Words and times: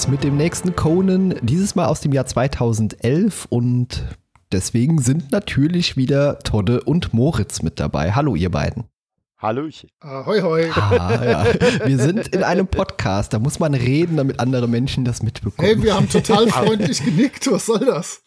geht's 0.00 0.08
mit 0.08 0.24
dem 0.24 0.38
nächsten 0.38 0.74
Conan, 0.74 1.34
dieses 1.42 1.74
Mal 1.74 1.84
aus 1.84 2.00
dem 2.00 2.12
Jahr 2.12 2.24
2011 2.24 3.46
und 3.50 4.02
deswegen 4.50 4.98
sind 4.98 5.30
natürlich 5.30 5.98
wieder 5.98 6.38
Todde 6.38 6.80
und 6.80 7.12
Moritz 7.12 7.60
mit 7.60 7.78
dabei. 7.78 8.12
Hallo 8.12 8.34
ihr 8.34 8.50
beiden. 8.50 8.84
Hallöchen. 9.36 9.90
Ahoi, 10.00 10.40
hoi. 10.40 10.70
Ah, 10.70 11.22
ja. 11.22 11.44
Wir 11.84 11.98
sind 11.98 12.28
in 12.28 12.42
einem 12.44 12.66
Podcast, 12.66 13.34
da 13.34 13.38
muss 13.38 13.58
man 13.58 13.74
reden, 13.74 14.16
damit 14.16 14.40
andere 14.40 14.68
Menschen 14.68 15.04
das 15.04 15.22
mitbekommen. 15.22 15.68
Hey, 15.68 15.82
wir 15.82 15.94
haben 15.94 16.08
total 16.08 16.48
freundlich 16.48 17.04
genickt, 17.04 17.50
was 17.50 17.66
soll 17.66 17.84
das? 17.84 18.22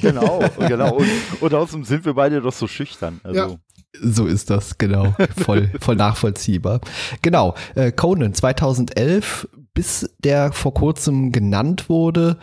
Genau, 0.00 0.42
genau. 0.58 0.96
Und, 0.96 1.08
und 1.40 1.54
außerdem 1.54 1.84
sind 1.84 2.04
wir 2.06 2.14
beide 2.14 2.40
doch 2.40 2.52
so 2.52 2.66
schüchtern. 2.66 3.20
Also. 3.22 3.38
Ja. 3.38 3.56
So 4.00 4.26
ist 4.26 4.50
das, 4.50 4.78
genau. 4.78 5.14
Voll, 5.44 5.70
voll 5.80 5.94
nachvollziehbar. 5.94 6.80
Genau, 7.22 7.54
äh, 7.76 7.92
Conan 7.92 8.34
2011, 8.34 9.46
bis 9.74 10.08
der 10.18 10.52
vor 10.52 10.72
kurzem 10.72 11.32
genannt 11.32 11.88
wurde, 11.88 12.38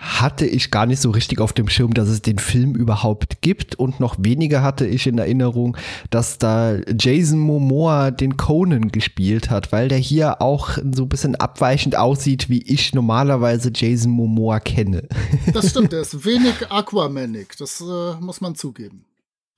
hatte 0.00 0.46
ich 0.46 0.70
gar 0.70 0.86
nicht 0.86 1.00
so 1.00 1.10
richtig 1.10 1.40
auf 1.40 1.52
dem 1.52 1.68
Schirm, 1.68 1.92
dass 1.92 2.08
es 2.08 2.22
den 2.22 2.38
Film 2.38 2.74
überhaupt 2.74 3.42
gibt 3.42 3.74
und 3.74 4.00
noch 4.00 4.16
weniger 4.18 4.62
hatte 4.62 4.86
ich 4.86 5.06
in 5.06 5.18
Erinnerung, 5.18 5.76
dass 6.08 6.38
da 6.38 6.78
Jason 6.98 7.38
Momoa 7.38 8.10
den 8.10 8.38
Conan 8.38 8.88
gespielt 8.88 9.50
hat, 9.50 9.72
weil 9.72 9.88
der 9.88 9.98
hier 9.98 10.40
auch 10.40 10.78
so 10.92 11.02
ein 11.02 11.08
bisschen 11.10 11.36
abweichend 11.36 11.96
aussieht, 11.96 12.48
wie 12.48 12.62
ich 12.62 12.94
normalerweise 12.94 13.70
Jason 13.74 14.12
Momoa 14.12 14.58
kenne. 14.60 15.06
Das 15.52 15.70
stimmt, 15.70 15.92
der 15.92 16.00
ist 16.00 16.24
wenig 16.24 16.70
Aquamanig, 16.70 17.56
das 17.58 17.80
äh, 17.80 18.14
muss 18.20 18.40
man 18.40 18.54
zugeben. 18.54 19.04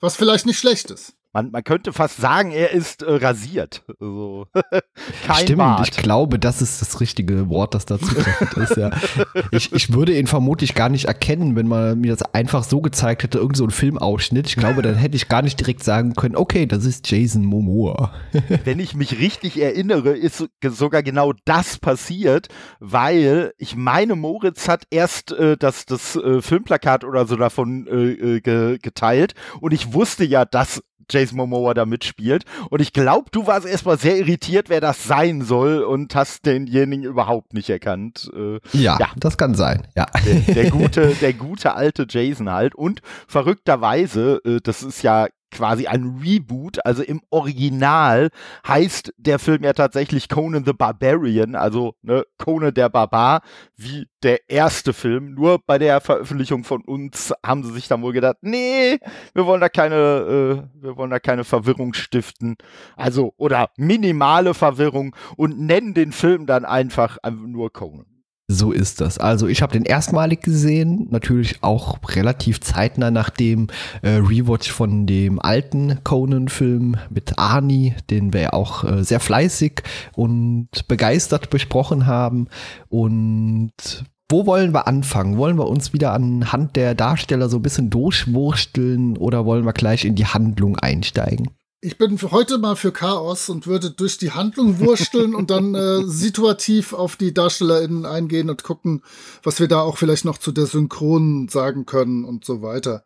Was 0.00 0.17
vielleicht 0.17 0.47
nicht 0.47 0.59
schlecht 0.59 0.91
ist. 0.91 1.15
Man, 1.33 1.50
man 1.50 1.64
könnte 1.64 1.92
fast 1.92 2.19
sagen, 2.19 2.50
er 2.50 2.72
ist 2.72 3.02
äh, 3.02 3.11
rasiert. 3.14 3.84
Also, 4.00 4.47
kein 5.27 5.36
Stimmt, 5.42 5.58
Bart. 5.58 5.88
ich 5.88 5.97
glaube, 5.97 6.38
das 6.38 6.61
ist 6.61 6.83
das 6.83 7.00
richtige 7.00 7.48
Wort, 7.48 7.75
das 7.75 7.86
dazu 7.86 8.14
ist. 8.56 8.77
Ja. 8.77 8.91
Ich, 9.50 9.72
ich 9.72 9.92
würde 9.94 10.16
ihn 10.19 10.27
vermutlich 10.27 10.75
gar 10.75 10.91
nicht 10.91 11.06
erkennen, 11.06 11.56
wenn 11.56 11.69
man 11.69 11.98
mir 12.00 12.12
das 12.14 12.22
einfach 12.34 12.64
so 12.64 12.80
gezeigt 12.83 13.22
hätte, 13.22 13.38
irgend 13.38 13.56
so 13.56 13.64
ein 13.64 13.70
Filmausschnitt. 13.70 14.47
Ich 14.47 14.56
glaube, 14.56 14.83
dann 14.83 14.94
hätte 14.97 15.16
ich 15.16 15.28
gar 15.28 15.41
nicht 15.42 15.58
direkt 15.58 15.83
sagen 15.83 16.12
können, 16.14 16.36
okay, 16.36 16.66
das 16.66 16.84
ist 16.84 17.10
Jason 17.10 17.44
Momoa. 17.47 18.12
Wenn 18.64 18.78
ich 18.78 18.94
mich 18.94 19.19
richtig 19.19 19.60
erinnere, 19.60 20.10
ist 20.10 20.36
so- 20.36 20.47
sogar 20.69 21.03
genau 21.03 21.33
das 21.47 21.78
passiert, 21.78 22.48
weil 22.78 23.53
ich 23.56 23.75
meine, 23.75 24.16
Moritz 24.16 24.69
hat 24.69 24.84
erst 24.91 25.33
äh, 25.33 25.56
das, 25.56 25.86
das 25.86 26.16
äh, 26.16 26.42
Filmplakat 26.42 27.05
oder 27.05 27.27
so 27.27 27.36
davon 27.36 27.86
äh, 27.86 28.36
äh, 28.36 28.41
ge 28.41 28.78
geteilt 28.83 29.34
und 29.60 29.72
ich 29.72 29.94
wusste 29.94 30.25
ja, 30.25 30.44
dass 30.44 30.83
Jason 31.13 31.37
Momoa 31.37 31.75
da 31.75 31.85
mitspielt. 31.87 32.45
Und 32.71 32.81
ich 32.81 32.93
glaube, 32.93 33.29
du 33.33 33.47
warst 33.47 33.67
erstmal 33.67 33.99
sehr 33.99 34.17
irritiert, 34.19 34.69
wer 34.69 34.81
das 34.81 35.05
sein 35.05 35.43
soll 35.43 35.83
und 35.83 36.15
hast 36.15 36.47
denjenigen 36.47 37.05
überhaupt 37.05 37.55
nicht 37.55 37.69
erkannt. 37.71 38.31
Äh, 38.35 38.61
Ja, 38.73 38.97
Ja. 38.99 39.11
das 39.17 39.37
kann 39.39 39.55
sein, 39.55 39.87
ja. 39.97 40.07
der, 40.27 40.55
der 40.55 40.71
gute, 40.71 41.15
der 41.21 41.33
gute 41.33 41.75
alte 41.75 42.07
Jason 42.09 42.51
halt. 42.51 42.75
Und 42.75 43.01
verrückterweise, 43.29 44.41
äh, 44.45 44.61
das 44.63 44.83
ist 44.83 45.03
ja 45.03 45.29
quasi 45.53 45.86
ein 45.86 46.20
Reboot, 46.22 46.84
also 46.84 47.03
im 47.03 47.20
Original 47.31 48.31
heißt 48.67 49.12
der 49.17 49.39
Film 49.39 49.62
ja 49.62 49.72
tatsächlich 49.72 50.28
Conan 50.28 50.64
the 50.64 50.72
Barbarian, 50.72 51.55
also 51.55 51.94
ne, 52.03 52.25
Conan 52.39 52.75
der 52.75 52.89
Barbar, 52.89 53.42
wie 53.77 54.09
der 54.22 54.48
erste 54.48 54.93
Film. 54.93 55.34
Nur 55.34 55.60
bei 55.65 55.78
der 55.78 56.00
Veröffentlichung 56.00 56.65
von 56.65 56.82
uns 56.82 57.32
haben 57.44 57.62
sie 57.62 57.72
sich 57.72 57.88
dann 57.88 58.03
wohl 58.03 58.12
gedacht, 58.12 58.38
nee, 58.41 58.99
wir 59.34 59.47
wollen 59.47 59.60
da 59.60 59.69
keine, 59.69 59.94
äh, 59.94 60.82
wir 60.82 60.97
wollen 60.97 61.10
da 61.10 61.21
keine 61.21 61.44
Verwirrung 61.44 61.94
stiften. 61.94 62.56
Also, 62.97 63.34
oder 63.37 63.71
minimale 63.77 64.54
Verwirrung 64.54 65.15
und 65.37 65.60
nennen 65.60 65.94
den 65.94 66.12
Film 66.12 66.47
dann 66.47 66.65
einfach, 66.65 67.19
nur 67.31 67.72
Conan. 67.72 68.12
So 68.55 68.71
ist 68.71 69.01
das. 69.01 69.17
Also 69.17 69.49
ich 69.49 69.63
habe 69.63 69.73
den 69.73 69.85
erstmalig 69.85 70.43
gesehen, 70.43 71.07
natürlich 71.11 71.63
auch 71.63 71.99
relativ 72.15 72.61
zeitnah 72.61 73.11
nach 73.11 73.31
dem 73.31 73.69
äh, 74.03 74.11
Rewatch 74.11 74.71
von 74.71 75.07
dem 75.07 75.41
alten 75.41 76.05
Conan-Film 76.05 76.97
mit 77.09 77.39
Arnie, 77.39 77.95
den 78.11 78.35
wir 78.35 78.53
auch 78.53 78.85
äh, 78.85 79.05
sehr 79.05 79.21
fleißig 79.21 79.83
und 80.15 80.69
begeistert 80.87 81.49
besprochen 81.49 82.07
haben. 82.07 82.49
Und 82.91 83.73
wo 84.29 84.45
wollen 84.45 84.75
wir 84.75 84.87
anfangen? 84.87 85.39
Wollen 85.39 85.57
wir 85.57 85.67
uns 85.67 85.95
wieder 85.95 86.13
anhand 86.13 86.77
der 86.77 86.95
Darsteller 86.95 87.49
so 87.49 87.57
ein 87.57 87.63
bisschen 87.63 87.89
durchwursteln 87.89 89.17
oder 89.17 89.47
wollen 89.47 89.65
wir 89.65 89.73
gleich 89.73 90.05
in 90.05 90.15
die 90.15 90.27
Handlung 90.27 90.77
einsteigen? 90.77 91.49
Ich 91.84 91.98
bin 91.98 92.16
für 92.16 92.31
heute 92.31 92.59
mal 92.59 92.76
für 92.76 92.93
Chaos 92.93 93.48
und 93.48 93.66
würde 93.66 93.91
durch 93.91 94.16
die 94.16 94.31
Handlung 94.31 94.78
wursteln 94.78 95.34
und 95.34 95.50
dann 95.50 95.75
äh, 95.75 96.03
situativ 96.06 96.93
auf 96.93 97.16
die 97.16 97.34
DarstellerInnen 97.34 98.06
eingehen 98.06 98.50
und 98.50 98.62
gucken, 98.62 99.03
was 99.43 99.59
wir 99.59 99.66
da 99.66 99.81
auch 99.81 99.98
vielleicht 99.98 100.25
noch 100.25 100.38
zu 100.38 100.53
der 100.53 100.66
Synchron 100.66 101.48
sagen 101.48 101.84
können 101.84 102.25
und 102.25 102.44
so 102.44 102.62
weiter. 102.62 103.03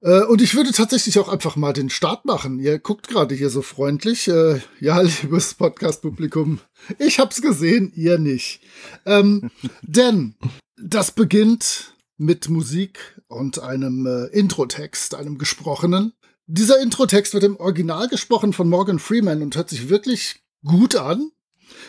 Äh, 0.00 0.22
und 0.22 0.40
ich 0.40 0.54
würde 0.54 0.72
tatsächlich 0.72 1.18
auch 1.18 1.28
einfach 1.28 1.56
mal 1.56 1.74
den 1.74 1.90
Start 1.90 2.24
machen. 2.24 2.58
Ihr 2.58 2.78
guckt 2.78 3.06
gerade 3.06 3.34
hier 3.34 3.50
so 3.50 3.60
freundlich. 3.60 4.28
Äh, 4.28 4.62
ja, 4.80 5.00
liebes 5.22 5.52
Podcast-Publikum, 5.52 6.60
ich 6.98 7.18
hab's 7.18 7.42
gesehen, 7.42 7.92
ihr 7.94 8.18
nicht. 8.18 8.62
Ähm, 9.04 9.50
denn 9.82 10.36
das 10.82 11.10
beginnt 11.10 11.92
mit 12.16 12.48
Musik 12.48 13.20
und 13.28 13.58
einem 13.58 14.06
äh, 14.06 14.24
Introtext, 14.28 15.14
einem 15.14 15.36
gesprochenen. 15.36 16.14
Dieser 16.50 16.80
Introtext 16.80 17.34
wird 17.34 17.44
im 17.44 17.56
Original 17.56 18.08
gesprochen 18.08 18.54
von 18.54 18.70
Morgan 18.70 18.98
Freeman 18.98 19.42
und 19.42 19.54
hört 19.54 19.68
sich 19.68 19.90
wirklich 19.90 20.36
gut 20.64 20.96
an. 20.96 21.30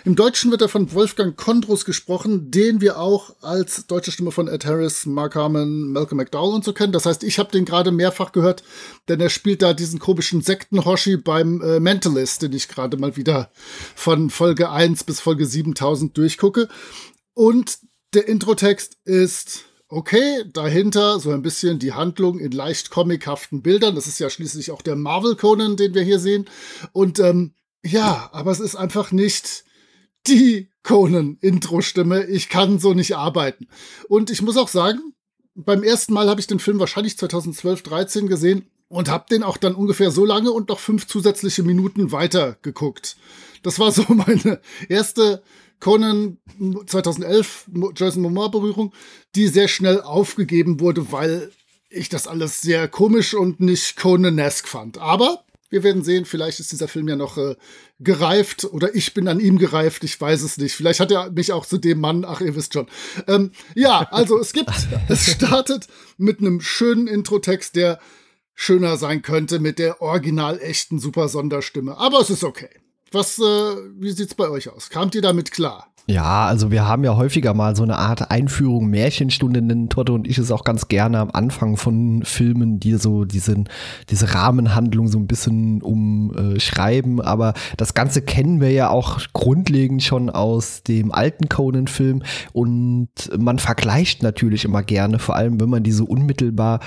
Im 0.04 0.18
Deutschen 0.18 0.52
wird 0.52 0.62
er 0.62 0.68
von 0.68 0.92
Wolfgang 0.92 1.38
Kondrus 1.38 1.86
gesprochen, 1.86 2.52
den 2.52 2.82
wir 2.82 3.00
auch 3.00 3.34
als 3.42 3.88
deutsche 3.88 4.12
Stimme 4.12 4.32
von 4.32 4.50
Ed 4.50 4.66
Harris, 4.66 5.06
Mark 5.06 5.36
Harmon, 5.36 5.94
Malcolm 5.94 6.18
McDowell 6.18 6.56
und 6.56 6.66
so 6.66 6.74
kennen. 6.74 6.92
Das 6.92 7.06
heißt, 7.06 7.24
ich 7.24 7.40
habe 7.40 7.54
den 7.54 7.64
gerade 7.64 7.92
mehrfach 7.92 8.34
gehört, 8.34 8.64
denn 9.08 9.22
er 9.22 9.30
spielt 9.30 9.62
da 9.62 9.74
diesen 9.74 9.98
komischen 9.98 10.42
Sektenhoshi 10.42 11.16
beim 11.16 11.62
äh, 11.62 11.80
Mentalist, 11.80 12.42
den 12.42 12.52
ich 12.52 12.68
gerade 12.68 12.98
mal 12.98 13.16
wieder 13.16 13.52
von 13.96 14.30
Folge 14.30 14.70
1 14.70 15.06
bis 15.06 15.22
Folge 15.22 15.46
7000 15.46 16.18
durchgucke. 16.18 16.68
Und 17.34 17.78
der 18.14 18.28
Introtext 18.28 18.98
ist 19.06 19.69
okay, 19.90 20.44
dahinter 20.54 21.20
so 21.20 21.32
ein 21.32 21.42
bisschen 21.42 21.80
die 21.80 21.94
Handlung 21.94 22.40
in 22.40 22.52
leicht 22.52 22.92
comichaften 22.92 23.62
Bildern. 23.62 23.96
Das 23.96 24.08
ist 24.08 24.20
ja 24.20 24.30
schließlich 24.30 24.72
auch 24.72 24.82
der 24.82 24.96
Marvel 24.96 25.36
Conan, 25.36 25.76
den 25.76 25.94
wir 25.96 26.04
hier 26.04 26.20
sehen. 26.20 26.46
Und 26.94 27.20
ähm, 27.20 27.54
ja, 27.84 28.30
aber 28.32 28.52
es 28.52 28.60
ist 28.60 28.76
einfach 28.76 29.12
nicht 29.12 29.66
die 30.28 30.70
Conan-Intro-Stimme. 30.84 32.26
Ich 32.26 32.50
kann 32.50 32.80
so 32.80 32.94
nicht 32.94 33.16
arbeiten. 33.16 33.68
Und 34.08 34.30
ich 34.30 34.42
muss 34.42 34.58
auch 34.58 34.68
sagen, 34.68 35.14
beim 35.56 35.84
ersten 35.84 36.14
Mal 36.14 36.30
habe 36.30 36.40
ich 36.40 36.48
den 36.48 36.60
Film 36.60 36.80
wahrscheinlich 36.80 37.18
2012, 37.18 37.82
13 37.84 38.28
gesehen 38.28 38.68
und 38.90 39.10
habe 39.10 39.26
den 39.30 39.44
auch 39.44 39.58
dann 39.58 39.76
ungefähr 39.76 40.12
so 40.12 40.24
lange 40.24 40.52
und 40.52 40.70
noch 40.70 40.80
fünf 40.80 41.08
zusätzliche 41.08 41.64
Minuten 41.64 42.12
weiter 42.12 42.58
geguckt. 42.62 43.18
Das 43.64 43.80
war 43.80 43.92
so 43.92 44.04
meine 44.10 44.62
erste 44.88 45.42
Conan 45.80 46.38
2011 46.86 47.66
Mo- 47.72 47.92
Jason 47.96 48.22
Momoa 48.22 48.48
Berührung, 48.50 48.94
die 49.36 49.48
sehr 49.48 49.68
schnell 49.68 50.02
aufgegeben 50.02 50.80
wurde, 50.80 51.12
weil 51.12 51.52
ich 51.90 52.10
das 52.10 52.28
alles 52.28 52.62
sehr 52.62 52.88
komisch 52.88 53.34
und 53.34 53.60
nicht 53.60 53.96
Conan-esque 53.98 54.68
fand. 54.68 54.98
Aber 54.98 55.44
wir 55.72 55.84
werden 55.84 56.04
sehen, 56.04 56.26
vielleicht 56.26 56.60
ist 56.60 56.72
dieser 56.72 56.88
Film 56.88 57.08
ja 57.08 57.16
noch 57.16 57.38
äh, 57.38 57.56
gereift 58.00 58.66
oder 58.66 58.94
ich 58.96 59.14
bin 59.14 59.28
an 59.28 59.40
ihm 59.40 59.58
gereift, 59.60 60.04
ich 60.04 60.20
weiß 60.20 60.42
es 60.42 60.58
nicht. 60.58 60.74
Vielleicht 60.76 61.00
hat 61.00 61.12
er 61.12 61.32
mich 61.32 61.52
auch 61.52 61.66
zu 61.66 61.78
dem 61.78 62.00
Mann, 62.00 62.26
ach, 62.26 62.42
ihr 62.42 62.56
wisst 62.56 62.74
schon. 62.74 62.88
Ähm, 63.28 63.52
ja, 63.76 64.08
also 64.12 64.40
es 64.40 64.52
gibt, 64.54 64.72
es 65.10 65.32
startet 65.32 65.88
mit 66.18 66.40
einem 66.40 66.60
schönen 66.62 67.08
Introtext, 67.08 67.76
der 67.76 68.00
schöner 68.56 68.98
sein 68.98 69.22
könnte 69.22 69.60
mit 69.60 69.80
der 69.80 70.02
original 70.02 70.60
echten 70.60 71.00
super 71.00 71.30
Sonderstimme. 71.30 71.98
Aber 71.98 72.20
es 72.20 72.30
ist 72.30 72.44
okay. 72.44 72.70
Was, 73.12 73.40
äh, 73.40 73.42
wie 73.42 74.12
sieht's 74.12 74.36
bei 74.36 74.50
euch 74.50 74.70
aus? 74.70 74.90
Kamt 74.90 75.16
ihr 75.16 75.22
damit 75.22 75.52
klar? 75.52 75.90
Ja, 76.10 76.48
also 76.48 76.72
wir 76.72 76.88
haben 76.88 77.04
ja 77.04 77.16
häufiger 77.18 77.54
mal 77.54 77.76
so 77.76 77.84
eine 77.84 78.00
Art 78.00 78.32
Einführung, 78.32 78.88
Märchenstunde 78.90 79.62
nennen 79.62 79.90
Totte 79.90 80.12
und 80.14 80.28
ich 80.28 80.40
es 80.40 80.50
auch 80.50 80.64
ganz 80.64 80.88
gerne 80.88 81.20
am 81.20 81.30
Anfang 81.30 81.78
von 81.78 82.24
Filmen, 82.24 82.80
die 82.80 82.96
so 82.96 83.26
diesen, 83.26 83.70
diese 84.10 84.34
Rahmenhandlung 84.34 85.08
so 85.08 85.20
ein 85.20 85.28
bisschen 85.28 85.84
umschreiben. 85.84 87.22
Aber 87.22 87.54
das 87.78 87.94
Ganze 87.94 88.24
kennen 88.24 88.60
wir 88.60 88.72
ja 88.72 88.90
auch 88.90 89.20
grundlegend 89.34 90.02
schon 90.02 90.32
aus 90.32 90.82
dem 90.82 91.12
alten 91.12 91.48
Conan-Film 91.48 92.24
und 92.54 93.10
man 93.38 93.60
vergleicht 93.60 94.24
natürlich 94.24 94.66
immer 94.66 94.82
gerne, 94.82 95.20
vor 95.20 95.36
allem 95.36 95.62
wenn 95.62 95.70
man 95.70 95.84
diese 95.84 96.06
unmittelbar 96.06 96.80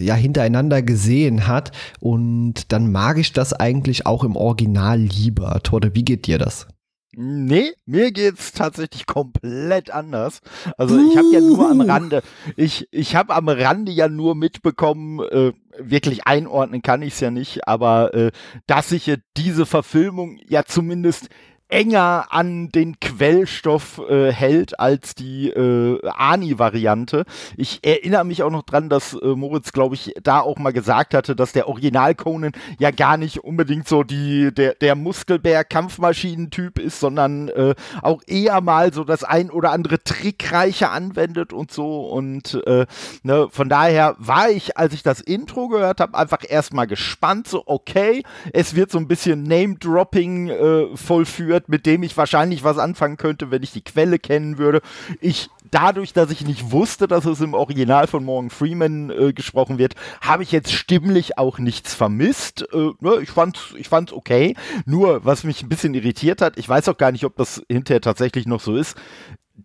ja 0.00 0.14
hintereinander 0.14 0.82
gesehen 0.82 1.46
hat 1.46 1.72
und 2.00 2.72
dann 2.72 2.90
mag 2.90 3.18
ich 3.18 3.32
das 3.32 3.52
eigentlich 3.52 4.06
auch 4.06 4.24
im 4.24 4.36
Original 4.36 4.98
lieber. 4.98 5.60
Torde, 5.62 5.94
wie 5.94 6.04
geht 6.04 6.26
dir 6.26 6.38
das? 6.38 6.66
Nee, 7.12 7.72
mir 7.86 8.12
geht's 8.12 8.52
tatsächlich 8.52 9.04
komplett 9.04 9.90
anders. 9.90 10.40
Also 10.78 10.96
ich 10.96 11.16
habe 11.16 11.26
ja 11.32 11.40
nur 11.40 11.68
am. 11.68 11.80
Rande, 11.80 12.22
ich, 12.56 12.86
ich 12.92 13.16
habe 13.16 13.34
am 13.34 13.48
Rande 13.48 13.90
ja 13.90 14.08
nur 14.08 14.36
mitbekommen, 14.36 15.18
äh, 15.18 15.52
wirklich 15.76 16.26
einordnen 16.28 16.82
kann 16.82 17.02
ich's 17.02 17.18
ja 17.18 17.32
nicht, 17.32 17.66
aber 17.66 18.14
äh, 18.14 18.30
dass 18.68 18.90
sich 18.90 19.06
ja 19.06 19.16
diese 19.36 19.66
Verfilmung 19.66 20.38
ja 20.48 20.64
zumindest 20.64 21.30
enger 21.70 22.26
an 22.30 22.68
den 22.70 22.98
Quellstoff 23.00 24.00
äh, 24.08 24.32
hält 24.32 24.78
als 24.80 25.14
die 25.14 25.48
äh, 25.48 26.00
Ani-Variante. 26.04 27.24
Ich 27.56 27.80
erinnere 27.82 28.24
mich 28.24 28.42
auch 28.42 28.50
noch 28.50 28.64
dran, 28.64 28.88
dass 28.88 29.14
äh, 29.14 29.26
Moritz, 29.26 29.72
glaube 29.72 29.94
ich, 29.94 30.12
da 30.22 30.40
auch 30.40 30.58
mal 30.58 30.72
gesagt 30.72 31.14
hatte, 31.14 31.36
dass 31.36 31.52
der 31.52 31.68
Original 31.68 32.14
Conan 32.14 32.52
ja 32.78 32.90
gar 32.90 33.16
nicht 33.16 33.38
unbedingt 33.44 33.88
so 33.88 34.02
die 34.02 34.52
der 34.52 34.74
der 34.74 34.94
Muskelbär-Kampfmaschinentyp 34.94 36.78
ist, 36.78 37.00
sondern 37.00 37.48
äh, 37.48 37.74
auch 38.02 38.22
eher 38.26 38.60
mal 38.60 38.92
so 38.92 39.04
das 39.04 39.24
ein 39.24 39.50
oder 39.50 39.70
andere 39.70 40.02
Trickreiche 40.02 40.90
anwendet 40.90 41.52
und 41.52 41.70
so. 41.70 42.08
Und 42.08 42.60
äh, 42.66 42.86
ne, 43.22 43.48
von 43.50 43.68
daher 43.68 44.16
war 44.18 44.50
ich, 44.50 44.76
als 44.76 44.92
ich 44.92 45.02
das 45.02 45.20
Intro 45.20 45.68
gehört 45.68 46.00
habe, 46.00 46.16
einfach 46.16 46.40
erstmal 46.46 46.86
gespannt. 46.86 47.48
So 47.48 47.62
okay, 47.66 48.22
es 48.52 48.74
wird 48.74 48.90
so 48.90 48.98
ein 48.98 49.08
bisschen 49.08 49.44
Name-Dropping 49.44 50.48
äh, 50.48 50.96
vollführt 50.96 51.59
wird, 51.60 51.68
mit 51.68 51.86
dem 51.86 52.02
ich 52.02 52.16
wahrscheinlich 52.16 52.64
was 52.64 52.78
anfangen 52.78 53.16
könnte, 53.16 53.50
wenn 53.50 53.62
ich 53.62 53.72
die 53.72 53.84
Quelle 53.84 54.18
kennen 54.18 54.58
würde. 54.58 54.80
Ich 55.20 55.50
dadurch, 55.70 56.12
dass 56.12 56.30
ich 56.30 56.44
nicht 56.44 56.72
wusste, 56.72 57.06
dass 57.06 57.24
es 57.24 57.40
im 57.40 57.54
Original 57.54 58.06
von 58.06 58.24
Morgan 58.24 58.50
Freeman 58.50 59.10
äh, 59.10 59.32
gesprochen 59.32 59.78
wird, 59.78 59.94
habe 60.20 60.42
ich 60.42 60.52
jetzt 60.52 60.72
stimmlich 60.72 61.38
auch 61.38 61.58
nichts 61.58 61.94
vermisst. 61.94 62.66
Äh, 62.72 62.90
ne, 63.00 63.18
ich 63.22 63.30
fand's, 63.30 63.74
ich 63.76 63.88
fand's 63.88 64.12
okay. 64.12 64.56
Nur, 64.84 65.24
was 65.24 65.44
mich 65.44 65.62
ein 65.62 65.68
bisschen 65.68 65.94
irritiert 65.94 66.40
hat, 66.40 66.58
ich 66.58 66.68
weiß 66.68 66.88
auch 66.88 66.96
gar 66.96 67.12
nicht, 67.12 67.24
ob 67.24 67.36
das 67.36 67.62
hinterher 67.68 68.00
tatsächlich 68.00 68.46
noch 68.46 68.60
so 68.60 68.76
ist. 68.76 68.96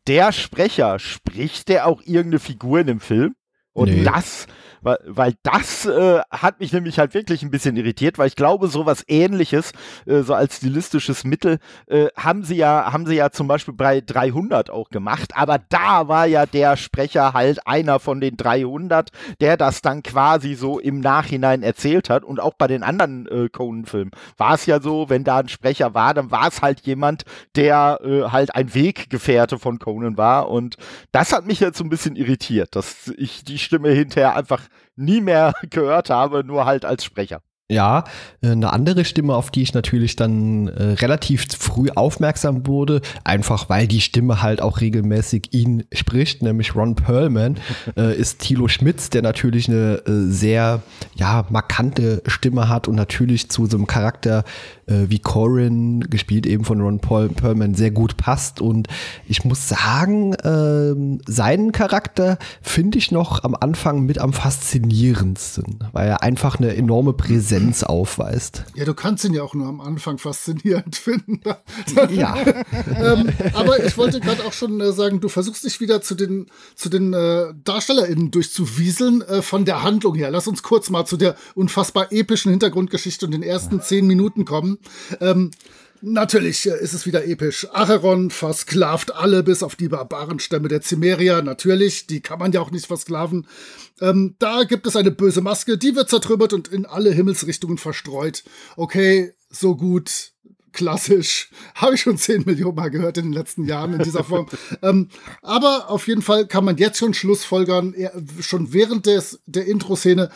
Der 0.08 0.32
Sprecher, 0.32 1.00
spricht 1.00 1.70
der 1.70 1.88
auch 1.88 2.02
irgendeine 2.02 2.40
Figur 2.40 2.80
in 2.80 2.88
dem 2.88 3.00
Film? 3.00 3.36
Und 3.74 3.90
nee. 3.90 4.04
das 4.04 4.48
weil, 4.86 5.00
weil 5.06 5.34
das 5.42 5.86
äh, 5.86 6.22
hat 6.30 6.60
mich 6.60 6.72
nämlich 6.72 7.00
halt 7.00 7.16
wirklich 7.16 7.42
ein 7.42 7.50
bisschen 7.50 7.76
irritiert, 7.76 8.20
weil 8.20 8.28
ich 8.28 8.36
glaube, 8.36 8.68
sowas 8.68 9.04
ähnliches, 9.08 9.72
äh, 10.06 10.22
so 10.22 10.36
als 10.36 10.58
stilistisches 10.58 11.24
Mittel, 11.24 11.58
äh, 11.88 12.08
haben 12.16 12.44
sie 12.44 12.56
ja, 12.56 12.94
haben 12.94 13.08
sie 13.08 13.16
ja 13.16 13.32
zum 13.32 13.48
Beispiel 13.48 13.74
bei 13.74 14.02
300 14.02 14.70
auch 14.70 14.90
gemacht, 14.90 15.36
aber 15.36 15.58
da 15.58 16.08
war 16.08 16.28
ja 16.28 16.46
der 16.46 16.78
Sprecher 16.78 17.34
halt 17.34 17.66
einer 17.66 18.00
von 18.00 18.22
den 18.22 18.38
300, 18.38 19.10
der 19.42 19.58
das 19.58 19.82
dann 19.82 20.04
quasi 20.04 20.54
so 20.54 20.80
im 20.80 21.00
Nachhinein 21.00 21.64
erzählt 21.64 22.10
hat. 22.10 22.24
Und 22.24 22.40
auch 22.40 22.54
bei 22.54 22.68
den 22.68 22.84
anderen 22.84 23.28
äh, 23.28 23.50
Conan-Filmen 23.50 24.12
war 24.38 24.54
es 24.54 24.68
ja 24.68 24.80
so, 24.80 25.10
wenn 25.10 25.24
da 25.24 25.38
ein 25.38 25.50
Sprecher 25.50 25.96
war, 25.96 26.14
dann 26.14 26.30
war 26.30 26.48
es 26.48 26.62
halt 26.62 26.82
jemand, 26.82 27.24
der 27.56 28.00
äh, 28.04 28.24
halt 28.30 28.54
ein 28.54 28.74
Weggefährte 28.76 29.58
von 29.58 29.80
Conan 29.80 30.18
war. 30.18 30.50
Und 30.50 30.78
das 31.12 31.34
hat 31.34 31.48
mich 31.48 31.60
jetzt 31.60 31.80
so 31.80 31.84
ein 31.84 31.90
bisschen 31.90 32.16
irritiert, 32.16 32.76
dass 32.76 33.12
ich 33.18 33.44
die 33.44 33.58
Stimme 33.58 33.90
hinterher 33.90 34.36
einfach 34.36 34.62
nie 34.96 35.22
mehr 35.22 35.54
gehört 35.70 36.10
habe, 36.10 36.44
nur 36.44 36.66
halt 36.66 36.86
als 36.86 37.04
Sprecher. 37.04 37.42
Ja, 37.68 38.04
äh, 38.42 38.52
eine 38.52 38.72
andere 38.74 39.06
Stimme, 39.06 39.34
auf 39.34 39.50
die 39.50 39.64
ich 39.64 39.74
natürlich 39.74 40.16
dann 40.16 40.68
äh, 40.68 40.84
relativ 40.94 41.48
früh 41.58 41.90
aufmerksam 41.96 42.68
wurde, 42.68 43.02
einfach 43.24 43.70
weil 43.70 43.88
die 43.88 44.02
Stimme 44.02 44.44
halt 44.44 44.62
auch 44.62 44.82
regelmäßig 44.82 45.52
ihn 45.52 45.84
spricht, 45.92 46.44
nämlich 46.44 46.76
Ron 46.76 46.94
Perlman, 46.94 47.58
äh, 47.98 48.16
ist 48.16 48.40
Thilo 48.40 48.68
Schmitz, 48.68 49.10
der 49.10 49.24
natürlich 49.24 49.68
eine 49.68 50.04
äh, 50.06 50.30
sehr 50.30 50.84
ja, 51.16 51.48
markante 51.50 52.22
Stimme 52.28 52.70
hat 52.70 52.88
und 52.88 52.94
natürlich 52.94 53.50
zu 53.50 53.66
so 53.66 53.78
einem 53.78 53.88
Charakter 53.88 54.44
äh, 54.88 55.06
wie 55.10 55.20
Corin, 55.20 56.02
gespielt 56.10 56.46
eben 56.46 56.66
von 56.66 56.82
Ron 56.82 57.00
Paul 57.00 57.30
Perlman, 57.30 57.76
sehr 57.76 57.92
gut 57.92 58.18
passt. 58.18 58.62
Und 58.62 58.88
ich 59.28 59.44
muss 59.44 59.68
sagen, 59.68 60.34
äh, 60.34 61.22
seinen 61.30 61.72
Charakter 61.72 62.38
finde 62.62 62.98
ich 62.98 63.12
noch 63.12 63.44
am 63.44 63.56
Anfang 63.56 64.02
mit 64.02 64.20
am 64.20 64.34
faszinierendsten, 64.34 65.80
weil 65.92 66.08
er 66.08 66.24
einfach 66.24 66.60
eine 66.60 66.76
enorme 66.76 67.14
Präsenz 67.14 67.84
aufweist. 67.84 68.66
Ja, 68.76 68.86
du 68.86 68.94
kannst 68.94 69.26
ihn 69.26 69.34
ja 69.34 69.44
auch 69.44 69.54
nur 69.54 69.68
am 69.68 69.82
Anfang 69.82 70.18
faszinierend 70.18 70.96
finden. 70.96 71.42
ja. 72.10 72.36
ähm, 72.98 73.30
aber 73.54 73.84
ich 73.84 73.98
wollte 73.98 74.20
gerade 74.20 74.46
auch 74.46 74.54
schon 74.54 74.80
äh, 74.82 74.92
sagen, 74.92 75.20
du 75.20 75.30
versuchst 75.30 75.64
dich 75.64 75.80
wieder 75.80 76.02
zu 76.02 76.16
den, 76.16 76.48
zu 76.76 76.90
den 76.90 77.14
äh, 77.14 77.54
DarstellerInnen 77.64 78.32
durchzuwieseln 78.32 79.22
äh, 79.22 79.42
von 79.42 79.66
der 79.66 79.84
Handlung 79.84 80.16
her. 80.16 80.32
Lass 80.32 80.48
uns 80.48 80.64
kurz 80.64 80.90
mal 80.90 81.06
zu 81.06 81.18
der 81.18 81.36
unfassbar 81.56 82.12
epischen 82.12 82.52
Hintergrundgeschichte 82.52 83.26
und 83.26 83.32
den 83.32 83.44
ersten 83.44 83.82
zehn 83.82 84.06
Minuten 84.08 84.46
kommen. 84.46 84.75
Ähm, 85.20 85.52
Natürlich 86.08 86.68
ist 86.68 86.94
es 86.94 87.08
wieder 87.08 87.26
episch. 87.26 87.68
Acheron 87.72 88.30
versklavt 88.30 89.16
alle 89.16 89.42
bis 89.42 89.64
auf 89.64 89.76
die 89.76 89.88
Barbarenstämme 89.88 90.68
der 90.68 90.84
Cimmeria. 90.84 91.42
Natürlich, 91.42 92.06
die 92.06 92.22
kann 92.22 92.38
man 92.38 92.52
ja 92.52 92.62
auch 92.62 92.70
nicht 92.70 92.86
versklaven. 92.86 93.48
Ähm, 94.02 94.36
da 94.38 94.66
gibt 94.66 94.86
es 94.86 94.96
eine 94.96 95.10
böse 95.10 95.42
Maske, 95.42 95.80
die 95.80 95.96
wird 95.96 96.10
zertrümmert 96.10 96.54
und 96.54 96.68
in 96.68 96.86
alle 96.86 97.12
Himmelsrichtungen 97.12 97.80
verstreut. 97.80 98.44
Okay, 98.76 99.34
so 99.50 99.76
gut, 99.76 100.34
klassisch. 100.74 101.50
Habe 101.76 101.96
ich 101.96 102.02
schon 102.02 102.20
10 102.20 102.44
Millionen 102.46 102.76
Mal 102.76 102.92
gehört 102.92 103.18
in 103.18 103.26
den 103.26 103.34
letzten 103.34 103.66
Jahren 103.66 103.94
in 103.94 104.04
dieser 104.04 104.24
Form. 104.24 104.48
ähm, 104.84 105.10
aber 105.42 105.90
auf 105.90 106.08
jeden 106.08 106.22
Fall 106.22 106.46
kann 106.46 106.66
man 106.66 106.78
jetzt 106.78 107.00
schon 107.00 107.16
Schlussfolgern, 107.16 107.96
schon 108.42 108.74
während 108.74 109.08
des, 109.08 109.40
der 109.48 109.66
Intro-Szene, 109.66 110.30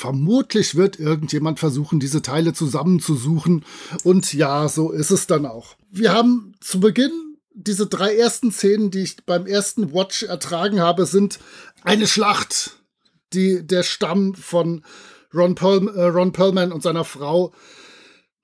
Vermutlich 0.00 0.76
wird 0.76 0.98
irgendjemand 0.98 1.58
versuchen, 1.58 2.00
diese 2.00 2.22
Teile 2.22 2.54
zusammenzusuchen. 2.54 3.66
Und 4.02 4.32
ja, 4.32 4.66
so 4.66 4.92
ist 4.92 5.10
es 5.10 5.26
dann 5.26 5.44
auch. 5.44 5.76
Wir 5.90 6.14
haben 6.14 6.54
zu 6.58 6.80
Beginn 6.80 7.36
diese 7.52 7.86
drei 7.86 8.16
ersten 8.16 8.50
Szenen, 8.50 8.90
die 8.90 9.00
ich 9.00 9.26
beim 9.26 9.44
ersten 9.44 9.92
Watch 9.92 10.22
ertragen 10.22 10.80
habe, 10.80 11.04
sind 11.04 11.38
eine 11.82 12.06
Schlacht, 12.06 12.78
die 13.34 13.66
der 13.66 13.82
Stamm 13.82 14.34
von 14.34 14.86
Ron, 15.34 15.54
Perl, 15.54 15.88
äh, 15.88 16.04
Ron 16.04 16.32
Perlman 16.32 16.72
und 16.72 16.82
seiner 16.82 17.04
Frau 17.04 17.52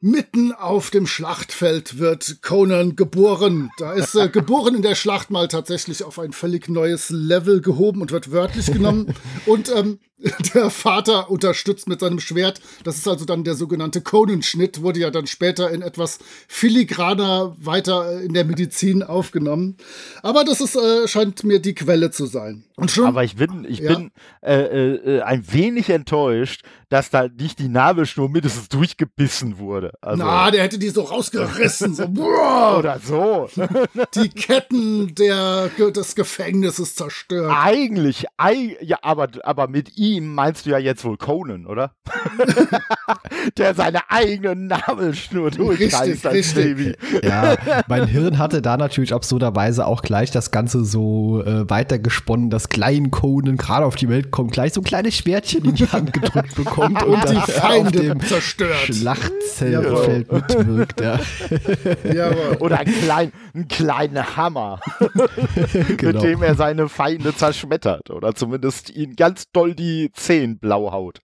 Mitten 0.01 0.53
auf 0.53 0.91
dem 0.91 1.07
Schlachtfeld 1.07 1.99
wird 1.99 2.43
Conan 2.43 2.97
geboren. 2.97 3.71
Da 3.79 3.95
ist 3.95 4.15
äh, 4.15 4.29
geboren 4.29 4.75
in 4.75 4.83
der 4.83 4.95
Schlacht 4.95 5.31
mal 5.31 5.49
tatsächlich 5.49 6.05
auf 6.05 6.19
ein 6.19 6.33
völlig 6.33 6.69
neues 6.69 7.09
Level 7.09 7.63
gehoben 7.63 8.03
und 8.03 8.13
wird 8.13 8.31
wörtlich 8.31 8.67
genommen. 8.67 9.15
Und 9.47 9.69
ähm, 9.75 9.99
der 10.55 10.71
Vater 10.71 11.31
unterstützt 11.31 11.89
mit 11.89 12.01
seinem 12.01 12.21
Schwert. 12.21 12.61
Das 12.85 12.97
ist 12.97 13.07
also 13.07 13.27
dann 13.27 13.45
der 13.45 13.55
sogenannte 13.55 14.01
Conan-Schnitt, 14.01 14.81
wurde 14.81 15.01
ja 15.01 15.11
dann 15.11 15.27
später 15.27 15.71
in 15.71 15.83
etwas 15.83 16.19
filigraner 16.49 17.55
weiter 17.59 18.21
äh, 18.21 18.25
in 18.25 18.33
der 18.33 18.45
Medizin 18.45 19.03
aufgenommen. 19.03 19.77
Aber 20.23 20.45
das 20.45 20.61
ist, 20.61 20.75
äh, 20.75 21.07
scheint 21.07 21.45
mir 21.45 21.61
die 21.61 21.75
Quelle 21.75 22.11
zu 22.11 22.27
sein. 22.27 22.65
Schon, 22.89 23.07
Aber 23.07 23.25
ich 23.25 23.37
bin, 23.37 23.67
ich 23.69 23.79
ja. 23.79 23.95
bin 23.95 24.11
äh, 24.43 24.55
äh, 24.61 25.23
ein 25.23 25.51
wenig 25.51 25.89
enttäuscht, 25.89 26.63
dass 26.91 27.09
da 27.09 27.27
nicht 27.29 27.59
die 27.59 27.69
Nabelschnur 27.69 28.29
mindestens 28.29 28.69
durchgebissen 28.69 29.59
wurde. 29.59 29.93
Also, 30.03 30.23
Na, 30.23 30.51
der 30.51 30.63
hätte 30.63 30.79
die 30.79 30.91
so 30.91 31.03
rausgerissen. 31.03 31.95
so, 31.95 32.05
Oder 32.79 33.01
so. 33.03 33.49
Die 34.15 34.29
Ketten 34.29 35.15
der, 35.15 35.69
des 35.69 36.15
Gefängnisses 36.15 36.95
zerstört. 36.95 37.51
Eigentlich, 37.55 38.27
ja, 38.83 38.99
aber, 39.03 39.29
aber 39.43 39.69
mit 39.69 39.97
ihm 39.97 40.06
meinst 40.21 40.67
du 40.67 40.71
ja 40.71 40.79
jetzt 40.79 41.05
wohl 41.05 41.17
Conan, 41.17 41.67
oder? 41.67 41.93
der 43.57 43.75
seine 43.75 44.11
eigene 44.11 44.57
Nabelschnur 44.57 45.51
durchreißt 45.51 46.27
als 46.27 46.55
Baby. 46.55 46.95
Ja, 47.23 47.57
mein 47.89 48.07
Hirn 48.07 48.39
hatte 48.39 48.63
da 48.63 48.77
natürlich 48.77 49.15
absurderweise 49.15 49.87
auch 49.87 50.03
gleich 50.03 50.31
das 50.31 50.51
Ganze 50.51 50.85
so 50.85 51.43
äh, 51.43 51.69
weitergesponnen, 51.69 52.51
dass 52.51 52.69
Klein 52.69 53.11
Conan 53.11 53.57
gerade 53.57 53.87
auf 53.87 53.97
die 53.97 54.09
Welt 54.09 54.31
kommt, 54.31 54.53
gleich 54.53 54.73
so 54.73 54.81
ein 54.81 54.85
kleines 54.85 55.15
Schwertchen 55.15 55.65
in 55.65 55.75
die 55.75 55.87
Hand 55.87 56.13
gedrückt 56.13 56.55
bekommt 56.55 57.03
und, 57.05 57.15
und 57.15 57.31
die 57.31 57.53
Feinde 57.53 58.19
zerstört. 58.19 58.77
Schlachtzeltfeld 58.87 60.33
mitwirkt. 60.33 61.01
Ja. 61.01 61.21
Oder 62.61 62.81
ein, 62.81 62.87
klein, 62.87 63.33
ein 63.55 63.69
kleiner 63.69 64.37
Hammer, 64.37 64.81
genau. 65.97 66.13
mit 66.13 66.23
dem 66.23 66.43
er 66.43 66.55
seine 66.55 66.89
Feinde 66.89 67.35
zerschmettert 67.35 68.11
oder 68.11 68.35
zumindest 68.35 68.91
ihn 68.91 69.17
ganz 69.17 69.51
doll 69.53 69.75
die 69.75 69.96
Zehen 70.15 70.59
blau 70.59 70.93
haut. 70.93 71.21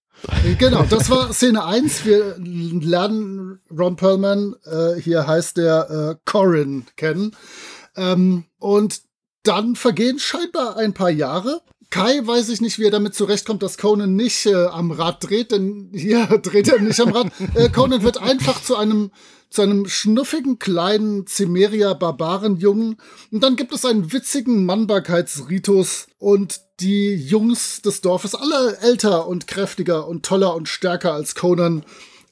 Genau, 0.59 0.85
das 0.88 1.11
war 1.11 1.33
Szene 1.33 1.64
1. 1.64 2.05
Wir 2.05 2.37
lernen 2.38 3.61
Ron 3.76 3.97
Perlman, 3.97 4.55
äh, 4.64 5.00
hier 5.00 5.26
heißt 5.26 5.57
der 5.57 5.91
äh, 5.91 6.17
Corin, 6.25 6.85
kennen. 6.97 7.35
Ähm, 7.97 8.45
und 8.59 9.00
dann 9.43 9.75
vergehen 9.75 10.19
scheinbar 10.19 10.76
ein 10.76 10.95
paar 10.95 11.11
Jahre. 11.11 11.62
Kai 11.91 12.21
weiß 12.25 12.49
ich 12.49 12.61
nicht, 12.61 12.79
wie 12.79 12.85
er 12.85 12.91
damit 12.91 13.14
zurechtkommt, 13.14 13.62
dass 13.62 13.76
Conan 13.76 14.14
nicht 14.14 14.47
äh, 14.47 14.67
am 14.67 14.93
Rad 14.93 15.29
dreht, 15.29 15.52
denn 15.52 15.91
hier 15.93 16.26
dreht 16.43 16.69
er 16.69 16.81
nicht 16.81 17.00
am 17.00 17.12
Rad. 17.12 17.33
Äh, 17.55 17.69
Conan 17.69 18.02
wird 18.02 18.19
einfach 18.19 18.62
zu 18.62 18.76
einem 18.76 19.11
zu 19.52 19.61
einem 19.61 19.87
schnuffigen 19.87 20.59
kleinen 20.59 21.26
Cimeria-Barbarenjungen. 21.26 22.97
Und 23.30 23.44
dann 23.44 23.56
gibt 23.56 23.73
es 23.73 23.85
einen 23.85 24.12
witzigen 24.12 24.64
Mannbarkeitsritus 24.64 26.06
und 26.18 26.61
die 26.80 27.14
Jungs 27.14 27.82
des 27.82 28.00
Dorfes, 28.00 28.35
alle 28.35 28.78
älter 28.78 29.28
und 29.28 29.47
kräftiger 29.47 30.09
und 30.09 30.25
toller 30.25 30.56
und 30.56 30.68
stärker 30.68 31.12
als 31.12 31.35
Conan, 31.35 31.85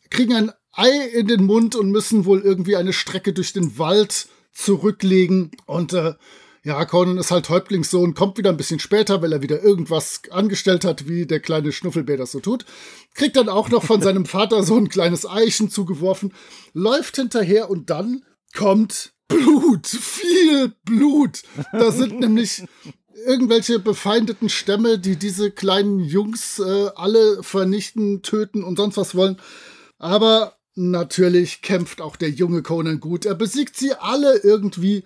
kriegen 0.08 0.34
ein 0.34 0.52
Ei 0.72 1.08
in 1.12 1.26
den 1.26 1.44
Mund 1.44 1.76
und 1.76 1.90
müssen 1.90 2.24
wohl 2.24 2.40
irgendwie 2.40 2.76
eine 2.76 2.94
Strecke 2.94 3.34
durch 3.34 3.52
den 3.52 3.78
Wald 3.78 4.28
zurücklegen. 4.52 5.50
Und 5.66 5.92
äh, 5.92 6.14
ja, 6.62 6.84
Conan 6.84 7.18
ist 7.18 7.30
halt 7.30 7.48
Häuptlingssohn, 7.48 8.14
kommt 8.14 8.36
wieder 8.36 8.50
ein 8.50 8.56
bisschen 8.56 8.80
später, 8.80 9.22
weil 9.22 9.32
er 9.32 9.42
wieder 9.42 9.62
irgendwas 9.62 10.22
angestellt 10.30 10.84
hat, 10.84 11.08
wie 11.08 11.26
der 11.26 11.40
kleine 11.40 11.72
Schnuffelbär 11.72 12.18
das 12.18 12.32
so 12.32 12.40
tut. 12.40 12.66
Kriegt 13.14 13.36
dann 13.36 13.48
auch 13.48 13.70
noch 13.70 13.84
von 13.84 14.02
seinem 14.02 14.26
Vater 14.26 14.62
so 14.62 14.76
ein 14.76 14.88
kleines 14.88 15.26
Eichen 15.26 15.70
zugeworfen, 15.70 16.34
läuft 16.74 17.16
hinterher 17.16 17.70
und 17.70 17.88
dann 17.88 18.24
kommt 18.54 19.12
Blut, 19.28 19.86
viel 19.86 20.72
Blut. 20.84 21.42
Da 21.72 21.92
sind 21.92 22.20
nämlich 22.20 22.64
irgendwelche 23.26 23.78
befeindeten 23.78 24.48
Stämme, 24.48 24.98
die 24.98 25.16
diese 25.16 25.50
kleinen 25.50 26.00
Jungs 26.00 26.58
äh, 26.58 26.90
alle 26.94 27.42
vernichten, 27.42 28.22
töten 28.22 28.64
und 28.64 28.76
sonst 28.76 28.96
was 28.96 29.14
wollen. 29.14 29.36
Aber 29.98 30.56
natürlich 30.74 31.62
kämpft 31.62 32.00
auch 32.00 32.16
der 32.16 32.30
junge 32.30 32.62
Conan 32.62 33.00
gut. 33.00 33.24
Er 33.24 33.34
besiegt 33.34 33.76
sie 33.76 33.92
alle 33.94 34.38
irgendwie, 34.38 35.04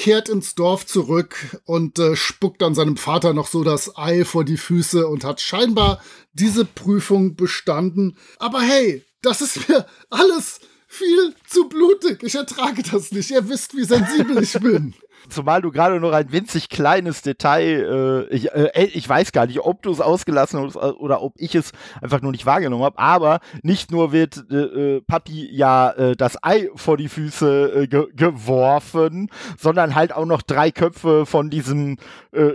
kehrt 0.00 0.30
ins 0.30 0.54
Dorf 0.54 0.86
zurück 0.86 1.60
und 1.66 1.98
äh, 1.98 2.16
spuckt 2.16 2.62
dann 2.62 2.74
seinem 2.74 2.96
Vater 2.96 3.34
noch 3.34 3.46
so 3.46 3.62
das 3.62 3.98
Ei 3.98 4.24
vor 4.24 4.46
die 4.46 4.56
Füße 4.56 5.06
und 5.06 5.24
hat 5.24 5.42
scheinbar 5.42 6.02
diese 6.32 6.64
Prüfung 6.64 7.36
bestanden. 7.36 8.16
Aber 8.38 8.62
hey, 8.62 9.04
das 9.20 9.42
ist 9.42 9.68
mir 9.68 9.84
alles 10.08 10.60
viel 11.00 11.34
zu 11.46 11.68
blutig. 11.68 12.22
Ich 12.22 12.34
ertrage 12.34 12.82
das 12.82 13.10
nicht. 13.12 13.30
Ihr 13.30 13.48
wisst, 13.48 13.76
wie 13.76 13.84
sensibel 13.84 14.42
ich 14.42 14.52
bin. 14.54 14.94
Zumal 15.28 15.60
du 15.60 15.70
gerade 15.70 16.00
noch 16.00 16.12
ein 16.12 16.32
winzig 16.32 16.70
kleines 16.70 17.20
Detail, 17.20 18.26
äh, 18.30 18.34
ich, 18.34 18.50
äh, 18.52 18.86
ich 18.86 19.06
weiß 19.06 19.32
gar 19.32 19.46
nicht, 19.46 19.60
ob 19.60 19.82
du 19.82 19.90
es 19.90 20.00
ausgelassen 20.00 20.60
hast 20.60 20.76
oder 20.76 21.22
ob 21.22 21.34
ich 21.36 21.54
es 21.54 21.72
einfach 22.00 22.22
nur 22.22 22.32
nicht 22.32 22.46
wahrgenommen 22.46 22.84
habe, 22.84 22.98
aber 22.98 23.40
nicht 23.62 23.92
nur 23.92 24.12
wird 24.12 24.44
äh, 24.50 24.56
äh, 24.56 25.00
Papi 25.02 25.48
ja 25.52 25.90
äh, 25.90 26.16
das 26.16 26.42
Ei 26.42 26.70
vor 26.74 26.96
die 26.96 27.08
Füße 27.08 27.82
äh, 27.82 27.86
ge 27.86 28.06
geworfen, 28.14 29.28
sondern 29.58 29.94
halt 29.94 30.14
auch 30.14 30.24
noch 30.24 30.40
drei 30.42 30.70
Köpfe 30.70 31.26
von 31.26 31.50
diesem 31.50 31.98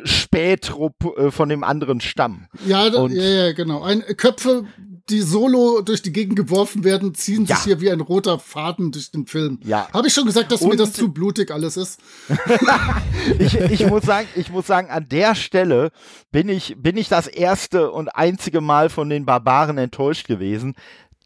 Spähtrupp 0.03 1.17
äh, 1.17 1.31
von 1.31 1.49
dem 1.49 1.63
anderen 1.63 2.01
Stamm. 2.01 2.47
Ja, 2.65 2.89
da, 2.89 3.07
ja, 3.07 3.45
ja, 3.45 3.53
genau. 3.53 3.83
Ein, 3.83 4.01
Köpfe 4.17 4.65
die 5.09 5.21
solo 5.21 5.81
durch 5.81 6.01
die 6.01 6.11
Gegend 6.11 6.35
geworfen 6.35 6.83
werden, 6.83 7.13
ziehen 7.13 7.45
ja. 7.45 7.55
sich 7.55 7.65
hier 7.65 7.81
wie 7.81 7.91
ein 7.91 8.01
roter 8.01 8.39
Faden 8.39 8.91
durch 8.91 9.11
den 9.11 9.27
Film. 9.27 9.59
Ja. 9.63 9.87
Habe 9.93 10.07
ich 10.07 10.13
schon 10.13 10.25
gesagt, 10.25 10.51
dass 10.51 10.61
Und 10.61 10.69
mir 10.69 10.77
das 10.77 10.93
zu 10.93 11.11
blutig 11.11 11.51
alles 11.51 11.77
ist? 11.77 11.99
ich, 13.39 13.55
ich, 13.59 13.87
muss 13.87 14.03
sagen, 14.03 14.27
ich 14.35 14.49
muss 14.49 14.65
sagen, 14.65 14.89
an 14.89 15.07
der 15.07 15.35
Stelle 15.35 15.91
bin 16.31 16.49
ich, 16.49 16.75
bin 16.77 16.97
ich 16.97 17.07
das 17.07 17.27
erste 17.27 17.91
und 17.91 18.09
einzige 18.09 18.61
Mal 18.61 18.89
von 18.89 19.09
den 19.09 19.25
Barbaren 19.25 19.77
enttäuscht 19.77 20.27
gewesen. 20.27 20.73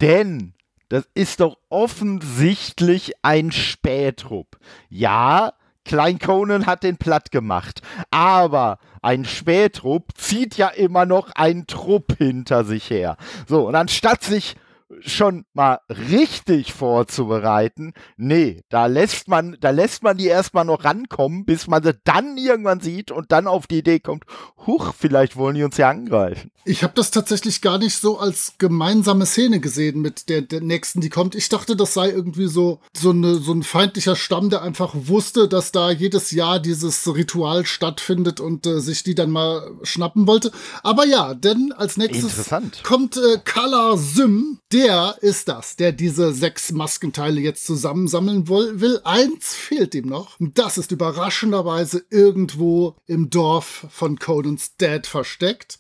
Denn 0.02 0.54
das 0.90 1.08
ist 1.14 1.40
doch 1.40 1.58
offensichtlich 1.70 3.14
ein 3.22 3.52
Spähtrupp. 3.52 4.58
Ja, 4.90 5.54
Klein 5.90 6.20
Conan 6.20 6.68
hat 6.68 6.84
den 6.84 6.98
platt 6.98 7.32
gemacht. 7.32 7.82
Aber 8.12 8.78
ein 9.02 9.26
Spähtrupp 9.26 10.16
zieht 10.16 10.56
ja 10.56 10.68
immer 10.68 11.08
noch 11.08 11.32
einen 11.32 11.66
Trupp 11.66 12.16
hinter 12.20 12.64
sich 12.64 12.92
her. 12.92 13.18
So, 13.48 13.68
und 13.68 13.74
anstatt 13.74 14.24
sich 14.24 14.56
schon 15.02 15.46
mal 15.54 15.80
richtig 15.90 16.74
vorzubereiten. 16.74 17.94
Nee, 18.18 18.64
da 18.70 18.88
lässt 18.88 19.28
man, 19.28 19.58
da 19.60 19.70
lässt 19.70 20.04
man 20.04 20.18
die 20.18 20.28
erstmal 20.28 20.66
noch 20.66 20.84
rankommen, 20.84 21.46
bis 21.46 21.68
man 21.68 21.84
sie 21.84 22.00
dann 22.04 22.38
irgendwann 22.38 22.80
sieht 22.80 23.12
und 23.12 23.32
dann 23.32 23.48
auf 23.48 23.68
die 23.68 23.80
Idee 23.80 24.00
kommt, 24.00 24.24
huch, 24.66 24.94
vielleicht 24.98 25.36
wollen 25.36 25.56
die 25.56 25.64
uns 25.64 25.78
ja 25.78 25.90
angreifen. 25.90 26.52
Ich 26.66 26.84
habe 26.84 26.94
das 26.96 27.12
tatsächlich 27.12 27.62
gar 27.62 27.78
nicht 27.78 27.96
so 27.96 28.20
als 28.20 28.54
gemeinsame 28.58 29.26
Szene 29.26 29.60
gesehen 29.60 30.02
mit 30.02 30.30
der, 30.30 30.42
der 30.42 30.62
nächsten, 30.62 31.02
die 31.02 31.10
kommt. 31.10 31.36
Ich 31.36 31.50
dachte, 31.50 31.76
das 31.76 31.94
sei 31.94 32.10
irgendwie 32.10 32.48
so, 32.48 32.80
so, 32.96 33.12
eine, 33.12 33.36
so 33.36 33.54
ein 33.54 33.64
feindlicher 33.64 34.16
Stamm, 34.16 34.50
der 34.50 34.62
einfach 34.62 34.94
wusste, 34.94 35.48
dass 35.48 35.72
da 35.72 35.92
jedes 35.92 36.32
Jahr 36.32 36.60
dieses 36.60 37.08
Ritual 37.08 37.66
stattfindet 37.66 38.40
und 38.40 38.66
äh, 38.66 38.82
sich 38.82 39.04
die 39.04 39.16
dann 39.16 39.32
mal 39.32 39.72
schnappen 39.84 40.28
wollte. 40.28 40.52
Aber 40.84 41.06
ja, 41.06 41.34
denn 41.34 41.72
als 41.72 41.98
nächstes 41.98 42.50
kommt 42.84 43.18
äh, 43.18 43.40
Kala 43.44 43.98
Sim, 43.98 44.60
der 44.72 44.79
der 44.80 45.18
ist 45.20 45.50
das, 45.50 45.76
der 45.76 45.92
diese 45.92 46.32
sechs 46.32 46.72
Maskenteile 46.72 47.42
jetzt 47.42 47.66
zusammensammeln 47.66 48.48
will. 48.48 49.02
Eins 49.04 49.54
fehlt 49.54 49.94
ihm 49.94 50.08
noch. 50.08 50.38
Das 50.40 50.78
ist 50.78 50.94
überraschenderweise 50.94 52.06
irgendwo 52.10 52.96
im 53.06 53.30
Dorf 53.30 53.88
von 53.90 54.20
Conans 54.20 54.78
Dad 54.78 55.06
versteckt. 55.06 55.80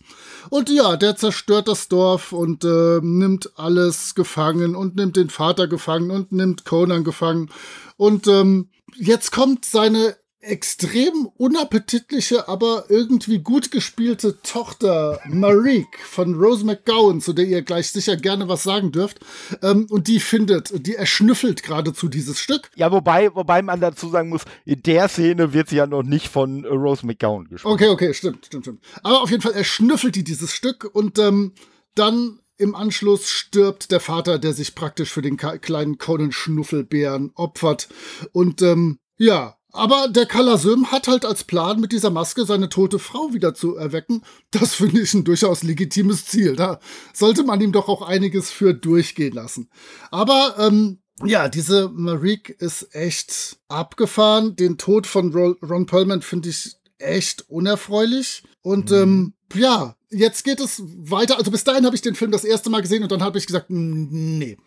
Und 0.49 0.69
ja, 0.69 0.97
der 0.97 1.15
zerstört 1.15 1.69
das 1.69 1.87
Dorf 1.87 2.33
und 2.33 2.65
äh, 2.65 2.99
nimmt 3.01 3.57
alles 3.57 4.15
gefangen 4.15 4.75
und 4.75 4.97
nimmt 4.97 5.15
den 5.15 5.29
Vater 5.29 5.69
gefangen 5.69 6.11
und 6.11 6.33
nimmt 6.33 6.65
Conan 6.65 7.05
gefangen. 7.05 7.49
Und 7.95 8.27
ähm, 8.27 8.67
jetzt 8.97 9.31
kommt 9.31 9.63
seine 9.63 10.17
extrem 10.49 11.29
unappetitliche, 11.37 12.47
aber 12.47 12.85
irgendwie 12.89 13.39
gut 13.39 13.71
gespielte 13.71 14.41
Tochter 14.41 15.19
Marique 15.27 15.99
von 16.03 16.35
Rose 16.35 16.65
McGowan, 16.65 17.21
zu 17.21 17.33
der 17.33 17.45
ihr 17.45 17.61
gleich 17.61 17.91
sicher 17.91 18.17
gerne 18.17 18.49
was 18.49 18.63
sagen 18.63 18.91
dürft. 18.91 19.19
Ähm, 19.61 19.87
und 19.89 20.07
die 20.07 20.19
findet, 20.19 20.85
die 20.85 20.95
erschnüffelt 20.95 21.63
geradezu 21.63 22.09
dieses 22.09 22.39
Stück. 22.39 22.69
Ja, 22.75 22.91
wobei, 22.91 23.33
wobei 23.35 23.61
man 23.61 23.79
dazu 23.79 24.09
sagen 24.09 24.29
muss, 24.29 24.41
in 24.65 24.81
der 24.83 25.07
Szene 25.07 25.53
wird 25.53 25.69
sie 25.69 25.77
ja 25.77 25.87
noch 25.87 26.03
nicht 26.03 26.27
von 26.27 26.65
Rose 26.65 27.05
McGowan 27.05 27.47
gespielt. 27.47 27.73
Okay, 27.73 27.87
okay, 27.89 28.13
stimmt, 28.13 28.47
stimmt, 28.47 28.65
stimmt. 28.65 28.83
Aber 29.03 29.21
auf 29.21 29.29
jeden 29.29 29.41
Fall 29.41 29.53
erschnüffelt 29.53 30.15
die 30.15 30.23
dieses 30.23 30.53
Stück 30.53 30.89
und 30.91 31.19
ähm, 31.19 31.53
dann 31.95 32.39
im 32.57 32.75
Anschluss 32.75 33.29
stirbt 33.29 33.91
der 33.91 34.01
Vater, 34.01 34.37
der 34.37 34.53
sich 34.53 34.75
praktisch 34.75 35.11
für 35.11 35.21
den 35.21 35.37
kleinen 35.37 35.97
Conan 35.97 36.33
Schnuffelbären 36.33 37.31
opfert. 37.35 37.87
Und 38.33 38.61
ähm, 38.61 38.99
ja, 39.17 39.58
aber 39.71 40.07
der 40.07 40.25
Kalasym 40.25 40.91
hat 40.91 41.07
halt 41.07 41.25
als 41.25 41.43
Plan, 41.43 41.79
mit 41.79 41.91
dieser 41.91 42.09
Maske 42.09 42.45
seine 42.45 42.69
tote 42.69 42.97
Frau 42.97 43.33
wieder 43.33 43.53
zu 43.53 43.75
erwecken. 43.75 44.23
Das 44.51 44.73
finde 44.75 45.01
ich 45.01 45.13
ein 45.13 45.23
durchaus 45.23 45.63
legitimes 45.63 46.25
Ziel. 46.25 46.55
Da 46.55 46.79
sollte 47.13 47.43
man 47.43 47.61
ihm 47.61 47.71
doch 47.71 47.87
auch 47.87 48.01
einiges 48.01 48.49
für 48.49 48.73
durchgehen 48.73 49.33
lassen. 49.33 49.69
Aber 50.09 50.55
ähm, 50.57 50.99
ja, 51.23 51.49
diese 51.49 51.89
Marique 51.89 52.55
ist 52.57 52.95
echt 52.95 53.59
abgefahren. 53.67 54.55
Den 54.55 54.77
Tod 54.77 55.05
von 55.05 55.33
Ron 55.33 55.85
Perlman 55.85 56.21
finde 56.21 56.49
ich 56.49 56.75
echt 56.97 57.49
unerfreulich. 57.49 58.43
Und 58.61 58.89
mhm. 58.89 58.97
ähm, 58.97 59.33
ja, 59.53 59.95
jetzt 60.09 60.43
geht 60.43 60.59
es 60.59 60.81
weiter. 60.83 61.37
Also 61.37 61.51
bis 61.51 61.63
dahin 61.63 61.85
habe 61.85 61.95
ich 61.95 62.01
den 62.01 62.15
Film 62.15 62.31
das 62.31 62.43
erste 62.43 62.69
Mal 62.69 62.81
gesehen 62.81 63.03
und 63.03 63.11
dann 63.11 63.23
habe 63.23 63.37
ich 63.37 63.45
gesagt, 63.45 63.67
nee, 63.69 64.57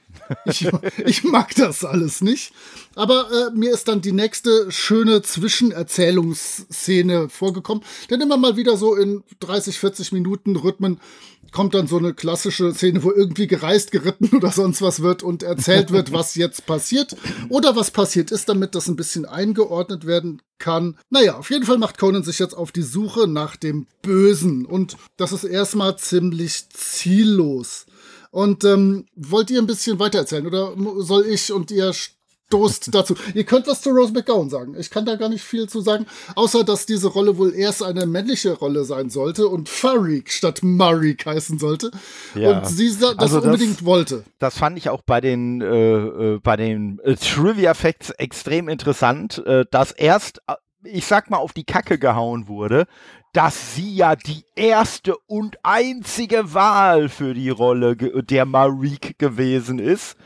ich, 0.44 0.68
ich, 1.04 1.24
mag 1.24 1.54
das 1.54 1.84
alles 1.84 2.20
nicht. 2.20 2.52
Aber 2.94 3.28
äh, 3.30 3.56
mir 3.56 3.72
ist 3.72 3.88
dann 3.88 4.00
die 4.00 4.12
nächste 4.12 4.70
schöne 4.70 5.22
Zwischenerzählungsszene 5.22 7.28
vorgekommen. 7.28 7.84
Denn 8.10 8.20
immer 8.20 8.36
mal 8.36 8.56
wieder 8.56 8.76
so 8.76 8.94
in 8.94 9.22
30, 9.40 9.78
40 9.78 10.12
Minuten 10.12 10.56
Rhythmen 10.56 11.00
kommt 11.52 11.74
dann 11.74 11.86
so 11.86 11.98
eine 11.98 12.14
klassische 12.14 12.74
Szene, 12.74 13.04
wo 13.04 13.12
irgendwie 13.12 13.46
gereist, 13.46 13.92
geritten 13.92 14.34
oder 14.36 14.50
sonst 14.50 14.82
was 14.82 15.02
wird 15.02 15.22
und 15.22 15.42
erzählt 15.42 15.92
wird, 15.92 16.12
was 16.12 16.34
jetzt 16.34 16.66
passiert 16.66 17.14
oder 17.48 17.76
was 17.76 17.90
passiert 17.90 18.30
ist, 18.30 18.48
damit 18.48 18.74
das 18.74 18.88
ein 18.88 18.96
bisschen 18.96 19.26
eingeordnet 19.26 20.06
werden 20.06 20.40
kann. 20.58 20.96
Naja, 21.10 21.36
auf 21.36 21.50
jeden 21.50 21.66
Fall 21.66 21.78
macht 21.78 21.98
Conan 21.98 22.24
sich 22.24 22.38
jetzt 22.38 22.54
auf 22.54 22.72
die 22.72 22.82
Suche 22.82 23.28
nach 23.28 23.56
dem 23.56 23.86
Bösen 24.00 24.64
und 24.64 24.96
das 25.16 25.32
ist 25.32 25.44
erstmal 25.44 25.96
ziemlich 25.98 26.68
ziellos. 26.70 27.86
Und 28.32 28.64
ähm, 28.64 29.04
wollt 29.14 29.50
ihr 29.50 29.60
ein 29.60 29.66
bisschen 29.66 29.98
weiter 29.98 30.20
erzählen 30.20 30.46
oder 30.46 30.72
soll 31.02 31.26
ich 31.26 31.52
und 31.52 31.70
ihr 31.70 31.92
stoßt 31.92 32.88
dazu? 32.94 33.14
ihr 33.34 33.44
könnt 33.44 33.66
was 33.66 33.82
zu 33.82 33.90
Rose 33.90 34.14
McGowan 34.14 34.48
sagen. 34.48 34.74
Ich 34.78 34.88
kann 34.88 35.04
da 35.04 35.16
gar 35.16 35.28
nicht 35.28 35.44
viel 35.44 35.68
zu 35.68 35.82
sagen, 35.82 36.06
außer 36.34 36.64
dass 36.64 36.86
diese 36.86 37.08
Rolle 37.08 37.36
wohl 37.36 37.54
erst 37.54 37.82
eine 37.82 38.06
männliche 38.06 38.54
Rolle 38.54 38.84
sein 38.84 39.10
sollte 39.10 39.48
und 39.48 39.68
Farik 39.68 40.30
statt 40.30 40.60
Marik 40.62 41.26
heißen 41.26 41.58
sollte. 41.58 41.90
Ja. 42.34 42.60
Und 42.60 42.66
sie 42.68 42.88
das 42.98 43.18
also 43.18 43.42
unbedingt 43.42 43.80
das, 43.80 43.84
wollte. 43.84 44.24
Das 44.38 44.56
fand 44.56 44.78
ich 44.78 44.88
auch 44.88 45.02
bei 45.02 45.20
den, 45.20 45.60
äh, 45.60 45.66
äh, 45.66 46.40
bei 46.42 46.56
den 46.56 47.00
äh, 47.00 47.16
Trivia 47.16 47.74
Facts 47.74 48.08
extrem 48.12 48.70
interessant, 48.70 49.44
äh, 49.44 49.66
dass 49.70 49.92
erst 49.92 50.40
äh, 50.48 50.54
ich 50.84 51.06
sag 51.06 51.30
mal, 51.30 51.36
auf 51.36 51.52
die 51.52 51.64
Kacke 51.64 51.98
gehauen 51.98 52.48
wurde, 52.48 52.86
dass 53.32 53.74
sie 53.74 53.94
ja 53.94 54.14
die 54.14 54.44
erste 54.54 55.16
und 55.26 55.58
einzige 55.62 56.52
Wahl 56.54 57.08
für 57.08 57.34
die 57.34 57.50
Rolle 57.50 57.96
der 57.96 58.44
Marique 58.44 59.14
gewesen 59.16 59.78
ist. 59.78 60.16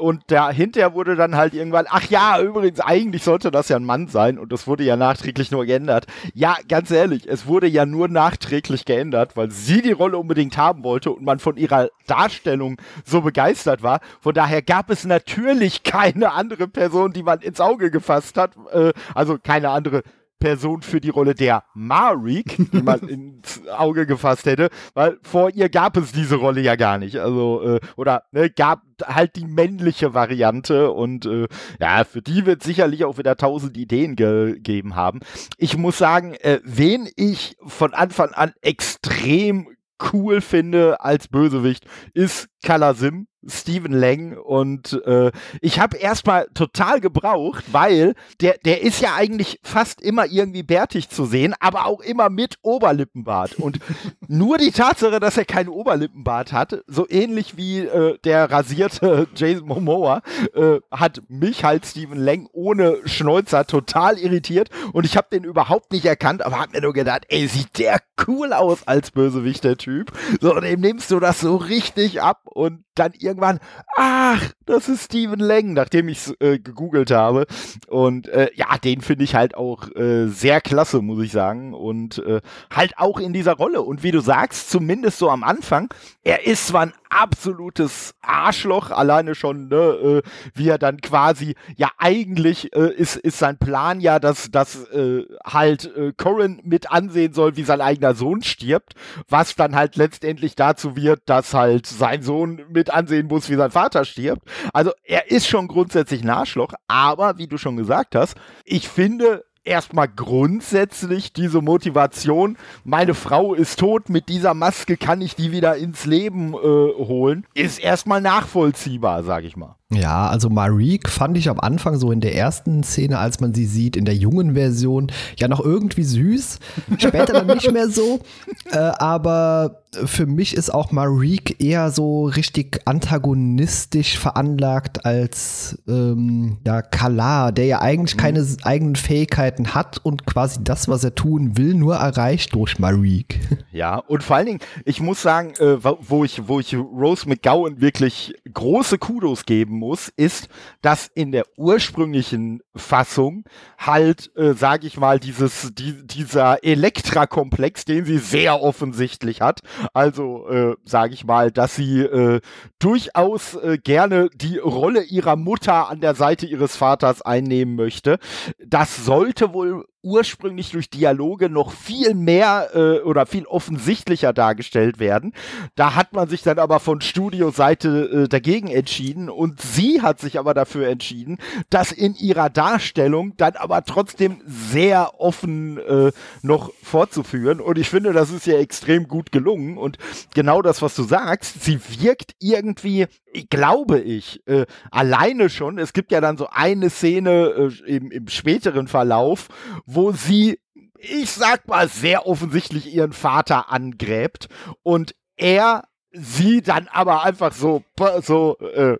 Und 0.00 0.22
dahinter 0.28 0.94
wurde 0.94 1.16
dann 1.16 1.36
halt 1.36 1.52
irgendwann, 1.52 1.84
ach 1.90 2.08
ja, 2.08 2.40
übrigens, 2.40 2.80
eigentlich 2.80 3.22
sollte 3.22 3.50
das 3.50 3.68
ja 3.68 3.76
ein 3.76 3.84
Mann 3.84 4.08
sein 4.08 4.38
und 4.38 4.50
das 4.52 4.66
wurde 4.66 4.84
ja 4.84 4.96
nachträglich 4.96 5.50
nur 5.50 5.66
geändert. 5.66 6.06
Ja, 6.32 6.56
ganz 6.66 6.90
ehrlich, 6.90 7.28
es 7.28 7.46
wurde 7.46 7.66
ja 7.66 7.84
nur 7.84 8.08
nachträglich 8.08 8.86
geändert, 8.86 9.36
weil 9.36 9.50
sie 9.50 9.82
die 9.82 9.92
Rolle 9.92 10.16
unbedingt 10.16 10.56
haben 10.56 10.82
wollte 10.82 11.10
und 11.10 11.24
man 11.24 11.40
von 11.40 11.58
ihrer 11.58 11.90
Darstellung 12.06 12.80
so 13.04 13.20
begeistert 13.20 13.82
war. 13.82 14.00
Von 14.22 14.32
daher 14.32 14.62
gab 14.62 14.88
es 14.88 15.04
natürlich 15.04 15.82
keine 15.82 16.32
andere 16.32 16.66
Person, 16.66 17.12
die 17.12 17.22
man 17.22 17.40
ins 17.40 17.60
Auge 17.60 17.90
gefasst 17.90 18.38
hat, 18.38 18.52
äh, 18.72 18.94
also 19.14 19.36
keine 19.36 19.68
andere 19.68 20.02
Person 20.40 20.82
für 20.82 21.00
die 21.00 21.10
Rolle 21.10 21.34
der 21.34 21.62
Marik, 21.74 22.56
die 22.72 22.82
man 22.82 23.00
ins 23.08 23.62
Auge 23.68 24.06
gefasst 24.06 24.46
hätte, 24.46 24.70
weil 24.94 25.18
vor 25.22 25.50
ihr 25.50 25.68
gab 25.68 25.96
es 25.96 26.10
diese 26.10 26.36
Rolle 26.36 26.62
ja 26.62 26.74
gar 26.74 26.98
nicht. 26.98 27.18
Also, 27.18 27.62
äh, 27.62 27.80
oder 27.96 28.24
ne, 28.32 28.50
gab 28.50 28.82
halt 29.04 29.36
die 29.36 29.46
männliche 29.46 30.14
Variante 30.14 30.90
und 30.90 31.26
äh, 31.26 31.46
ja, 31.80 32.04
für 32.04 32.22
die 32.22 32.46
wird 32.46 32.62
sicherlich 32.62 33.04
auch 33.04 33.18
wieder 33.18 33.36
tausend 33.36 33.76
Ideen 33.76 34.16
gegeben 34.16 34.96
haben. 34.96 35.20
Ich 35.58 35.76
muss 35.76 35.98
sagen, 35.98 36.34
äh, 36.34 36.60
wen 36.64 37.08
ich 37.16 37.56
von 37.64 37.94
Anfang 37.94 38.32
an 38.32 38.52
extrem 38.62 39.68
cool 40.12 40.40
finde 40.40 41.00
als 41.00 41.28
Bösewicht, 41.28 41.84
ist 42.14 42.48
Kalasim 42.64 43.26
Stephen 43.46 43.92
Lang 43.92 44.36
und 44.36 45.00
äh, 45.06 45.32
ich 45.60 45.80
habe 45.80 45.96
erstmal 45.96 46.46
total 46.54 47.00
gebraucht, 47.00 47.64
weil 47.72 48.14
der, 48.40 48.58
der 48.64 48.82
ist 48.82 49.00
ja 49.00 49.14
eigentlich 49.14 49.60
fast 49.62 50.00
immer 50.00 50.26
irgendwie 50.26 50.62
bärtig 50.62 51.08
zu 51.08 51.24
sehen, 51.24 51.54
aber 51.60 51.86
auch 51.86 52.00
immer 52.00 52.28
mit 52.28 52.58
Oberlippenbart. 52.62 53.54
Und 53.54 53.78
nur 54.28 54.58
die 54.58 54.72
Tatsache, 54.72 55.20
dass 55.20 55.38
er 55.38 55.44
keinen 55.44 55.68
Oberlippenbart 55.68 56.52
hatte, 56.52 56.84
so 56.86 57.06
ähnlich 57.08 57.56
wie 57.56 57.78
äh, 57.78 58.18
der 58.24 58.50
rasierte 58.50 59.26
Jason 59.34 59.66
Momoa, 59.66 60.22
äh, 60.54 60.80
hat 60.90 61.22
mich 61.28 61.64
halt 61.64 61.86
Stephen 61.86 62.18
Lang 62.18 62.48
ohne 62.52 62.98
Schnäuzer 63.06 63.66
total 63.66 64.18
irritiert 64.18 64.70
und 64.92 65.06
ich 65.06 65.16
habe 65.16 65.28
den 65.32 65.44
überhaupt 65.44 65.92
nicht 65.92 66.04
erkannt, 66.04 66.44
aber 66.44 66.60
hab 66.60 66.72
mir 66.72 66.82
nur 66.82 66.92
gedacht, 66.92 67.24
ey, 67.28 67.46
sieht 67.46 67.78
der 67.78 68.00
cool 68.26 68.52
aus 68.52 68.86
als 68.86 69.10
Bösewicht, 69.10 69.64
der 69.64 69.76
Typ. 69.76 70.12
So, 70.40 70.54
und 70.54 70.62
dem 70.62 70.80
nimmst 70.80 71.10
du 71.10 71.20
das 71.20 71.40
so 71.40 71.56
richtig 71.56 72.20
ab 72.20 72.42
und 72.44 72.84
dann 73.00 73.12
irgendwann, 73.18 73.58
ach, 73.96 74.52
das 74.66 74.88
ist 74.88 75.04
Stephen 75.04 75.40
Lang, 75.40 75.72
nachdem 75.72 76.08
ich 76.08 76.18
es 76.18 76.34
äh, 76.40 76.58
gegoogelt 76.58 77.10
habe. 77.10 77.46
Und 77.88 78.28
äh, 78.28 78.50
ja, 78.54 78.78
den 78.78 79.00
finde 79.00 79.24
ich 79.24 79.34
halt 79.34 79.56
auch 79.56 79.88
äh, 79.96 80.28
sehr 80.28 80.60
klasse, 80.60 81.02
muss 81.02 81.24
ich 81.24 81.32
sagen. 81.32 81.74
Und 81.74 82.18
äh, 82.18 82.40
halt 82.70 82.98
auch 82.98 83.18
in 83.18 83.32
dieser 83.32 83.54
Rolle. 83.54 83.82
Und 83.82 84.02
wie 84.02 84.12
du 84.12 84.20
sagst, 84.20 84.70
zumindest 84.70 85.18
so 85.18 85.30
am 85.30 85.42
Anfang, 85.42 85.92
er 86.22 86.46
ist 86.46 86.68
zwar 86.68 86.82
ein 86.82 86.92
absolutes 87.10 88.14
Arschloch, 88.22 88.90
alleine 88.90 89.34
schon, 89.34 89.68
ne, 89.68 89.76
äh, 89.76 90.22
wie 90.54 90.68
er 90.68 90.78
dann 90.78 91.00
quasi, 91.00 91.54
ja 91.76 91.90
eigentlich 91.98 92.74
äh, 92.74 92.92
ist, 92.92 93.16
ist 93.16 93.38
sein 93.38 93.58
Plan 93.58 94.00
ja, 94.00 94.18
dass, 94.18 94.50
dass 94.50 94.84
äh, 94.90 95.24
halt 95.44 95.94
äh, 95.96 96.12
Corin 96.16 96.60
mit 96.64 96.90
ansehen 96.90 97.32
soll, 97.32 97.56
wie 97.56 97.64
sein 97.64 97.80
eigener 97.80 98.14
Sohn 98.14 98.42
stirbt, 98.42 98.94
was 99.28 99.54
dann 99.56 99.74
halt 99.74 99.96
letztendlich 99.96 100.54
dazu 100.54 100.96
wird, 100.96 101.22
dass 101.26 101.52
halt 101.52 101.86
sein 101.86 102.22
Sohn 102.22 102.62
mit 102.70 102.90
ansehen 102.90 103.26
muss, 103.26 103.50
wie 103.50 103.56
sein 103.56 103.70
Vater 103.70 104.04
stirbt. 104.04 104.42
Also 104.72 104.92
er 105.04 105.30
ist 105.30 105.46
schon 105.46 105.68
grundsätzlich 105.68 106.22
ein 106.22 106.30
Arschloch, 106.30 106.72
aber 106.88 107.38
wie 107.38 107.46
du 107.46 107.58
schon 107.58 107.76
gesagt 107.76 108.14
hast, 108.14 108.36
ich 108.64 108.88
finde, 108.88 109.44
erstmal 109.64 110.08
grundsätzlich 110.08 111.32
diese 111.32 111.60
Motivation, 111.60 112.56
meine 112.84 113.14
Frau 113.14 113.54
ist 113.54 113.78
tot, 113.78 114.08
mit 114.08 114.28
dieser 114.28 114.54
Maske 114.54 114.96
kann 114.96 115.20
ich 115.20 115.36
die 115.36 115.52
wieder 115.52 115.76
ins 115.76 116.06
Leben 116.06 116.54
äh, 116.54 116.56
holen, 116.56 117.46
ist 117.54 117.78
erstmal 117.78 118.20
nachvollziehbar, 118.20 119.22
sag 119.22 119.44
ich 119.44 119.56
mal. 119.56 119.76
Ja, 119.92 120.28
also 120.28 120.48
Marique 120.48 121.10
fand 121.10 121.36
ich 121.36 121.50
am 121.50 121.58
Anfang 121.58 121.96
so 121.96 122.12
in 122.12 122.20
der 122.20 122.36
ersten 122.36 122.84
Szene, 122.84 123.18
als 123.18 123.40
man 123.40 123.54
sie 123.54 123.66
sieht, 123.66 123.96
in 123.96 124.04
der 124.04 124.14
jungen 124.14 124.54
Version, 124.54 125.10
ja 125.36 125.48
noch 125.48 125.60
irgendwie 125.60 126.04
süß. 126.04 126.60
Später 126.98 127.32
dann 127.32 127.48
nicht 127.48 127.70
mehr 127.72 127.88
so. 127.88 128.20
Äh, 128.70 128.92
aber 128.98 129.82
für 129.92 130.26
mich 130.26 130.54
ist 130.54 130.72
auch 130.72 130.92
Marique 130.92 131.56
eher 131.58 131.90
so 131.90 132.26
richtig 132.26 132.80
antagonistisch 132.84 134.18
veranlagt 134.18 135.04
als 135.04 135.78
ähm, 135.88 136.58
ja, 136.64 136.80
Kalar, 136.82 137.50
der 137.50 137.66
ja 137.66 137.80
eigentlich 137.80 138.14
mhm. 138.16 138.20
keine 138.20 138.46
eigenen 138.62 138.96
Fähigkeiten 138.96 139.74
hat 139.74 139.98
und 140.04 140.26
quasi 140.26 140.62
das, 140.62 140.88
was 140.88 141.02
er 141.02 141.14
tun 141.14 141.56
will, 141.56 141.74
nur 141.74 141.96
erreicht 141.96 142.54
durch 142.54 142.78
Marique. 142.78 143.40
Ja, 143.72 143.96
und 143.96 144.24
vor 144.24 144.36
allen 144.36 144.46
Dingen, 144.46 144.60
ich 144.84 145.00
muss 145.00 145.22
sagen, 145.22 145.52
äh, 145.58 145.78
wo, 145.82 146.24
ich, 146.24 146.48
wo 146.48 146.58
ich 146.58 146.74
Rose 146.74 147.28
McGowan 147.28 147.80
wirklich 147.80 148.34
große 148.52 148.98
Kudos 148.98 149.44
geben 149.44 149.76
muss, 149.76 150.08
ist, 150.16 150.48
dass 150.82 151.06
in 151.14 151.30
der 151.30 151.44
ursprünglichen 151.56 152.62
Fassung 152.74 153.44
halt, 153.78 154.34
äh, 154.36 154.54
sage 154.54 154.88
ich 154.88 154.96
mal, 154.98 155.20
dieses, 155.20 155.72
die, 155.72 156.04
dieser 156.04 156.64
Elektra-Komplex, 156.64 157.84
den 157.84 158.04
sie 158.04 158.18
sehr 158.18 158.60
offensichtlich 158.60 159.40
hat, 159.40 159.60
also 159.92 160.48
äh, 160.48 160.76
sage 160.84 161.14
ich 161.14 161.24
mal, 161.24 161.50
dass 161.50 161.76
sie 161.76 162.00
äh, 162.00 162.40
durchaus 162.78 163.54
äh, 163.54 163.78
gerne 163.78 164.28
die 164.34 164.58
Rolle 164.58 165.02
ihrer 165.02 165.36
Mutter 165.36 165.88
an 165.88 166.00
der 166.00 166.14
Seite 166.14 166.46
ihres 166.46 166.76
Vaters 166.76 167.22
einnehmen 167.22 167.76
möchte. 167.76 168.18
Das 168.64 169.04
sollte 169.04 169.52
wohl 169.52 169.86
ursprünglich 170.02 170.70
durch 170.70 170.90
Dialoge 170.90 171.50
noch 171.50 171.72
viel 171.72 172.14
mehr 172.14 172.70
äh, 172.74 173.00
oder 173.00 173.26
viel 173.26 173.46
offensichtlicher 173.46 174.32
dargestellt 174.32 174.98
werden. 174.98 175.32
Da 175.74 175.94
hat 175.94 176.12
man 176.12 176.28
sich 176.28 176.42
dann 176.42 176.58
aber 176.58 176.80
von 176.80 177.00
Studioseite 177.00 178.24
äh, 178.24 178.28
dagegen 178.28 178.68
entschieden 178.68 179.28
und 179.28 179.60
sie 179.60 180.02
hat 180.02 180.20
sich 180.20 180.38
aber 180.38 180.54
dafür 180.54 180.88
entschieden, 180.88 181.38
das 181.68 181.92
in 181.92 182.14
ihrer 182.14 182.50
Darstellung 182.50 183.36
dann 183.36 183.56
aber 183.56 183.84
trotzdem 183.84 184.40
sehr 184.46 185.20
offen 185.20 185.78
äh, 185.78 186.12
noch 186.42 186.72
fortzuführen 186.82 187.60
und 187.60 187.78
ich 187.78 187.88
finde, 187.88 188.12
das 188.12 188.30
ist 188.30 188.46
ja 188.46 188.58
extrem 188.58 189.08
gut 189.08 189.32
gelungen. 189.32 189.76
Und 189.76 189.98
genau 190.34 190.62
das, 190.62 190.82
was 190.82 190.94
du 190.94 191.02
sagst, 191.02 191.62
sie 191.62 191.80
wirkt 192.00 192.34
irgendwie 192.38 193.06
glaube 193.48 194.00
ich, 194.00 194.46
äh, 194.46 194.66
alleine 194.90 195.50
schon, 195.50 195.78
es 195.78 195.92
gibt 195.92 196.10
ja 196.10 196.20
dann 196.20 196.36
so 196.36 196.48
eine 196.50 196.90
Szene 196.90 197.70
äh, 197.86 197.96
im, 197.96 198.10
im 198.10 198.28
späteren 198.28 198.88
Verlauf, 198.88 199.48
wo 199.94 200.12
sie, 200.12 200.60
ich 200.98 201.30
sag 201.30 201.66
mal, 201.68 201.88
sehr 201.88 202.26
offensichtlich 202.26 202.94
ihren 202.94 203.12
Vater 203.12 203.70
angräbt 203.70 204.48
und 204.82 205.14
er 205.36 205.84
sie 206.12 206.62
dann 206.62 206.88
aber 206.88 207.24
einfach 207.24 207.52
so, 207.52 207.82
so, 208.22 208.58
äh, 208.58 208.98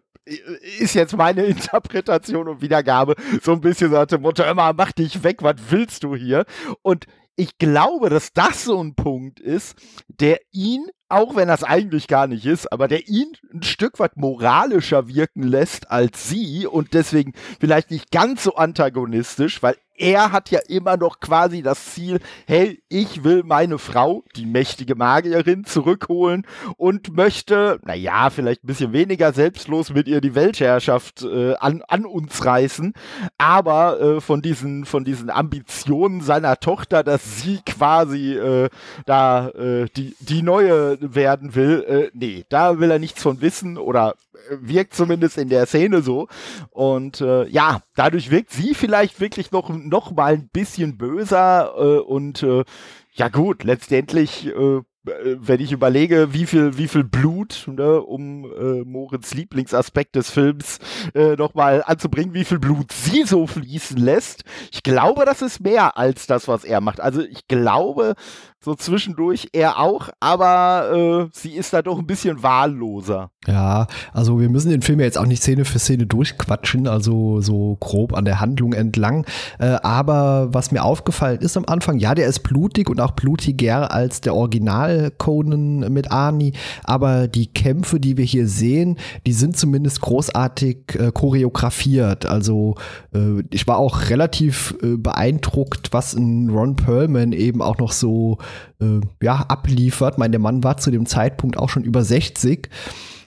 ist 0.78 0.94
jetzt 0.94 1.16
meine 1.16 1.44
Interpretation 1.46 2.48
und 2.48 2.62
Wiedergabe 2.62 3.14
so 3.42 3.52
ein 3.52 3.60
bisschen 3.60 3.90
dem 4.06 4.22
Motto, 4.22 4.42
immer 4.44 4.72
mach 4.72 4.92
dich 4.92 5.22
weg, 5.22 5.42
was 5.42 5.56
willst 5.70 6.04
du 6.04 6.14
hier? 6.14 6.44
Und 6.82 7.06
ich 7.36 7.58
glaube, 7.58 8.10
dass 8.10 8.32
das 8.32 8.64
so 8.64 8.82
ein 8.82 8.94
Punkt 8.94 9.40
ist, 9.40 9.76
der 10.08 10.40
ihn 10.52 10.86
auch 11.10 11.34
wenn 11.34 11.48
das 11.48 11.64
eigentlich 11.64 12.06
gar 12.06 12.28
nicht 12.28 12.46
ist, 12.46 12.72
aber 12.72 12.86
der 12.86 13.08
ihn 13.08 13.32
ein 13.52 13.64
Stück 13.64 13.98
weit 13.98 14.16
moralischer 14.16 15.08
wirken 15.08 15.42
lässt 15.42 15.90
als 15.90 16.28
sie 16.28 16.66
und 16.66 16.94
deswegen 16.94 17.32
vielleicht 17.58 17.90
nicht 17.90 18.12
ganz 18.12 18.44
so 18.44 18.54
antagonistisch, 18.54 19.60
weil 19.62 19.76
er 20.00 20.32
hat 20.32 20.50
ja 20.50 20.60
immer 20.66 20.96
noch 20.96 21.20
quasi 21.20 21.62
das 21.62 21.92
Ziel, 21.92 22.20
hey, 22.46 22.82
ich 22.88 23.22
will 23.22 23.42
meine 23.44 23.78
Frau, 23.78 24.24
die 24.34 24.46
mächtige 24.46 24.94
Magierin, 24.94 25.64
zurückholen 25.64 26.46
und 26.76 27.14
möchte, 27.14 27.78
naja, 27.84 28.30
vielleicht 28.30 28.64
ein 28.64 28.66
bisschen 28.66 28.92
weniger 28.92 29.32
selbstlos 29.32 29.90
mit 29.90 30.08
ihr 30.08 30.20
die 30.20 30.34
Weltherrschaft 30.34 31.22
äh, 31.22 31.54
an, 31.56 31.82
an 31.86 32.06
uns 32.06 32.44
reißen, 32.44 32.94
aber 33.36 34.00
äh, 34.00 34.20
von, 34.20 34.40
diesen, 34.40 34.86
von 34.86 35.04
diesen 35.04 35.28
Ambitionen 35.28 36.22
seiner 36.22 36.58
Tochter, 36.58 37.02
dass 37.02 37.42
sie 37.42 37.60
quasi 37.66 38.34
äh, 38.34 38.70
da 39.04 39.48
äh, 39.50 39.86
die, 39.96 40.16
die 40.20 40.42
neue 40.42 40.98
werden 41.00 41.54
will, 41.54 41.84
äh, 41.86 42.10
nee, 42.14 42.44
da 42.48 42.78
will 42.78 42.90
er 42.90 42.98
nichts 42.98 43.22
von 43.22 43.42
wissen 43.42 43.76
oder 43.76 44.14
wirkt 44.50 44.94
zumindest 44.94 45.38
in 45.38 45.48
der 45.48 45.66
Szene 45.66 46.02
so. 46.02 46.28
Und 46.70 47.20
äh, 47.20 47.46
ja, 47.48 47.82
dadurch 47.94 48.30
wirkt 48.30 48.50
sie 48.50 48.74
vielleicht 48.74 49.20
wirklich 49.20 49.52
noch, 49.52 49.68
noch 49.68 50.10
mal 50.12 50.34
ein 50.34 50.48
bisschen 50.48 50.96
böser 50.96 51.72
äh, 51.76 51.98
und 51.98 52.42
äh, 52.42 52.64
ja 53.12 53.28
gut, 53.28 53.64
letztendlich 53.64 54.46
äh, 54.46 54.80
äh, 55.06 55.36
wenn 55.40 55.60
ich 55.60 55.72
überlege, 55.72 56.32
wie 56.32 56.46
viel, 56.46 56.76
wie 56.76 56.88
viel 56.88 57.04
Blut, 57.04 57.64
ne, 57.68 58.00
um 58.00 58.44
äh, 58.44 58.84
Moritz 58.84 59.34
Lieblingsaspekt 59.34 60.14
des 60.16 60.30
Films 60.30 60.78
äh, 61.14 61.36
nochmal 61.36 61.82
anzubringen, 61.86 62.34
wie 62.34 62.44
viel 62.44 62.58
Blut 62.58 62.92
sie 62.92 63.24
so 63.24 63.46
fließen 63.46 63.96
lässt, 63.96 64.44
ich 64.70 64.82
glaube, 64.82 65.24
das 65.24 65.42
ist 65.42 65.60
mehr 65.60 65.96
als 65.96 66.26
das, 66.26 66.48
was 66.48 66.64
er 66.64 66.80
macht. 66.80 67.00
Also 67.00 67.22
ich 67.22 67.48
glaube, 67.48 68.14
so 68.62 68.74
zwischendurch 68.74 69.48
er 69.54 69.78
auch, 69.78 70.10
aber 70.20 71.28
äh, 71.30 71.30
sie 71.32 71.52
ist 71.52 71.72
da 71.72 71.80
doch 71.80 71.98
ein 71.98 72.06
bisschen 72.06 72.42
wahlloser. 72.42 73.30
Ja, 73.46 73.86
also 74.12 74.38
wir 74.38 74.50
müssen 74.50 74.68
den 74.68 74.82
Film 74.82 75.00
ja 75.00 75.06
jetzt 75.06 75.16
auch 75.16 75.24
nicht 75.24 75.40
Szene 75.40 75.64
für 75.64 75.78
Szene 75.78 76.04
durchquatschen, 76.04 76.86
also 76.86 77.40
so 77.40 77.78
grob 77.80 78.12
an 78.12 78.26
der 78.26 78.38
Handlung 78.38 78.74
entlang. 78.74 79.24
Äh, 79.58 79.78
aber 79.82 80.52
was 80.52 80.72
mir 80.72 80.84
aufgefallen 80.84 81.40
ist 81.40 81.56
am 81.56 81.64
Anfang, 81.64 81.98
ja, 81.98 82.14
der 82.14 82.26
ist 82.26 82.40
blutig 82.40 82.90
und 82.90 83.00
auch 83.00 83.12
blutiger 83.12 83.92
als 83.92 84.20
der 84.20 84.34
Original 84.34 85.10
Conan 85.16 85.90
mit 85.90 86.12
Arnie, 86.12 86.52
aber 86.84 87.28
die 87.28 87.46
Kämpfe, 87.46 87.98
die 87.98 88.18
wir 88.18 88.26
hier 88.26 88.46
sehen, 88.46 88.98
die 89.26 89.32
sind 89.32 89.56
zumindest 89.56 90.02
großartig 90.02 90.96
äh, 90.98 91.12
choreografiert. 91.12 92.26
Also 92.26 92.74
äh, 93.14 93.42
ich 93.50 93.66
war 93.66 93.78
auch 93.78 94.10
relativ 94.10 94.76
äh, 94.82 94.96
beeindruckt, 94.98 95.94
was 95.94 96.12
ein 96.12 96.50
Ron 96.50 96.76
Perlman 96.76 97.32
eben 97.32 97.62
auch 97.62 97.78
noch 97.78 97.92
so 97.92 98.36
äh, 98.80 99.00
ja, 99.22 99.44
abliefert. 99.48 100.18
Mein, 100.18 100.30
Mann 100.40 100.64
war 100.64 100.76
zu 100.76 100.90
dem 100.90 101.06
Zeitpunkt 101.06 101.58
auch 101.58 101.68
schon 101.68 101.84
über 101.84 102.04
60. 102.04 102.68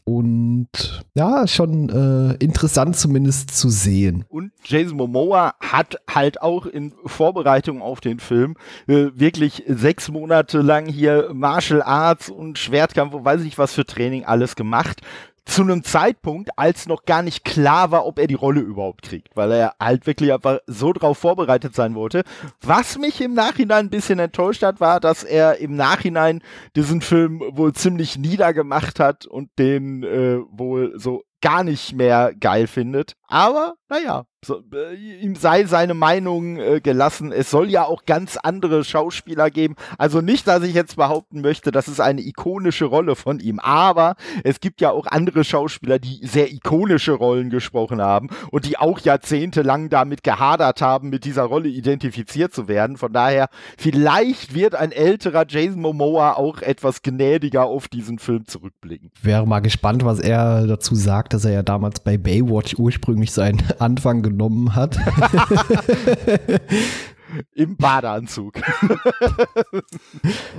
Und 0.06 0.68
ja, 1.16 1.48
schon 1.48 1.88
äh, 1.88 2.34
interessant 2.44 2.98
zumindest 2.98 3.52
zu 3.52 3.70
sehen. 3.70 4.26
Und 4.28 4.52
Jason 4.66 4.98
Momoa 4.98 5.54
hat 5.62 5.96
halt 6.14 6.42
auch 6.42 6.66
in 6.66 6.94
Vorbereitung 7.06 7.82
auf 7.82 8.02
den 8.02 8.20
Film 8.20 8.56
äh, 8.88 9.12
wirklich 9.16 9.64
sechs 9.66 10.10
Monate 10.10 10.60
lang 10.60 10.88
hier 10.88 11.30
Martial 11.34 11.82
Arts 11.82 12.30
und 12.30 12.58
Schwertkampf 12.58 13.14
und 13.14 13.24
weiß 13.24 13.44
ich 13.44 13.58
was 13.58 13.74
für 13.74 13.86
Training 13.86 14.26
alles 14.26 14.58
gemacht 14.58 15.02
zu 15.45 15.62
einem 15.62 15.84
Zeitpunkt, 15.84 16.58
als 16.58 16.88
noch 16.88 17.06
gar 17.06 17.21
nicht 17.21 17.43
klar 17.43 17.91
war, 17.91 18.06
ob 18.06 18.19
er 18.19 18.27
die 18.27 18.34
Rolle 18.34 18.62
überhaupt 18.62 19.01
kriegt, 19.01 19.36
weil 19.36 19.51
er 19.51 19.75
halt 19.79 20.08
wirklich 20.08 20.32
einfach 20.32 20.60
so 20.67 20.93
drauf 20.93 21.17
vorbereitet 21.17 21.75
sein 21.75 21.95
wollte. 21.95 22.23
Was 22.62 22.97
mich 22.97 23.19
im 23.21 23.34
Nachhinein 23.34 23.88
ein 23.88 23.89
bisschen 23.89 24.19
enttäuscht 24.19 24.63
hat, 24.63 24.79
war, 24.79 24.99
dass 24.99 25.23
er 25.23 25.58
im 25.58 25.75
Nachhinein 25.75 26.41
diesen 26.75 27.01
Film 27.01 27.41
wohl 27.51 27.73
ziemlich 27.73 28.17
niedergemacht 28.17 28.99
hat 28.99 29.25
und 29.25 29.49
den 29.60 30.03
äh, 30.03 30.39
wohl 30.49 30.93
so 30.97 31.23
gar 31.41 31.65
nicht 31.65 31.93
mehr 31.93 32.34
geil 32.39 32.67
findet. 32.67 33.17
Aber 33.34 33.74
naja, 33.89 34.26
so, 34.46 34.62
äh, 34.74 34.96
ihm 34.96 35.36
sei 35.36 35.65
seine 35.65 35.93
Meinung 35.93 36.58
äh, 36.58 36.82
gelassen. 36.82 37.32
Es 37.32 37.50
soll 37.50 37.69
ja 37.69 37.86
auch 37.86 38.06
ganz 38.06 38.38
andere 38.38 38.84
Schauspieler 38.84 39.50
geben. 39.50 39.76
Also 39.98 40.22
nicht, 40.22 40.48
dass 40.48 40.63
ich 40.63 40.74
jetzt 40.74 40.98
behaupten 40.98 41.41
möchte, 41.41 41.72
das 41.72 41.88
ist 41.88 42.00
eine 42.00 42.22
ikonische 42.22 42.86
Rolle 42.86 43.15
von 43.15 43.39
ihm. 43.39 43.60
Aber 43.60 44.15
es 44.43 44.60
gibt 44.60 44.82
ja 44.82 44.91
auch 44.91 45.08
andere 45.08 45.43
Schauspieler, 45.43 46.00
die 46.00 46.19
sehr 46.26 46.52
ikonische 46.52 47.13
Rollen 47.13 47.50
gesprochen 47.50 48.02
haben 48.02 48.30
und 48.52 48.65
die 48.65 48.78
auch 48.78 49.00
jahrzehntelang 49.00 49.89
damit 49.89 50.24
gehadert 50.24 50.82
haben, 50.82 51.10
mit 51.10 51.26
dieser 51.26 51.43
Rolle 51.43 51.69
identifiziert 51.69 52.54
zu 52.54 52.67
werden. 52.67 52.98
Von 52.98 53.13
daher, 53.13 53.48
vielleicht 53.78 54.54
wird 54.54 54.76
ein 54.76 54.91
älterer 54.91 55.46
Jason 55.48 55.82
Momoa 55.82 56.34
auch 56.34 56.62
etwas 56.62 57.02
gnädiger 57.02 57.65
auf 57.65 57.88
diesen 57.88 58.19
Film 58.19 58.46
zurückblicken. 58.46 59.12
Wäre 59.22 59.48
mal 59.48 59.60
gespannt, 59.60 60.04
was 60.04 60.19
er 60.19 60.67
dazu 60.67 60.96
sagt, 60.96 61.34
dass 61.34 61.46
er 61.46 61.52
ja 61.52 61.63
damals 61.63 62.00
bei 62.02 62.17
Baywatch 62.17 62.76
ursprünglich 62.78 63.23
seinen 63.32 63.62
Anfang 63.80 64.22
genommen 64.22 64.76
hat. 64.76 64.98
Im 67.54 67.78
Badeanzug. 67.78 68.62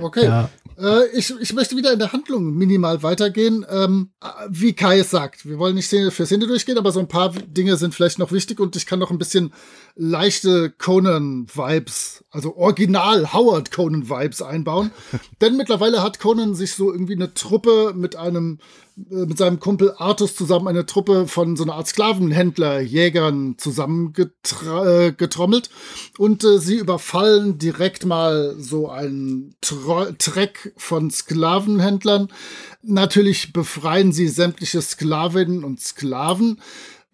okay. 0.01 0.25
Ja. 0.25 0.49
Äh, 0.77 1.07
ich, 1.13 1.33
ich 1.39 1.53
möchte 1.53 1.77
wieder 1.77 1.93
in 1.93 1.99
der 1.99 2.11
Handlung 2.11 2.53
minimal 2.53 3.01
weitergehen. 3.01 3.65
Ähm, 3.69 4.11
wie 4.49 4.73
Kai 4.73 4.99
es 4.99 5.09
sagt, 5.09 5.45
wir 5.45 5.57
wollen 5.57 5.75
nicht 5.75 5.87
Szene 5.87 6.11
für 6.11 6.25
Szene 6.25 6.47
durchgehen, 6.47 6.77
aber 6.77 6.91
so 6.91 6.99
ein 6.99 7.07
paar 7.07 7.31
Dinge 7.31 7.77
sind 7.77 7.95
vielleicht 7.95 8.19
noch 8.19 8.31
wichtig 8.31 8.59
und 8.59 8.75
ich 8.75 8.85
kann 8.85 8.99
noch 8.99 9.11
ein 9.11 9.17
bisschen 9.17 9.53
leichte 9.95 10.71
Conan-Vibes, 10.71 12.25
also 12.29 12.55
original 12.57 13.33
Howard 13.33 13.71
Conan-Vibes 13.71 14.41
einbauen. 14.41 14.91
Denn 15.41 15.57
mittlerweile 15.57 16.03
hat 16.03 16.19
Conan 16.19 16.55
sich 16.55 16.73
so 16.73 16.91
irgendwie 16.91 17.15
eine 17.15 17.33
Truppe 17.33 17.93
mit 17.95 18.15
einem 18.15 18.59
äh, 19.09 19.25
mit 19.25 19.37
seinem 19.37 19.59
Kumpel 19.59 19.93
Artus 19.97 20.35
zusammen 20.35 20.67
eine 20.67 20.85
Truppe 20.85 21.27
von 21.27 21.55
so 21.55 21.63
einer 21.63 21.75
Art 21.75 21.87
Sklavenhändler, 21.87 22.81
Jägern 22.81 23.55
zusammengetrommelt 23.57 25.67
äh, 25.67 26.21
und 26.21 26.43
äh, 26.43 26.59
sie 26.59 26.75
überfallen 26.75 27.57
direkt 27.57 28.05
mal 28.05 28.55
so 28.57 28.89
einen 28.89 29.55
Tro 29.61 30.05
Treck 30.17 30.73
von 30.77 31.11
Sklavenhändlern. 31.11 32.29
Natürlich 32.83 33.53
befreien 33.53 34.13
sie 34.13 34.27
sämtliche 34.27 34.81
Sklavinnen 34.81 35.63
und 35.63 35.81
Sklaven. 35.81 36.59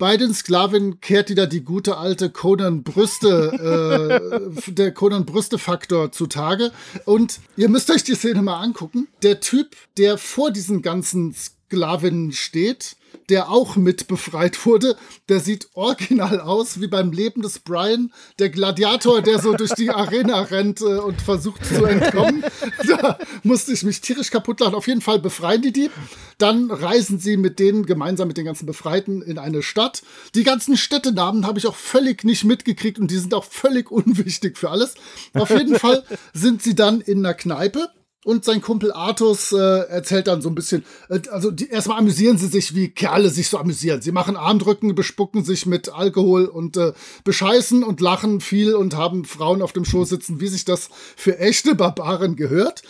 Bei 0.02 0.18
den 0.18 0.34
Sklavinnen 0.34 1.00
kehrt 1.00 1.30
wieder 1.30 1.46
die 1.46 1.64
gute 1.64 1.98
alte 1.98 2.32
Conan 2.32 2.82
Brüste, 2.82 4.50
äh, 4.68 4.72
der 4.72 4.92
Conan 4.96 5.28
Brüste 5.28 5.60
Faktor 5.60 6.12
zutage. 6.12 6.72
Und 7.06 7.40
ihr 7.56 7.70
müsst 7.70 7.92
euch 7.92 8.04
die 8.04 8.16
Szene 8.16 8.42
mal 8.42 8.60
angucken. 8.62 9.10
Der 9.22 9.42
Typ, 9.42 9.76
der 10.00 10.18
vor 10.18 10.50
diesen 10.50 10.82
ganzen 10.82 11.36
Sklavinnen 11.36 12.32
steht, 12.32 12.96
der 13.32 13.50
auch 13.50 13.78
mit 13.78 14.08
befreit 14.08 14.66
wurde. 14.66 14.98
Der 15.30 15.40
sieht 15.40 15.70
original 15.74 16.42
aus 16.42 16.82
wie 16.82 16.88
beim 16.88 17.14
Leben 17.14 17.42
des 17.42 17.60
Brian, 17.60 18.12
der 18.40 18.50
Gladiator, 18.50 19.22
der 19.22 19.40
so 19.40 19.54
durch 19.54 19.72
die 19.72 19.90
Arena 19.90 20.42
rennt 20.42 20.82
äh, 20.82 20.98
und 20.98 21.22
versucht 21.22 21.66
zu 21.66 21.86
entkommen. 21.86 22.44
Da 22.86 23.18
musste 23.44 23.72
ich 23.72 23.84
mich 23.84 24.02
tierisch 24.02 24.32
kaputt 24.32 24.60
lachen. 24.60 24.76
Auf 24.76 24.88
jeden 24.88 25.02
Fall 25.02 25.20
befreien 25.20 25.62
die 25.62 25.72
die. 25.72 25.90
Dann 26.38 26.70
reisen 26.72 27.20
sie 27.20 27.38
mit 27.38 27.60
denen 27.60 27.86
gemeinsam 27.86 28.28
mit 28.28 28.38
den 28.38 28.44
ganzen 28.44 28.66
Befreiten 28.66 29.22
in 29.22 29.38
eine 29.38 29.62
Stadt. 29.62 30.02
Die 30.36 30.44
ganzen 30.44 30.76
Städtenamen 30.76 31.46
habe 31.46 31.60
ich 31.60 31.68
auch 31.68 31.76
völlig 31.76 32.24
nicht 32.26 32.44
mitgekriegt 32.44 33.00
und 33.00 33.12
die 33.12 33.18
sind 33.18 33.34
auch 33.34 33.46
völlig 33.46 33.92
unwichtig 33.92 34.58
für 34.58 34.72
alles. 34.72 34.96
Auf 35.34 35.52
jeden 35.52 35.80
Fall 35.80 36.04
sind 36.34 36.62
sie 36.62 36.76
dann 36.76 37.00
in 37.00 37.20
einer 37.20 37.34
Kneipe 37.34 37.90
und 38.24 38.46
sein 38.46 38.62
Kumpel 38.62 38.92
Artus 38.92 39.52
äh, 39.52 39.58
erzählt 39.58 40.28
dann 40.28 40.42
so 40.42 40.50
ein 40.50 40.56
bisschen, 40.56 40.86
äh, 41.10 41.22
also 41.32 41.50
die, 41.50 41.70
erstmal 41.70 41.98
amüsieren 41.98 42.38
sie 42.38 42.48
sich, 42.48 42.76
wie 42.76 42.90
Kerle 42.90 43.30
sich 43.30 43.50
so 43.50 43.58
amüsieren. 43.58 44.02
Sie 44.02 44.12
machen 44.12 44.38
Armdrücken, 44.38 44.94
bespucken 44.94 45.44
sich 45.44 45.66
mit 45.66 45.90
Alkohol 45.90 46.46
und 46.46 46.78
äh, 46.78 46.94
bescheißen 47.24 47.84
und 47.84 48.00
lachen 48.00 48.40
viel 48.40 48.76
und 48.76 48.96
haben 48.96 49.26
Frauen 49.26 49.62
auf 49.62 49.74
dem 49.74 49.86
Schoß 49.86 50.10
sitzen, 50.10 50.40
wie 50.40 50.48
sich 50.48 50.66
das 50.66 50.90
für 51.16 51.40
echte 51.40 51.74
Barbaren 51.76 52.36
gehört. 52.36 52.84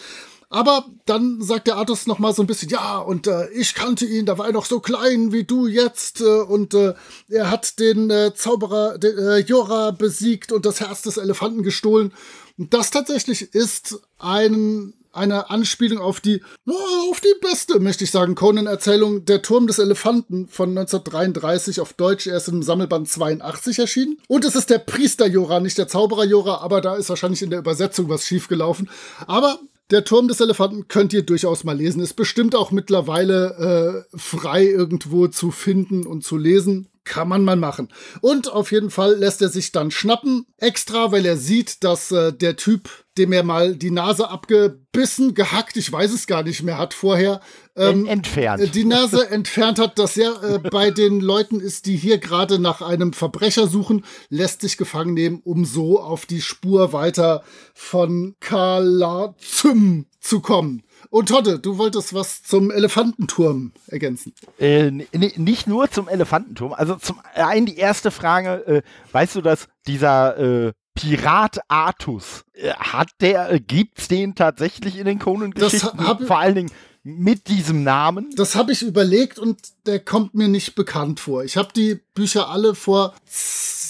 Aber 0.50 0.86
dann 1.06 1.42
sagt 1.42 1.68
der 1.68 1.78
Artus 1.78 2.08
noch 2.08 2.20
mal 2.20 2.34
so 2.34 2.44
ein 2.44 2.48
bisschen, 2.48 2.68
ja, 2.68 2.98
und 2.98 3.26
äh, 3.26 3.50
ich 3.52 3.74
kannte 3.74 4.06
ihn, 4.06 4.26
da 4.26 4.38
war 4.38 4.48
er 4.48 4.52
noch 4.52 4.66
so 4.66 4.82
klein 4.82 5.32
wie 5.32 5.46
du 5.46 5.66
jetzt 5.66 6.20
äh, 6.20 6.26
und 6.26 6.74
äh, 6.74 6.94
er 7.30 7.50
hat 7.50 7.80
den 7.80 8.10
äh, 8.10 8.34
Zauberer 8.34 8.98
den, 8.98 9.18
äh, 9.18 9.38
Jora 9.38 9.92
besiegt 9.92 10.52
und 10.52 10.66
das 10.66 10.82
Herz 10.82 11.04
des 11.04 11.16
Elefanten 11.16 11.64
gestohlen. 11.64 12.12
Und 12.58 12.74
das 12.74 12.92
tatsächlich 12.92 13.56
ist 13.56 14.02
ein 14.20 14.94
eine 15.14 15.50
Anspielung 15.50 16.00
auf 16.00 16.20
die, 16.20 16.42
auf 16.68 17.20
die 17.22 17.36
beste, 17.42 17.80
möchte 17.80 18.04
ich 18.04 18.12
sagen, 18.12 18.36
Conan-Erzählung 18.36 19.26
Der 19.26 19.42
Turm 19.42 19.68
des 19.68 19.80
Elefanten 19.80 20.48
von 20.48 20.70
1933 20.70 21.82
auf 21.82 21.94
Deutsch 21.94 22.28
erst 22.28 22.48
im 22.48 22.64
Sammelband 22.64 23.10
82 23.10 23.80
erschienen. 23.80 24.18
Und 24.28 24.46
es 24.46 24.56
ist 24.56 24.70
der 24.70 24.80
Priester 24.80 25.28
Jora, 25.28 25.60
nicht 25.60 25.78
der 25.78 25.88
Zauberer 25.88 26.26
Jora, 26.26 26.58
aber 26.62 26.82
da 26.82 26.96
ist 26.96 27.10
wahrscheinlich 27.10 27.42
in 27.42 27.50
der 27.50 27.60
Übersetzung 27.60 28.10
was 28.10 28.26
schiefgelaufen. 28.26 28.90
Aber 29.28 29.60
der 29.92 30.06
Turm 30.06 30.30
des 30.30 30.40
Elefanten 30.40 30.88
könnt 30.88 31.12
ihr 31.12 31.24
durchaus 31.24 31.66
mal 31.66 31.76
lesen. 31.76 32.02
Ist 32.02 32.14
bestimmt 32.14 32.56
auch 32.56 32.72
mittlerweile 32.72 34.06
äh, 34.14 34.18
frei 34.18 34.66
irgendwo 34.66 35.28
zu 35.28 35.52
finden 35.52 36.08
und 36.08 36.24
zu 36.24 36.38
lesen. 36.38 36.88
Kann 37.12 37.28
man 37.28 37.44
mal 37.44 37.58
machen. 37.58 37.90
Und 38.22 38.50
auf 38.50 38.72
jeden 38.72 38.90
Fall 38.90 39.16
lässt 39.16 39.42
er 39.42 39.50
sich 39.50 39.74
dann 39.74 39.92
schnappen. 39.92 40.46
Extra, 40.56 41.12
weil 41.12 41.26
er 41.26 41.36
sieht, 41.36 41.84
dass 41.84 42.10
äh, 42.14 42.32
der 42.32 42.56
Typ 42.56 42.90
dem 43.18 43.34
er 43.34 43.44
mal 43.44 43.76
die 43.76 43.92
Nase 43.92 44.30
abgebissen, 44.30 45.34
gehackt, 45.34 45.76
ich 45.76 45.92
weiß 45.92 46.14
es 46.14 46.28
gar 46.28 46.44
nicht 46.44 46.64
mehr, 46.64 46.78
hat 46.78 46.94
vorher 46.94 47.42
ähm, 47.76 48.06
entfernt. 48.06 48.62
Äh, 48.64 48.68
die 48.68 48.86
Nase 48.86 49.30
entfernt 49.32 49.80
hat, 49.80 50.00
dass 50.00 50.16
er 50.16 50.42
äh, 50.42 50.60
bei 50.60 50.92
den 50.92 51.20
Leuten 51.20 51.60
ist, 51.60 51.88
die 51.88 51.98
hier 51.98 52.20
gerade 52.20 52.58
nach 52.58 52.82
einem 52.82 53.12
Verbrecher 53.12 53.68
suchen, 53.68 54.06
lässt 54.30 54.62
sich 54.62 54.78
gefangen 54.78 55.14
nehmen, 55.14 55.42
um 55.44 55.66
so 55.66 56.00
auf 56.00 56.26
die 56.26 56.42
Spur 56.42 56.94
weiter 56.94 57.44
von 57.74 58.36
Kalazym 58.40 60.06
zu 60.22 60.40
kommen. 60.40 60.84
Und 61.10 61.30
Todde, 61.30 61.60
du 61.60 61.78
wolltest 61.78 62.14
was 62.14 62.44
zum 62.44 62.72
Elefantenturm 62.72 63.72
ergänzen. 63.88 64.34
Äh, 64.60 64.92
nicht 64.92 65.68
nur 65.68 65.90
zum 65.90 66.08
Elefantenturm. 66.08 66.74
Also 66.74 66.96
zum 66.96 67.20
einen 67.34 67.66
die 67.66 67.78
erste 67.78 68.12
Frage, 68.12 68.66
äh, 68.68 68.82
weißt 69.12 69.36
du, 69.36 69.42
dass 69.42 69.68
dieser 69.88 70.38
äh, 70.68 70.74
Pirat 70.94 71.60
Artus. 71.68 72.44
Äh, 72.54 72.74
hat 72.74 73.10
der, 73.22 73.52
äh, 73.52 73.60
gibt's 73.60 74.08
den 74.08 74.36
tatsächlich 74.36 74.98
in 74.98 75.06
den 75.06 75.20
Conan-Geschichten? 75.20 76.00
Vor 76.28 76.38
allen 76.38 76.56
Dingen 76.56 76.72
mit 77.04 77.48
diesem 77.48 77.84
Namen? 77.84 78.30
Das 78.36 78.56
habe 78.56 78.72
ich 78.72 78.84
überlegt 78.84 79.40
und 79.40 79.58
der 79.86 80.00
kommt 80.00 80.36
mir 80.36 80.48
nicht 80.48 80.76
bekannt 80.76 81.20
vor. 81.20 81.44
Ich 81.44 81.58
habe 81.58 81.70
die 81.76 82.00
Bücher 82.14 82.50
alle 82.50 82.76
vor 82.76 83.16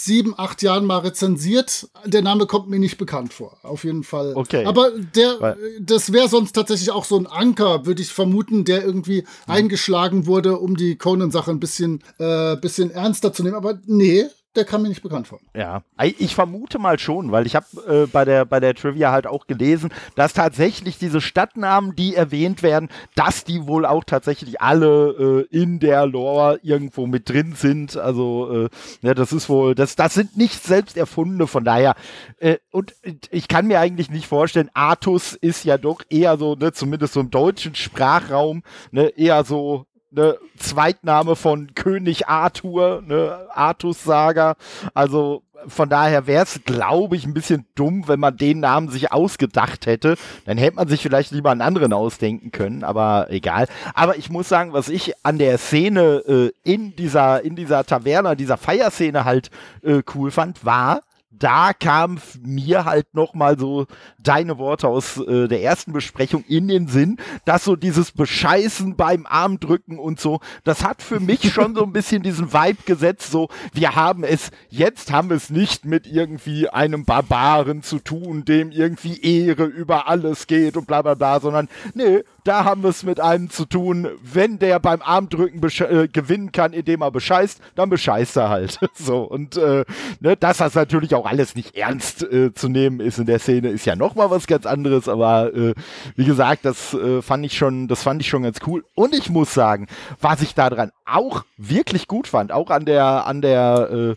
sieben, 0.06 0.34
acht 0.38 0.62
Jahren 0.62 0.86
mal 0.86 1.00
rezensiert. 1.00 1.90
Der 2.06 2.22
Name 2.22 2.46
kommt 2.46 2.70
mir 2.70 2.80
nicht 2.80 2.98
bekannt 2.98 3.34
vor. 3.34 3.58
Auf 3.64 3.84
jeden 3.84 4.04
Fall. 4.04 4.34
Okay. 4.36 4.66
Aber 4.66 4.92
der, 4.92 5.58
das 5.80 6.14
wäre 6.14 6.30
sonst 6.30 6.54
tatsächlich 6.54 6.92
auch 6.92 7.06
so 7.06 7.18
ein 7.18 7.28
Anker, 7.28 7.86
würde 7.86 8.02
ich 8.02 8.12
vermuten, 8.12 8.66
der 8.66 8.84
irgendwie 8.84 9.20
hm. 9.20 9.28
eingeschlagen 9.48 10.26
wurde, 10.26 10.58
um 10.58 10.76
die 10.76 10.98
Conan-Sache 10.98 11.52
ein 11.52 11.60
bisschen, 11.60 12.04
äh, 12.18 12.56
bisschen 12.58 12.92
ernster 12.92 13.34
zu 13.34 13.44
nehmen. 13.44 13.56
Aber 13.56 13.80
nee, 13.86 14.26
der 14.56 14.66
kam 14.66 14.82
mir 14.82 14.90
nicht 14.90 15.02
bekannt 15.02 15.28
vor. 15.28 15.40
Ja, 15.56 15.84
ich 16.18 16.36
vermute 16.36 16.78
mal 16.78 17.00
schon, 17.00 17.32
weil 17.32 17.46
ich 17.46 17.56
habe 17.56 17.66
äh, 17.88 18.08
bei, 18.08 18.26
der, 18.26 18.46
bei 18.46 18.60
der 18.60 18.76
Trivia 18.76 19.12
halt 19.12 19.26
auch 19.26 19.48
gelesen, 19.48 19.94
dass 20.16 20.34
tatsächlich 20.34 20.98
diese 20.98 21.22
Stadtnamen, 21.22 21.96
die 21.96 22.16
erwähnt 22.16 22.62
werden, 22.62 22.90
dass 23.16 23.46
die 23.46 23.66
wohl 23.66 23.86
auch 23.86 24.04
tatsächlich 24.04 24.62
alle 24.62 25.48
äh, 25.52 25.56
in 25.56 25.80
der 25.80 26.06
Lore 26.06 26.60
irgendwo 26.64 27.08
mit 27.08 27.30
drin 27.30 27.54
sind. 27.56 27.96
Also, 27.96 28.66
äh, 28.66 28.70
ja, 29.02 29.14
das 29.14 29.32
ist 29.32 29.48
wohl, 29.48 29.74
das, 29.74 29.96
das 29.96 30.14
sind 30.14 30.36
nicht 30.36 30.62
selbst 30.64 30.98
erfundene, 30.98 31.48
von 31.48 31.64
daher. 31.64 31.96
Äh, 32.38 32.58
und 32.72 32.94
ich 33.30 33.48
kann 33.48 33.68
mir 33.68 33.80
eigentlich 33.80 34.10
nicht 34.10 34.28
vorstellen, 34.28 34.70
Artus 34.74 35.34
ist 35.34 35.64
ja 35.64 35.78
doch 35.78 36.02
eher 36.10 36.38
so, 36.38 36.56
ne, 36.56 36.74
zumindest 36.74 37.14
so 37.14 37.22
im 37.22 37.32
deutschen 37.32 37.76
Sprachraum, 37.76 38.64
ne, 38.92 39.08
eher 39.16 39.46
so 39.46 39.86
ne, 40.12 40.38
Zweitname 40.58 41.36
von 41.36 41.74
König 41.74 42.28
Arthur, 42.28 43.02
ne, 43.06 43.47
Artus 43.54 44.04
Saga. 44.04 44.56
Also 44.93 45.43
von 45.67 45.89
daher 45.89 46.28
wäre 46.28 46.43
es, 46.43 46.62
glaube 46.65 47.15
ich, 47.15 47.26
ein 47.26 47.34
bisschen 47.34 47.65
dumm, 47.76 48.08
wenn 48.08 48.19
man 48.19 48.36
den 48.36 48.60
Namen 48.60 48.89
sich 48.89 49.12
ausgedacht 49.12 49.86
hätte. 49.86 50.15
Dann 50.45 50.58
hätte 50.58 50.76
man 50.76 50.88
sich 50.88 51.02
vielleicht 51.02 51.32
lieber 51.32 51.52
einen 51.52 51.62
anderen 51.62 51.93
ausdenken 51.93 52.52
können, 52.52 52.84
aber 52.84 53.28
egal. 53.30 53.67
Aber 53.93 54.17
ich 54.17 54.30
muss 54.30 54.50
sagen, 54.50 54.74
was 54.74 54.89
ich 54.89 55.13
an 55.24 55.38
der 55.38 55.58
Szene 55.58 56.24
äh, 56.28 56.52
in 56.63 56.95
dieser, 56.95 57.43
in 57.43 57.56
dieser 57.56 57.86
Taverne, 57.86 58.36
dieser 58.36 58.58
Feierszene 58.58 59.26
halt 59.26 59.50
äh, 59.84 60.02
cool 60.15 60.32
fand, 60.32 60.65
war, 60.65 61.02
da 61.41 61.73
kam 61.73 62.19
mir 62.41 62.86
halt 62.86 63.13
nochmal 63.13 63.58
so 63.58 63.88
deine 64.19 64.60
Worte 64.60 64.88
aus 64.88 65.17
äh, 65.17 65.47
der 65.47 65.63
ersten 65.63 65.91
Besprechung 65.91 66.43
in 66.47 66.67
den 66.67 66.88
Sinn, 66.88 67.17
dass 67.45 67.63
so 67.63 67.75
dieses 67.75 68.12
Bescheißen 68.12 68.95
beim 68.95 69.25
Armdrücken 69.25 69.97
und 69.97 70.19
so, 70.19 70.39
das 70.63 70.84
hat 70.84 71.01
für 71.01 71.19
mich 71.19 71.51
schon 71.54 71.75
so 71.75 71.84
ein 71.84 71.93
bisschen 71.93 72.21
diesen 72.21 72.54
Vibe 72.54 72.84
gesetzt, 72.86 73.32
so, 73.32 73.49
wir 73.73 73.95
haben 73.95 74.23
es, 74.23 74.51
jetzt 74.69 75.12
haben 75.12 75.30
wir 75.30 75.38
es 75.38 75.49
nicht 75.49 75.84
mit 75.86 76.06
irgendwie 76.06 76.69
einem 76.69 77.06
Barbaren 77.06 77.82
zu 77.82 77.97
tun, 77.97 78.45
dem 78.45 78.71
irgendwie 78.71 79.19
Ehre 79.21 79.65
über 79.65 80.08
alles 80.08 80.45
geht 80.45 80.77
und 80.77 80.86
bla 80.86 81.01
bla 81.01 81.15
bla, 81.15 81.39
sondern 81.39 81.69
nee, 81.95 82.23
da 82.43 82.65
haben 82.65 82.84
wir 82.84 82.89
es 82.89 83.04
mit 83.04 83.19
einem 83.19 83.49
zu 83.49 83.65
tun, 83.65 84.08
wenn 84.21 84.60
der 84.60 84.80
beim 84.80 85.01
Armdrücken 85.01 85.62
äh, 85.63 86.08
gewinnen 86.08 86.51
kann, 86.51 86.73
indem 86.73 87.01
er 87.01 87.12
bescheißt, 87.12 87.62
dann 87.75 87.89
bescheißt 87.89 88.38
er 88.38 88.49
halt. 88.49 88.80
so, 88.93 89.23
und 89.23 89.58
äh, 89.58 89.86
ne, 90.19 90.38
dass 90.38 90.58
das 90.58 90.75
natürlich 90.75 91.15
auch 91.15 91.25
alles 91.25 91.56
nicht 91.56 91.75
ernst 91.75 92.23
äh, 92.23 92.54
zu 92.54 92.69
nehmen 92.69 92.99
ist 92.99 93.19
in 93.19 93.25
der 93.25 93.39
Szene, 93.39 93.69
ist 93.69 93.86
ja 93.86 93.95
nochmal 93.95 94.32
was 94.32 94.47
ganz 94.47 94.65
anderes, 94.65 95.08
aber 95.08 95.54
äh, 95.54 95.73
wie 96.15 96.25
gesagt, 96.25 96.65
das 96.65 96.93
äh, 96.93 97.21
fand 97.21 97.45
ich 97.45 97.58
schon, 97.58 97.88
das 97.88 98.04
fand 98.04 98.21
ich 98.21 98.30
schon 98.30 98.43
ganz 98.43 98.60
cool. 98.65 98.84
Und 98.95 99.13
ich 99.13 99.30
muss 99.30 99.54
sagen, 99.54 99.88
was 100.19 100.41
ich 100.41 100.56
daran 100.56 100.91
auch 101.06 101.43
wirklich 101.58 102.08
gut 102.08 102.27
fand, 102.27 102.51
auch 102.51 102.69
an 102.69 102.86
der, 102.86 103.27
an 103.27 103.41
der 103.41 104.15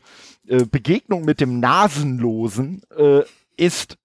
äh, 0.48 0.54
äh, 0.54 0.64
Begegnung 0.66 1.24
mit 1.24 1.40
dem 1.40 1.60
Nasenlosen, 1.60 2.82
äh, 2.96 3.22
ist 3.56 3.96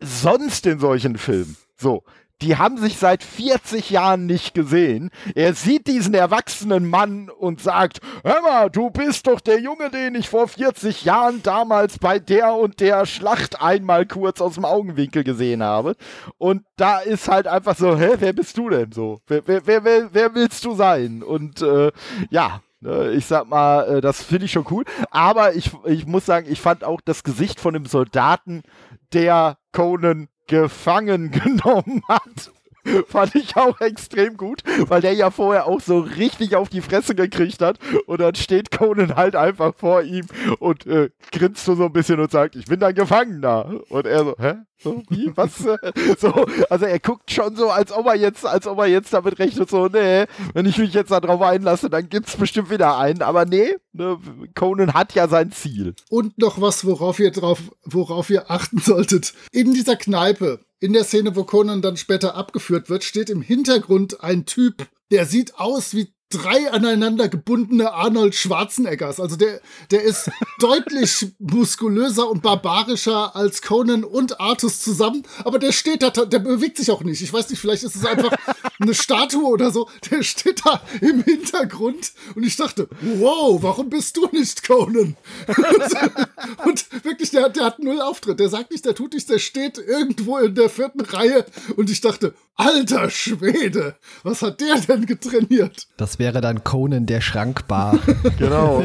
sonst 0.00 0.66
in 0.66 0.78
solchen 0.78 1.18
Filmen. 1.18 1.56
So, 1.76 2.02
die 2.42 2.56
haben 2.56 2.78
sich 2.78 2.98
seit 2.98 3.24
40 3.24 3.90
Jahren 3.90 4.26
nicht 4.26 4.54
gesehen. 4.54 5.10
Er 5.34 5.54
sieht 5.54 5.88
diesen 5.88 6.14
erwachsenen 6.14 6.88
Mann 6.88 7.30
und 7.30 7.60
sagt, 7.60 8.00
hör 8.22 8.40
mal, 8.42 8.70
du 8.70 8.90
bist 8.90 9.26
doch 9.26 9.40
der 9.40 9.60
Junge, 9.60 9.90
den 9.90 10.14
ich 10.14 10.28
vor 10.28 10.46
40 10.46 11.04
Jahren 11.04 11.42
damals 11.42 11.98
bei 11.98 12.18
der 12.20 12.54
und 12.54 12.78
der 12.80 13.06
Schlacht 13.06 13.60
einmal 13.60 14.06
kurz 14.06 14.40
aus 14.40 14.54
dem 14.54 14.64
Augenwinkel 14.64 15.24
gesehen 15.24 15.62
habe. 15.62 15.96
Und 16.38 16.62
da 16.76 17.00
ist 17.00 17.28
halt 17.28 17.48
einfach 17.48 17.76
so, 17.76 17.98
hä, 17.98 18.14
wer 18.18 18.32
bist 18.32 18.56
du 18.56 18.68
denn 18.68 18.92
so? 18.92 19.20
Wer, 19.26 19.42
wer, 19.46 19.84
wer, 19.84 20.14
wer 20.14 20.34
willst 20.34 20.64
du 20.64 20.74
sein? 20.74 21.24
Und 21.24 21.60
äh, 21.62 21.90
ja, 22.30 22.60
ne, 22.80 23.10
ich 23.10 23.26
sag 23.26 23.48
mal, 23.48 23.96
äh, 23.96 24.00
das 24.00 24.22
finde 24.22 24.44
ich 24.44 24.52
schon 24.52 24.66
cool. 24.70 24.84
Aber 25.10 25.54
ich, 25.54 25.72
ich 25.84 26.06
muss 26.06 26.26
sagen, 26.26 26.46
ich 26.48 26.60
fand 26.60 26.84
auch 26.84 27.00
das 27.04 27.24
Gesicht 27.24 27.58
von 27.58 27.74
dem 27.74 27.86
Soldaten, 27.86 28.62
der 29.12 29.58
Conan 29.72 30.28
gefangen 30.48 31.30
genommen 31.30 32.02
hat. 32.08 32.52
Fand 33.08 33.34
ich 33.34 33.56
auch 33.56 33.80
extrem 33.80 34.36
gut, 34.36 34.62
weil 34.88 35.02
der 35.02 35.12
ja 35.12 35.30
vorher 35.30 35.66
auch 35.66 35.80
so 35.80 35.98
richtig 36.00 36.56
auf 36.56 36.68
die 36.68 36.80
Fresse 36.80 37.14
gekriegt 37.14 37.60
hat. 37.60 37.78
Und 38.06 38.20
dann 38.20 38.34
steht 38.34 38.70
Conan 38.70 39.14
halt 39.14 39.36
einfach 39.36 39.74
vor 39.76 40.02
ihm 40.02 40.26
und 40.58 40.86
äh, 40.86 41.10
grinst 41.30 41.64
so, 41.64 41.72
ein 41.72 41.92
bisschen 41.92 42.18
und 42.18 42.30
sagt, 42.30 42.56
ich 42.56 42.64
bin 42.64 42.80
dein 42.80 42.94
Gefangener. 42.94 43.80
Und 43.90 44.06
er 44.06 44.24
so, 44.24 44.34
hä? 44.38 44.54
So, 44.80 45.02
wie? 45.10 45.32
Was? 45.34 45.58
so, 46.20 46.46
also 46.70 46.84
er 46.84 46.98
guckt 47.00 47.30
schon 47.30 47.56
so, 47.56 47.70
als 47.70 47.90
ob 47.90 48.06
er 48.06 48.14
jetzt, 48.14 48.46
als 48.46 48.66
ob 48.66 48.78
er 48.78 48.86
jetzt 48.86 49.12
damit 49.12 49.38
rechnet, 49.38 49.68
so, 49.68 49.86
nee, 49.88 50.26
wenn 50.54 50.66
ich 50.66 50.78
mich 50.78 50.94
jetzt 50.94 51.10
darauf 51.10 51.40
einlasse, 51.42 51.90
dann 51.90 52.08
gibt's 52.08 52.36
bestimmt 52.36 52.70
wieder 52.70 52.96
einen. 52.96 53.22
Aber 53.22 53.44
nee, 53.44 53.74
ne, 53.92 54.18
Conan 54.54 54.94
hat 54.94 55.14
ja 55.14 55.26
sein 55.26 55.50
Ziel. 55.50 55.94
Und 56.10 56.38
noch 56.38 56.60
was, 56.60 56.84
worauf 56.84 57.18
ihr 57.18 57.32
drauf, 57.32 57.60
worauf 57.84 58.30
ihr 58.30 58.50
achten 58.50 58.78
solltet. 58.78 59.34
In 59.50 59.74
dieser 59.74 59.96
Kneipe, 59.96 60.60
in 60.78 60.92
der 60.92 61.04
Szene, 61.04 61.34
wo 61.34 61.42
Conan 61.42 61.82
dann 61.82 61.96
später 61.96 62.36
abgeführt 62.36 62.88
wird, 62.88 63.02
steht 63.02 63.30
im 63.30 63.42
Hintergrund 63.42 64.22
ein 64.22 64.46
Typ, 64.46 64.86
der 65.10 65.26
sieht 65.26 65.58
aus 65.58 65.94
wie 65.94 66.12
drei 66.30 66.70
aneinander 66.70 67.28
gebundene 67.28 67.92
Arnold 67.92 68.34
Schwarzeneggers. 68.34 69.18
Also 69.18 69.36
der, 69.36 69.60
der 69.90 70.02
ist 70.02 70.30
deutlich 70.58 71.28
muskulöser 71.38 72.28
und 72.28 72.42
barbarischer 72.42 73.34
als 73.34 73.62
Conan 73.62 74.04
und 74.04 74.40
Artus 74.40 74.80
zusammen, 74.80 75.22
aber 75.44 75.58
der 75.58 75.72
steht 75.72 76.02
da, 76.02 76.10
der 76.10 76.38
bewegt 76.38 76.76
sich 76.76 76.90
auch 76.90 77.02
nicht. 77.02 77.22
Ich 77.22 77.32
weiß 77.32 77.48
nicht, 77.48 77.60
vielleicht 77.60 77.82
ist 77.82 77.96
es 77.96 78.04
einfach 78.04 78.32
eine 78.78 78.94
Statue 78.94 79.44
oder 79.44 79.70
so. 79.70 79.88
Der 80.10 80.22
steht 80.22 80.64
da 80.64 80.82
im 81.00 81.22
Hintergrund 81.24 82.12
und 82.34 82.44
ich 82.44 82.56
dachte, 82.56 82.88
wow, 83.00 83.62
warum 83.62 83.88
bist 83.88 84.16
du 84.16 84.28
nicht 84.32 84.66
Conan? 84.66 85.16
und 86.66 87.04
wirklich, 87.04 87.30
der, 87.30 87.48
der 87.48 87.64
hat 87.64 87.78
null 87.78 88.00
Auftritt. 88.00 88.40
Der 88.40 88.48
sagt 88.48 88.70
nicht, 88.70 88.84
der 88.84 88.94
tut 88.94 89.14
nichts, 89.14 89.28
der 89.28 89.38
steht 89.38 89.78
irgendwo 89.78 90.38
in 90.38 90.54
der 90.54 90.68
vierten 90.68 91.00
Reihe 91.00 91.46
und 91.76 91.90
ich 91.90 92.00
dachte, 92.00 92.34
alter 92.58 93.08
Schwede, 93.08 93.96
was 94.24 94.42
hat 94.42 94.60
der 94.60 94.80
denn 94.80 95.06
getrainiert? 95.06 95.86
Das 95.96 96.18
wäre 96.18 96.40
dann 96.40 96.64
Conan 96.64 97.06
der 97.06 97.20
Schrankbar. 97.20 97.98
genau. 98.38 98.82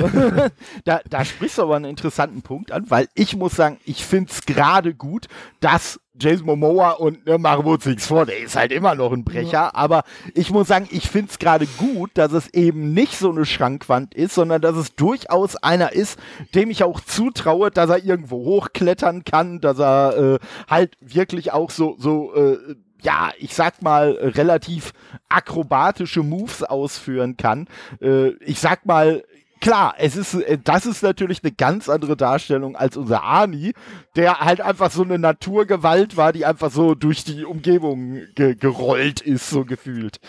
da, 0.85 1.01
da 1.09 1.25
sprichst 1.25 1.57
du 1.57 1.63
aber 1.63 1.75
einen 1.75 1.85
interessanten 1.85 2.43
Punkt 2.43 2.71
an, 2.71 2.89
weil 2.89 3.09
ich 3.15 3.35
muss 3.35 3.55
sagen, 3.55 3.77
ich 3.83 4.05
finde 4.05 4.31
es 4.31 4.45
gerade 4.45 4.93
gut, 4.93 5.27
dass 5.59 5.99
Jason 6.19 6.45
Momoa 6.45 6.91
und 6.91 7.25
ne, 7.25 7.35
uns 7.35 7.85
nichts 7.87 8.05
vor, 8.05 8.27
der 8.27 8.37
ist 8.37 8.55
halt 8.55 8.71
immer 8.71 8.93
noch 8.93 9.11
ein 9.11 9.23
Brecher, 9.23 9.51
ja. 9.51 9.71
aber 9.73 10.03
ich 10.35 10.51
muss 10.51 10.67
sagen, 10.67 10.87
ich 10.91 11.09
finde 11.09 11.31
es 11.31 11.39
gerade 11.39 11.65
gut, 11.65 12.11
dass 12.13 12.33
es 12.33 12.53
eben 12.53 12.93
nicht 12.93 13.17
so 13.17 13.31
eine 13.31 13.45
Schrankwand 13.45 14.13
ist, 14.13 14.35
sondern 14.35 14.61
dass 14.61 14.75
es 14.75 14.95
durchaus 14.95 15.55
einer 15.55 15.93
ist, 15.93 16.19
dem 16.53 16.69
ich 16.69 16.83
auch 16.83 16.99
zutraue, 16.99 17.71
dass 17.71 17.89
er 17.89 18.05
irgendwo 18.05 18.45
hochklettern 18.45 19.23
kann, 19.23 19.59
dass 19.59 19.79
er 19.79 20.17
äh, 20.17 20.39
halt 20.69 20.95
wirklich 21.01 21.51
auch 21.51 21.71
so, 21.71 21.95
so 21.97 22.35
äh, 22.35 22.57
ja, 23.03 23.31
ich 23.37 23.53
sag 23.53 23.81
mal, 23.81 24.11
relativ 24.11 24.93
akrobatische 25.29 26.23
Moves 26.23 26.63
ausführen 26.63 27.37
kann. 27.37 27.67
Äh, 28.01 28.29
ich 28.39 28.59
sag 28.59 28.85
mal, 28.85 29.23
klar, 29.63 29.95
es 29.97 30.15
ist, 30.15 30.33
äh, 30.35 30.57
das 30.61 30.85
ist 30.85 31.03
natürlich 31.03 31.43
eine 31.43 31.51
ganz 31.51 31.89
andere 31.89 32.17
Darstellung 32.17 32.75
als 32.75 32.97
unser 32.97 33.23
Ani, 33.23 33.73
der 34.15 34.39
halt 34.39 34.61
einfach 34.61 34.91
so 34.91 35.03
eine 35.03 35.19
Naturgewalt 35.19 36.17
war, 36.17 36.33
die 36.33 36.45
einfach 36.45 36.71
so 36.71 36.95
durch 36.95 37.23
die 37.23 37.45
Umgebung 37.45 38.21
ge 38.35 38.55
gerollt 38.55 39.21
ist, 39.21 39.49
so 39.49 39.65
gefühlt. 39.65 40.19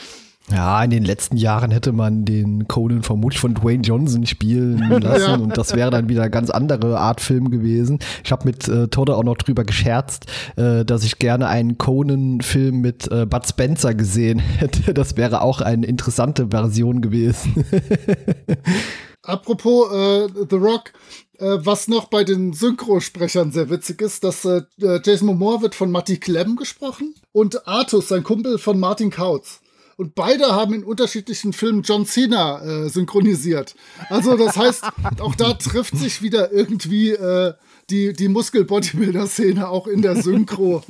Ja, 0.50 0.84
in 0.84 0.90
den 0.90 1.04
letzten 1.04 1.38
Jahren 1.38 1.70
hätte 1.70 1.92
man 1.92 2.26
den 2.26 2.68
Conan 2.68 3.02
vermutlich 3.02 3.40
von 3.40 3.54
Dwayne 3.54 3.82
Johnson 3.82 4.26
spielen 4.26 4.78
lassen 5.00 5.30
ja. 5.30 5.36
und 5.36 5.56
das 5.56 5.74
wäre 5.74 5.90
dann 5.90 6.08
wieder 6.10 6.20
eine 6.22 6.30
ganz 6.30 6.50
andere 6.50 6.98
Art 6.98 7.22
Film 7.22 7.50
gewesen. 7.50 7.98
Ich 8.22 8.30
habe 8.30 8.44
mit 8.44 8.68
äh, 8.68 8.88
Todde 8.88 9.16
auch 9.16 9.24
noch 9.24 9.38
drüber 9.38 9.64
gescherzt, 9.64 10.26
äh, 10.56 10.84
dass 10.84 11.02
ich 11.02 11.18
gerne 11.18 11.48
einen 11.48 11.78
Conan-Film 11.78 12.82
mit 12.82 13.10
äh, 13.10 13.24
Bud 13.24 13.46
Spencer 13.46 13.94
gesehen 13.94 14.38
hätte. 14.58 14.92
Das 14.92 15.16
wäre 15.16 15.40
auch 15.40 15.62
eine 15.62 15.86
interessante 15.86 16.48
Version 16.50 17.00
gewesen. 17.00 17.64
Apropos 19.22 19.90
äh, 19.92 20.28
The 20.50 20.56
Rock, 20.56 20.92
äh, 21.38 21.56
was 21.60 21.88
noch 21.88 22.10
bei 22.10 22.22
den 22.22 22.52
Synchrosprechern 22.52 23.50
sehr 23.50 23.70
witzig 23.70 24.02
ist, 24.02 24.22
dass 24.22 24.44
äh, 24.44 24.62
Jason 24.78 25.26
Momoa 25.28 25.62
wird 25.62 25.74
von 25.74 25.90
Matti 25.90 26.18
Klemm 26.18 26.56
gesprochen 26.56 27.14
und 27.32 27.66
Artus, 27.66 28.08
sein 28.08 28.22
Kumpel, 28.22 28.58
von 28.58 28.78
Martin 28.78 29.08
Kautz. 29.08 29.62
Und 29.96 30.14
beide 30.14 30.52
haben 30.52 30.74
in 30.74 30.84
unterschiedlichen 30.84 31.52
Filmen 31.52 31.82
John 31.82 32.06
Cena 32.06 32.62
äh, 32.62 32.88
synchronisiert. 32.88 33.74
Also 34.10 34.36
das 34.36 34.56
heißt, 34.56 34.84
auch 35.20 35.34
da 35.34 35.54
trifft 35.54 35.96
sich 35.96 36.22
wieder 36.22 36.52
irgendwie 36.52 37.10
äh, 37.10 37.54
die, 37.90 38.12
die 38.12 38.28
Muskel-Bodybuilder-Szene 38.28 39.68
auch 39.68 39.86
in 39.86 40.02
der 40.02 40.20
Synchro. 40.22 40.82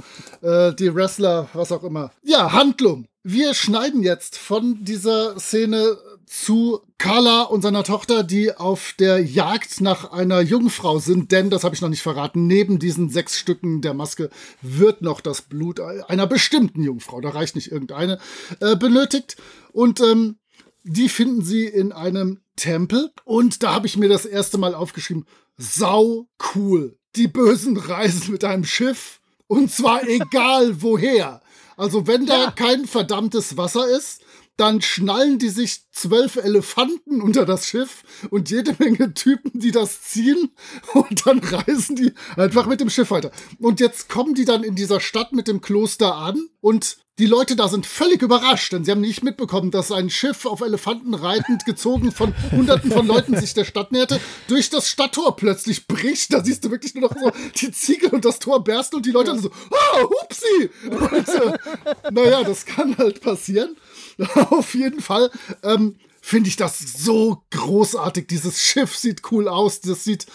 äh, 0.43 0.75
die 0.75 0.95
Wrestler, 0.95 1.49
was 1.53 1.73
auch 1.73 1.85
immer. 1.85 2.11
Ja, 2.23 2.53
Handlung. 2.53 3.07
Wir 3.23 3.55
schneiden 3.55 4.03
jetzt 4.03 4.37
von 4.37 4.85
dieser 4.85 5.39
Szene 5.39 5.97
zu 6.27 6.81
Carla 6.99 7.43
und 7.43 7.63
seiner 7.63 7.85
Tochter, 7.85 8.23
die 8.23 8.57
auf 8.57 8.95
der 8.99 9.23
Jagd 9.23 9.81
nach 9.81 10.13
einer 10.13 10.41
Jungfrau 10.41 10.99
sind, 10.99 11.33
denn, 11.33 11.51
das 11.51 11.65
habe 11.65 11.75
ich 11.75 11.81
noch 11.81 11.89
nicht 11.89 12.03
verraten, 12.03 12.47
neben 12.47 12.79
diesen 12.79 13.09
sechs 13.11 13.39
Stücken 13.39 13.81
der 13.81 13.95
Maske 13.95 14.31
wird 14.63 15.03
noch 15.03 15.21
das 15.21 15.43
Blut 15.43 15.81
einer 15.81 16.27
bestimmten 16.27 16.83
Jungfrau, 16.83 17.21
da 17.21 17.31
reicht 17.31 17.57
nicht 17.57 17.71
irgendeine, 17.71 18.19
äh, 18.61 18.77
benötigt. 18.77 19.37
Und 19.73 20.01
ähm, 20.01 20.39
die 20.85 21.09
finden 21.09 21.43
sie 21.43 21.67
in 21.67 21.93
einem 21.93 22.41
Tempel. 22.57 23.11
Und 23.25 23.63
da 23.63 23.73
habe 23.73 23.87
ich 23.87 23.97
mir 23.97 24.09
das 24.09 24.27
erste 24.27 24.59
Mal 24.59 24.75
aufgeschrieben, 24.75 25.27
sau 25.57 26.29
cool. 26.55 26.99
Die 27.17 27.29
Bösen 27.29 27.77
reisen 27.77 28.33
mit 28.33 28.45
einem 28.45 28.65
Schiff 28.65 29.21
und 29.47 29.71
zwar 29.71 30.07
egal 30.09 30.83
woher. 30.83 31.41
Also 31.77 32.07
wenn 32.07 32.27
da 32.27 32.45
ja. 32.45 32.51
kein 32.51 32.87
verdammtes 32.87 33.57
Wasser 33.57 33.89
ist, 33.89 34.24
dann 34.57 34.81
schnallen 34.81 35.39
die 35.39 35.49
sich 35.49 35.91
zwölf 35.91 36.37
Elefanten 36.37 37.21
unter 37.21 37.45
das 37.45 37.67
Schiff 37.67 38.03
und 38.31 38.51
jede 38.51 38.75
Menge 38.79 39.15
Typen, 39.15 39.59
die 39.59 39.73
das 39.73 40.03
ziehen 40.03 40.51
und 40.95 41.27
dann 41.27 41.39
reisen 41.41 41.97
die 41.97 42.13
einfach 42.37 42.67
mit 42.67 42.81
dem 42.81 42.91
Schiff 42.91 43.11
weiter. 43.11 43.31
Und 43.59 43.81
jetzt 43.81 44.09
kommen 44.09 44.35
die 44.35 44.45
dann 44.45 44.63
in 44.63 44.75
dieser 44.75 45.01
Stadt 45.01 45.33
mit 45.33 45.49
dem 45.49 45.61
Kloster 45.61 46.15
an 46.15 46.49
und 46.61 46.99
die 47.21 47.27
Leute 47.27 47.55
da 47.55 47.69
sind 47.69 47.87
völlig 47.87 48.23
überrascht, 48.23 48.73
denn 48.73 48.85
sie 48.85 48.91
haben 48.91 49.01
nicht 49.01 49.23
mitbekommen, 49.23 49.71
dass 49.71 49.93
ein 49.93 50.11
Schiff 50.11 50.47
auf 50.47 50.63
Elefanten 50.63 51.15
reitend, 51.15 51.65
gezogen 51.65 52.11
von 52.11 52.35
hunderten 52.51 52.91
von 52.91 53.07
Leuten 53.07 53.37
sich 53.37 53.55
der 53.55 53.65
Stadt 53.65 53.93
näherte, 53.93 54.21
durch 54.49 54.69
das 54.69 54.89
Stadttor 54.89 55.37
plötzlich 55.37 55.87
bricht. 55.87 56.33
Da 56.33 56.43
siehst 56.43 56.65
du 56.65 56.73
wirklich 56.73 56.95
nur 56.97 57.09
noch 57.09 57.17
so 57.17 57.31
die 57.61 57.71
Ziegel 57.71 58.11
und 58.11 58.25
das 58.25 58.41
Tor 58.41 58.65
bersten 58.65 58.97
und 58.97 59.07
die 59.07 59.13
Leute 59.13 59.31
ja. 59.31 59.39
so, 59.39 59.51
oh, 59.71 60.11
hupsi! 60.11 60.71
Und, 60.91 61.29
äh, 61.29 62.11
naja, 62.11 62.43
das 62.43 62.67
kann 62.67 62.99
halt 62.99 63.21
passieren. 63.21 63.77
Auf 64.51 64.75
jeden 64.75 65.01
Fall 65.01 65.31
ähm, 65.63 65.97
finde 66.21 66.49
ich 66.49 66.57
das 66.57 66.79
so 66.79 67.45
großartig. 67.51 68.27
Dieses 68.29 68.63
Schiff 68.63 68.97
sieht 68.97 69.31
cool 69.31 69.49
aus. 69.49 69.81
Das 69.81 70.05
sieht 70.05 70.27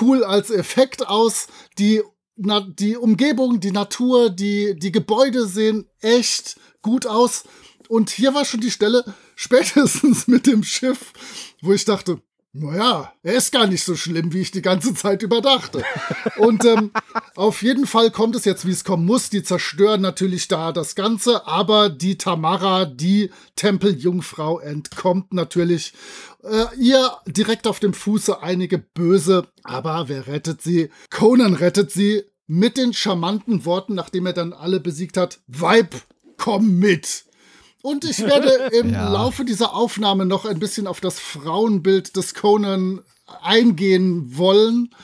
cool 0.00 0.24
als 0.24 0.50
Effekt 0.50 1.06
aus. 1.06 1.48
Die, 1.78 2.02
na, 2.36 2.60
die 2.60 2.96
Umgebung, 2.96 3.60
die 3.60 3.72
Natur, 3.72 4.30
die, 4.30 4.78
die 4.78 4.92
Gebäude 4.92 5.46
sehen 5.46 5.88
echt 6.00 6.56
gut 6.82 7.06
aus. 7.06 7.44
Und 7.88 8.10
hier 8.10 8.34
war 8.34 8.44
schon 8.44 8.60
die 8.60 8.70
Stelle, 8.70 9.04
spätestens 9.34 10.28
mit 10.28 10.46
dem 10.46 10.62
Schiff, 10.62 11.12
wo 11.60 11.72
ich 11.72 11.84
dachte, 11.84 12.22
naja, 12.54 13.10
er 13.22 13.34
ist 13.34 13.50
gar 13.50 13.66
nicht 13.66 13.82
so 13.82 13.96
schlimm, 13.96 14.34
wie 14.34 14.42
ich 14.42 14.50
die 14.50 14.60
ganze 14.60 14.92
Zeit 14.92 15.22
überdachte. 15.22 15.82
Und 16.36 16.64
ähm, 16.66 16.90
auf 17.34 17.62
jeden 17.62 17.86
Fall 17.86 18.10
kommt 18.10 18.36
es 18.36 18.44
jetzt, 18.44 18.66
wie 18.66 18.72
es 18.72 18.84
kommen 18.84 19.06
muss. 19.06 19.30
Die 19.30 19.42
zerstören 19.42 20.02
natürlich 20.02 20.48
da 20.48 20.70
das 20.72 20.94
Ganze, 20.94 21.46
aber 21.46 21.88
die 21.88 22.18
Tamara, 22.18 22.84
die 22.84 23.30
Tempeljungfrau, 23.56 24.60
entkommt 24.60 25.32
natürlich 25.32 25.94
äh, 26.42 26.66
ihr 26.78 27.10
direkt 27.26 27.66
auf 27.66 27.80
dem 27.80 27.94
Fuße 27.94 28.42
einige 28.42 28.76
Böse. 28.76 29.46
Aber 29.64 30.08
wer 30.08 30.26
rettet 30.26 30.60
sie? 30.60 30.90
Conan 31.08 31.54
rettet 31.54 31.90
sie 31.90 32.24
mit 32.46 32.76
den 32.76 32.92
charmanten 32.92 33.64
Worten, 33.64 33.94
nachdem 33.94 34.26
er 34.26 34.34
dann 34.34 34.52
alle 34.52 34.78
besiegt 34.78 35.16
hat. 35.16 35.40
Weib, 35.46 35.94
komm 36.36 36.78
mit! 36.78 37.24
Und 37.82 38.04
ich 38.04 38.20
werde 38.20 38.70
im 38.72 38.92
ja. 38.92 39.12
Laufe 39.12 39.44
dieser 39.44 39.74
Aufnahme 39.74 40.24
noch 40.24 40.44
ein 40.44 40.60
bisschen 40.60 40.86
auf 40.86 41.00
das 41.00 41.18
Frauenbild 41.18 42.16
des 42.16 42.34
Conan 42.34 43.00
eingehen 43.42 44.36
wollen. 44.36 44.94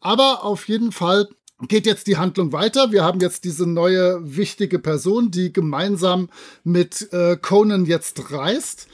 Aber 0.00 0.44
auf 0.44 0.68
jeden 0.68 0.92
Fall 0.92 1.28
geht 1.66 1.86
jetzt 1.86 2.06
die 2.06 2.18
Handlung 2.18 2.52
weiter. 2.52 2.92
Wir 2.92 3.02
haben 3.02 3.20
jetzt 3.20 3.44
diese 3.44 3.66
neue 3.66 4.20
wichtige 4.36 4.78
Person, 4.78 5.30
die 5.30 5.52
gemeinsam 5.52 6.28
mit 6.64 7.12
äh, 7.12 7.36
Conan 7.36 7.86
jetzt 7.86 8.30
reist. 8.30 8.88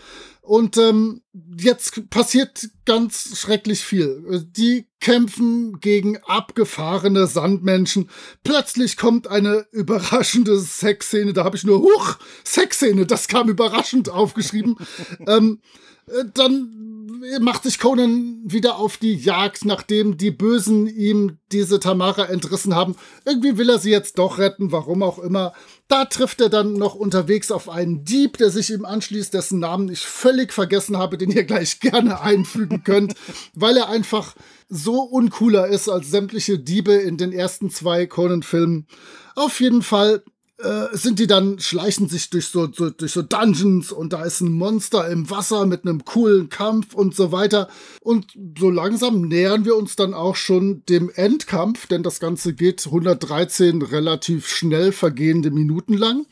Und 0.45 0.77
ähm, 0.77 1.23
jetzt 1.57 2.11
passiert 2.11 2.69
ganz 2.85 3.39
schrecklich 3.39 3.83
viel. 3.83 4.47
Die 4.55 4.87
kämpfen 5.01 5.81
gegen 5.81 6.19
abgefahrene 6.19 7.27
Sandmenschen. 7.27 8.11
Plötzlich 8.43 8.99
kommt 8.99 9.27
eine 9.27 9.67
überraschende 9.73 10.59
Sexszene. 10.59 11.33
Da 11.33 11.45
habe 11.45 11.57
ich 11.57 11.65
nur, 11.65 11.81
huch, 11.81 12.17
Sexszene, 12.45 13.07
das 13.07 13.27
kam 13.27 13.49
überraschend 13.49 14.11
aufgeschrieben. 14.11 14.77
ähm, 15.27 15.61
äh, 16.09 16.25
dann 16.35 16.94
macht 17.41 17.63
sich 17.63 17.79
Conan 17.79 18.41
wieder 18.45 18.77
auf 18.77 18.97
die 18.97 19.15
Jagd, 19.15 19.65
nachdem 19.65 20.17
die 20.17 20.31
Bösen 20.31 20.87
ihm 20.87 21.39
diese 21.53 21.81
Tamara 21.81 22.27
entrissen 22.27 22.75
haben. 22.75 22.97
Irgendwie 23.25 23.57
will 23.59 23.71
er 23.71 23.79
sie 23.79 23.91
jetzt 23.91 24.19
doch 24.19 24.39
retten, 24.39 24.73
warum 24.73 25.03
auch 25.03 25.19
immer. 25.19 25.53
Da 25.89 26.05
trifft 26.05 26.41
er 26.41 26.49
dann 26.49 26.75
noch 26.75 26.95
unterwegs 26.95 27.51
auf 27.51 27.69
einen 27.69 28.05
Dieb, 28.05 28.39
der 28.39 28.51
sich 28.51 28.71
ihm 28.71 28.85
anschließt, 28.85 29.33
dessen 29.35 29.61
Namen 29.61 29.89
ich 29.89 30.01
völlig 30.01 30.53
vergessen 30.53 30.97
habe, 30.97 31.19
den 31.19 31.31
ihr 31.31 31.45
gleich 31.45 31.81
gerne 31.81 32.21
einfügen 32.23 32.85
könnt, 32.85 33.15
weil 33.55 33.77
er 33.77 33.89
einfach 33.89 34.35
so 34.69 35.03
uncooler 35.03 35.67
ist 35.69 35.89
als 35.89 36.11
sämtliche 36.11 36.59
Diebe 36.59 36.95
in 36.95 37.17
den 37.17 37.33
ersten 37.33 37.71
zwei 37.71 38.07
Conan-Filmen. 38.07 38.87
Auf 39.35 39.61
jeden 39.61 39.83
Fall 39.83 40.23
äh, 40.65 40.97
sind 40.97 41.19
die 41.19 41.27
dann, 41.27 41.59
schleichen 41.59 42.09
sich 42.09 42.31
durch 42.31 42.47
so, 42.47 42.69
so, 42.73 42.91
durch 42.91 43.13
so 43.13 43.23
Dungeons 43.23 43.93
und 43.93 44.13
da 44.13 44.25
ist 44.25 44.41
ein 44.41 44.53
Monster 44.53 45.09
im 45.09 45.29
Wasser 45.29 45.67
mit 45.67 45.85
einem 45.85 46.05
coolen 46.05 46.49
Kampf 46.49 46.95
und 46.95 47.15
so 47.15 47.33
weiter. 47.33 47.69
Und 48.01 48.33
so 48.59 48.71
langsam 48.71 49.23
nähern 49.23 49.65
wir 49.65 49.77
uns 49.77 49.95
dann 49.95 50.15
auch 50.15 50.37
schon 50.37 50.83
dem 50.89 51.11
Endkampf, 51.15 51.87
denn 51.87 52.03
das 52.03 52.19
Ganze 52.19 52.55
geht 52.55 52.87
113 52.87 53.83
relativ 53.83 54.49
schnell 54.49 54.93
vergehende 54.93 55.51
Minuten 55.51 55.95
lang. 55.95 56.27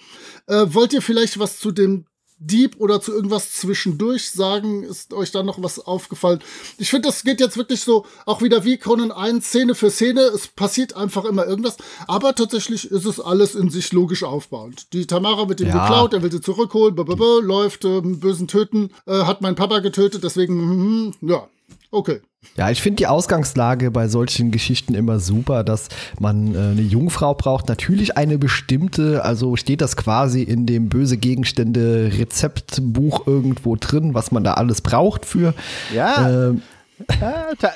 Äh, 0.46 0.66
wollt 0.68 0.92
ihr 0.92 1.02
vielleicht 1.02 1.38
was 1.38 1.58
zu 1.58 1.70
dem 1.70 2.06
Dieb 2.46 2.76
oder 2.78 3.00
zu 3.00 3.12
irgendwas 3.12 3.52
zwischendurch 3.54 4.30
sagen? 4.30 4.82
Ist 4.82 5.12
euch 5.12 5.30
da 5.30 5.42
noch 5.42 5.62
was 5.62 5.78
aufgefallen? 5.78 6.40
Ich 6.78 6.90
finde, 6.90 7.08
das 7.08 7.22
geht 7.22 7.40
jetzt 7.40 7.56
wirklich 7.56 7.80
so 7.80 8.04
auch 8.26 8.42
wieder 8.42 8.64
wie 8.64 8.78
Conan 8.78 9.12
1, 9.12 9.46
Szene 9.46 9.74
für 9.74 9.90
Szene. 9.90 10.20
Es 10.20 10.48
passiert 10.48 10.96
einfach 10.96 11.24
immer 11.24 11.46
irgendwas. 11.46 11.76
Aber 12.06 12.34
tatsächlich 12.34 12.90
ist 12.90 13.06
es 13.06 13.20
alles 13.20 13.54
in 13.54 13.70
sich 13.70 13.92
logisch 13.92 14.24
aufbauend. 14.24 14.92
Die 14.92 15.06
Tamara 15.06 15.48
wird 15.48 15.60
ihm 15.60 15.68
ja. 15.68 15.86
geklaut, 15.86 16.12
er 16.12 16.22
will 16.22 16.32
sie 16.32 16.40
zurückholen, 16.40 16.96
läuft 16.96 17.84
äh, 17.84 18.00
bösen 18.00 18.48
Töten, 18.48 18.90
äh, 19.06 19.24
hat 19.24 19.40
meinen 19.40 19.56
Papa 19.56 19.78
getötet, 19.80 20.24
deswegen, 20.24 21.08
mm, 21.08 21.14
ja, 21.22 21.48
okay. 21.90 22.20
Ja, 22.56 22.70
ich 22.70 22.82
finde 22.82 22.96
die 22.96 23.06
Ausgangslage 23.06 23.90
bei 23.90 24.08
solchen 24.08 24.50
Geschichten 24.50 24.94
immer 24.94 25.20
super, 25.20 25.64
dass 25.64 25.88
man 26.20 26.54
äh, 26.54 26.58
eine 26.58 26.82
Jungfrau 26.82 27.34
braucht. 27.34 27.68
Natürlich 27.68 28.18
eine 28.18 28.36
bestimmte, 28.36 29.24
also 29.24 29.56
steht 29.56 29.80
das 29.80 29.96
quasi 29.96 30.42
in 30.42 30.66
dem 30.66 30.90
böse 30.90 31.16
Gegenstände 31.16 32.10
Rezeptbuch 32.18 33.26
irgendwo 33.26 33.76
drin, 33.76 34.12
was 34.12 34.32
man 34.32 34.44
da 34.44 34.54
alles 34.54 34.82
braucht 34.82 35.24
für. 35.24 35.54
Ja. 35.94 36.50
Äh, 36.50 36.54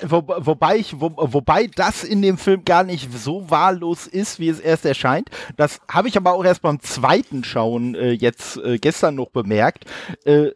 wo, 0.02 0.22
wobei 0.26 0.76
ich, 0.76 1.00
wo, 1.00 1.10
wobei 1.16 1.68
das 1.74 2.04
in 2.04 2.22
dem 2.22 2.38
Film 2.38 2.64
gar 2.64 2.84
nicht 2.84 3.08
so 3.18 3.50
wahllos 3.50 4.06
ist, 4.06 4.38
wie 4.38 4.48
es 4.48 4.60
erst 4.60 4.84
erscheint. 4.84 5.30
Das 5.56 5.80
habe 5.88 6.08
ich 6.08 6.16
aber 6.16 6.34
auch 6.34 6.44
erst 6.44 6.62
beim 6.62 6.80
zweiten 6.80 7.44
Schauen 7.44 7.94
äh, 7.94 8.12
jetzt 8.12 8.58
äh, 8.58 8.78
gestern 8.78 9.14
noch 9.14 9.30
bemerkt. 9.30 9.84
Äh, 10.24 10.50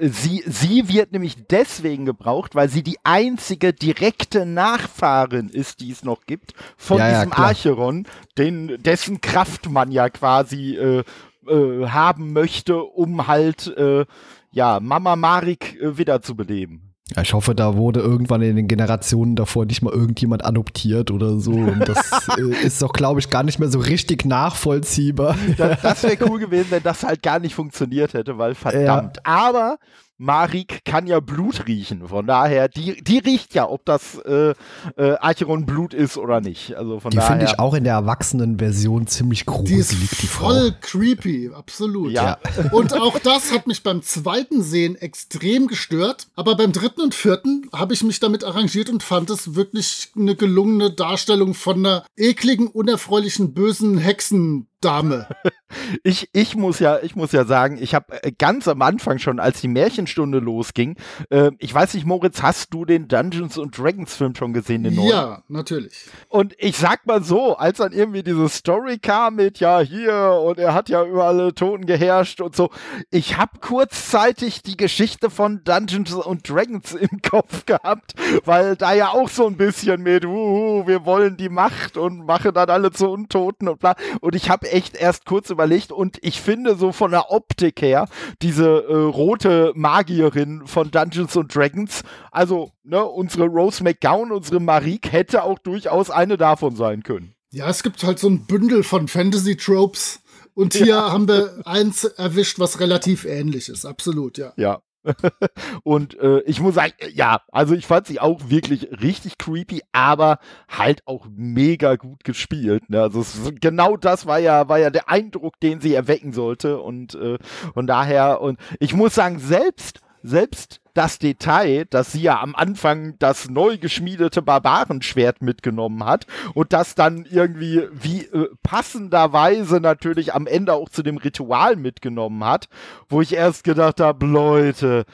sie, 0.00 0.42
sie 0.46 0.88
wird 0.88 1.12
nämlich 1.12 1.46
deswegen 1.48 2.06
gebraucht, 2.06 2.54
weil 2.54 2.68
sie 2.68 2.82
die 2.82 2.98
einzige 3.04 3.72
direkte 3.72 4.46
Nachfahrin 4.46 5.48
ist, 5.48 5.80
die 5.80 5.90
es 5.90 6.04
noch 6.04 6.26
gibt, 6.26 6.54
von 6.76 6.98
ja, 6.98 7.10
diesem 7.10 7.30
ja, 7.30 7.38
Archeron, 7.38 8.06
den, 8.38 8.82
dessen 8.82 9.20
Kraft 9.20 9.68
man 9.68 9.90
ja 9.90 10.08
quasi 10.08 10.76
äh, 10.76 11.04
äh, 11.46 11.88
haben 11.88 12.32
möchte, 12.32 12.82
um 12.82 13.26
halt 13.26 13.66
äh, 13.76 14.06
ja, 14.50 14.80
Mama 14.80 15.16
Marik 15.16 15.80
äh, 15.80 15.96
wiederzubeleben. 15.98 16.91
Ja, 17.14 17.22
ich 17.22 17.34
hoffe, 17.34 17.54
da 17.54 17.76
wurde 17.76 18.00
irgendwann 18.00 18.42
in 18.42 18.56
den 18.56 18.68
Generationen 18.68 19.36
davor 19.36 19.66
nicht 19.66 19.82
mal 19.82 19.92
irgendjemand 19.92 20.44
adoptiert 20.44 21.10
oder 21.10 21.38
so. 21.38 21.52
Und 21.52 21.86
das 21.86 22.28
äh, 22.38 22.66
ist 22.66 22.80
doch, 22.80 22.92
glaube 22.92 23.20
ich, 23.20 23.28
gar 23.28 23.42
nicht 23.42 23.58
mehr 23.58 23.68
so 23.68 23.80
richtig 23.80 24.24
nachvollziehbar. 24.24 25.36
Das, 25.58 25.80
das 25.82 26.02
wäre 26.04 26.16
cool 26.28 26.38
gewesen, 26.38 26.66
wenn 26.70 26.82
das 26.82 27.02
halt 27.02 27.22
gar 27.22 27.38
nicht 27.38 27.54
funktioniert 27.54 28.14
hätte, 28.14 28.38
weil 28.38 28.54
verdammt. 28.54 29.18
Ja. 29.18 29.22
Aber 29.24 29.78
Marik 30.22 30.84
kann 30.84 31.08
ja 31.08 31.18
Blut 31.18 31.66
riechen. 31.66 32.06
Von 32.06 32.28
daher, 32.28 32.68
die, 32.68 33.02
die 33.02 33.18
riecht 33.18 33.54
ja, 33.54 33.68
ob 33.68 33.84
das 33.84 34.18
äh, 34.18 34.54
äh, 34.96 35.16
Acheron 35.20 35.66
Blut 35.66 35.94
ist 35.94 36.16
oder 36.16 36.40
nicht. 36.40 36.76
Also 36.76 37.00
von 37.00 37.10
die 37.10 37.20
finde 37.20 37.46
ich 37.46 37.58
auch 37.58 37.74
in 37.74 37.82
der 37.82 37.94
Erwachsenen-Version 37.94 39.08
ziemlich 39.08 39.46
gruselig. 39.46 39.98
Die 39.98 40.04
ist 40.04 40.22
die 40.22 40.26
voll 40.28 40.70
Frau. 40.70 40.76
creepy, 40.80 41.50
absolut. 41.52 42.12
Ja. 42.12 42.38
Und 42.70 42.94
auch 42.94 43.18
das 43.18 43.52
hat 43.52 43.66
mich 43.66 43.82
beim 43.82 44.02
zweiten 44.02 44.62
Sehen 44.62 44.94
extrem 44.94 45.66
gestört. 45.66 46.28
Aber 46.36 46.54
beim 46.54 46.72
dritten 46.72 47.00
und 47.00 47.16
vierten 47.16 47.68
habe 47.72 47.92
ich 47.92 48.04
mich 48.04 48.20
damit 48.20 48.44
arrangiert 48.44 48.90
und 48.90 49.02
fand 49.02 49.28
es 49.28 49.56
wirklich 49.56 50.12
eine 50.16 50.36
gelungene 50.36 50.92
Darstellung 50.92 51.54
von 51.54 51.78
einer 51.78 52.04
ekligen, 52.16 52.68
unerfreulichen, 52.68 53.54
bösen 53.54 53.98
Hexen 53.98 54.68
Dame. 54.82 55.26
Ich, 56.02 56.28
ich, 56.32 56.54
muss 56.54 56.78
ja, 56.78 56.98
ich 57.02 57.16
muss 57.16 57.32
ja 57.32 57.44
sagen, 57.44 57.78
ich 57.80 57.94
habe 57.94 58.22
äh, 58.22 58.32
ganz 58.32 58.68
am 58.68 58.82
Anfang 58.82 59.18
schon, 59.18 59.40
als 59.40 59.60
die 59.60 59.68
Märchenstunde 59.68 60.38
losging, 60.38 60.96
äh, 61.30 61.50
ich 61.58 61.72
weiß 61.72 61.94
nicht, 61.94 62.06
Moritz, 62.06 62.42
hast 62.42 62.74
du 62.74 62.84
den 62.84 63.08
Dungeons 63.08 63.58
und 63.58 63.76
Dragons 63.78 64.14
Film 64.14 64.34
schon 64.34 64.52
gesehen, 64.52 64.82
den 64.84 64.94
neuen? 64.94 65.08
Ja, 65.08 65.42
natürlich. 65.48 66.06
Und 66.28 66.54
ich 66.58 66.76
sag 66.76 67.06
mal 67.06 67.22
so, 67.22 67.56
als 67.56 67.78
dann 67.78 67.92
irgendwie 67.92 68.22
diese 68.22 68.48
Story 68.48 68.98
kam 68.98 69.36
mit, 69.36 69.60
ja, 69.60 69.80
hier, 69.80 70.40
und 70.44 70.58
er 70.58 70.74
hat 70.74 70.88
ja 70.88 71.04
über 71.04 71.24
alle 71.24 71.54
Toten 71.54 71.86
geherrscht 71.86 72.40
und 72.40 72.54
so, 72.54 72.70
ich 73.10 73.36
habe 73.36 73.58
kurzzeitig 73.60 74.62
die 74.62 74.76
Geschichte 74.76 75.30
von 75.30 75.64
Dungeons 75.64 76.12
und 76.12 76.48
Dragons 76.48 76.92
im 76.94 77.22
Kopf 77.22 77.66
gehabt, 77.66 78.14
weil 78.44 78.76
da 78.76 78.92
ja 78.92 79.08
auch 79.08 79.28
so 79.28 79.46
ein 79.46 79.56
bisschen 79.56 80.02
mit, 80.02 80.24
uh, 80.24 80.86
wir 80.86 81.04
wollen 81.04 81.36
die 81.36 81.48
Macht 81.48 81.96
und 81.96 82.26
machen 82.26 82.52
dann 82.54 82.70
alle 82.70 82.90
zu 82.90 83.08
Untoten 83.08 83.68
und 83.68 83.78
bla. 83.78 83.94
Und 84.20 84.34
ich 84.34 84.50
habe 84.50 84.71
echt 84.72 84.96
erst 84.96 85.24
kurz 85.24 85.50
überlegt 85.50 85.92
und 85.92 86.18
ich 86.22 86.40
finde 86.40 86.76
so 86.76 86.92
von 86.92 87.10
der 87.10 87.30
Optik 87.30 87.82
her, 87.82 88.08
diese 88.40 88.84
äh, 88.88 88.94
rote 88.94 89.72
Magierin 89.74 90.66
von 90.66 90.90
Dungeons 90.90 91.36
and 91.36 91.54
Dragons, 91.54 92.02
also 92.30 92.72
ne, 92.82 93.04
unsere 93.04 93.46
Rose 93.46 93.82
McGowan, 93.82 94.32
unsere 94.32 94.60
Marik 94.60 95.12
hätte 95.12 95.42
auch 95.42 95.58
durchaus 95.58 96.10
eine 96.10 96.36
davon 96.36 96.76
sein 96.76 97.02
können. 97.02 97.34
Ja, 97.52 97.68
es 97.68 97.82
gibt 97.82 98.02
halt 98.02 98.18
so 98.18 98.28
ein 98.28 98.46
Bündel 98.46 98.82
von 98.82 99.08
Fantasy-Tropes. 99.08 100.20
Und 100.54 100.74
hier 100.74 100.86
ja. 100.86 101.12
haben 101.12 101.28
wir 101.28 101.62
eins 101.64 102.04
erwischt, 102.04 102.58
was 102.58 102.78
relativ 102.78 103.24
ähnlich 103.24 103.70
ist. 103.70 103.86
Absolut, 103.86 104.36
ja. 104.36 104.52
Ja, 104.56 104.82
und 105.84 106.18
äh, 106.18 106.40
ich 106.40 106.60
muss 106.60 106.74
sagen, 106.74 106.92
ja, 107.12 107.40
also 107.50 107.74
ich 107.74 107.86
fand 107.86 108.06
sie 108.06 108.20
auch 108.20 108.48
wirklich 108.48 108.88
richtig 109.02 109.38
creepy, 109.38 109.82
aber 109.92 110.38
halt 110.68 111.06
auch 111.06 111.26
mega 111.34 111.96
gut 111.96 112.24
gespielt. 112.24 112.90
Ne? 112.90 113.02
Also 113.02 113.20
es, 113.20 113.52
genau 113.60 113.96
das 113.96 114.26
war 114.26 114.38
ja, 114.38 114.68
war 114.68 114.78
ja 114.78 114.90
der 114.90 115.08
Eindruck, 115.08 115.58
den 115.60 115.80
sie 115.80 115.94
erwecken 115.94 116.32
sollte. 116.32 116.80
Und 116.80 117.14
äh, 117.14 117.38
von 117.74 117.86
daher, 117.86 118.40
und 118.40 118.58
ich 118.80 118.94
muss 118.94 119.14
sagen, 119.14 119.38
selbst, 119.38 120.00
selbst 120.22 120.81
das 120.94 121.18
Detail, 121.18 121.86
dass 121.86 122.12
sie 122.12 122.22
ja 122.22 122.40
am 122.40 122.54
Anfang 122.54 123.14
das 123.18 123.48
neu 123.48 123.78
geschmiedete 123.78 124.42
Barbarenschwert 124.42 125.42
mitgenommen 125.42 126.04
hat 126.04 126.26
und 126.54 126.72
das 126.72 126.94
dann 126.94 127.26
irgendwie 127.30 127.88
wie 127.92 128.26
äh, 128.26 128.48
passenderweise 128.62 129.80
natürlich 129.80 130.34
am 130.34 130.46
Ende 130.46 130.74
auch 130.74 130.88
zu 130.88 131.02
dem 131.02 131.16
Ritual 131.16 131.76
mitgenommen 131.76 132.44
hat, 132.44 132.68
wo 133.08 133.20
ich 133.20 133.34
erst 133.34 133.64
gedacht 133.64 134.00
habe, 134.00 134.26
Leute, 134.26 135.04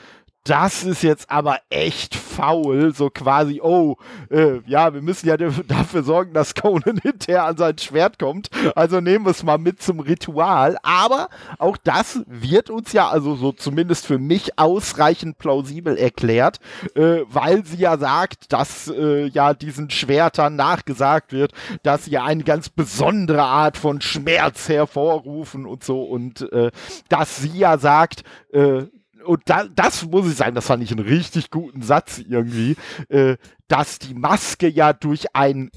das 0.49 0.85
ist 0.85 1.03
jetzt 1.03 1.31
aber 1.31 1.61
echt 1.71 2.15
faul, 2.15 2.95
so 2.95 3.11
quasi, 3.11 3.61
oh, 3.63 3.97
äh, 4.31 4.61
ja, 4.67 4.95
wir 4.95 5.03
müssen 5.03 5.29
ja 5.29 5.37
dafür 5.37 6.03
sorgen, 6.03 6.33
dass 6.33 6.55
Conan 6.55 6.99
hinterher 7.03 7.45
an 7.45 7.57
sein 7.57 7.79
Schwert 7.79 8.19
kommt, 8.19 8.51
also 8.75 9.01
nehmen 9.01 9.25
wir 9.25 9.31
es 9.31 9.43
mal 9.43 9.59
mit 9.59 9.83
zum 9.83 10.01
Ritual, 10.01 10.79
aber 10.83 11.29
auch 11.59 11.77
das 11.77 12.21
wird 12.27 12.71
uns 12.71 12.93
ja, 12.93 13.09
also 13.09 13.35
so 13.35 13.53
zumindest 13.53 14.07
für 14.07 14.19
mich 14.19 14.59
ausreichend 14.59 15.39
plausibel 15.39 15.97
erklärt, 15.97 16.61
äh, 16.95 17.21
weil 17.29 17.65
sie 17.65 17.79
ja 17.79 17.99
sagt, 17.99 18.53
dass 18.53 18.89
äh, 18.89 19.27
ja 19.27 19.55
diesen 19.55 19.91
Schwertern 19.91 20.57
nachgesagt 20.57 21.33
wird, 21.33 21.53
dass 21.83 22.07
sie 22.07 22.13
ja 22.13 22.25
eine 22.25 22.45
ganz 22.45 22.69
besondere 22.69 23.43
Art 23.43 23.77
von 23.77 24.01
Schmerz 24.01 24.69
hervorrufen 24.69 25.67
und 25.67 25.85
so. 25.85 26.03
Und 26.03 26.51
äh, 26.53 26.71
dass 27.09 27.37
sie 27.37 27.59
ja 27.59 27.79
sagt, 27.79 28.25
äh, 28.53 28.85
und 29.25 29.43
da, 29.47 29.65
das 29.65 30.07
muss 30.07 30.29
ich 30.29 30.37
sagen, 30.37 30.55
das 30.55 30.67
fand 30.67 30.83
ich 30.83 30.91
einen 30.91 31.07
richtig 31.07 31.51
guten 31.51 31.83
Satz 31.83 32.19
irgendwie, 32.19 32.77
äh, 33.09 33.37
dass 33.69 33.99
die 33.99 34.15
Maske 34.15 34.69
ja 34.69 34.93
durch 34.93 35.35
ein 35.35 35.71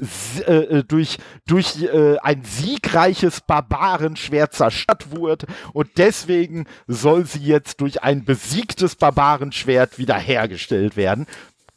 äh, 0.47 0.79
äh, 0.79 0.83
durch 0.83 1.17
durch 1.45 1.81
äh, 1.83 2.17
ein 2.19 2.43
siegreiches 2.43 3.41
Barbarenschwert 3.41 4.53
zerstört 4.53 5.11
wurde 5.11 5.47
und 5.73 5.89
deswegen 5.97 6.65
soll 6.87 7.25
sie 7.25 7.43
jetzt 7.43 7.81
durch 7.81 8.03
ein 8.03 8.23
besiegtes 8.23 8.95
Barbarenschwert 8.95 9.97
wiederhergestellt 9.97 10.95
werden 10.95 11.27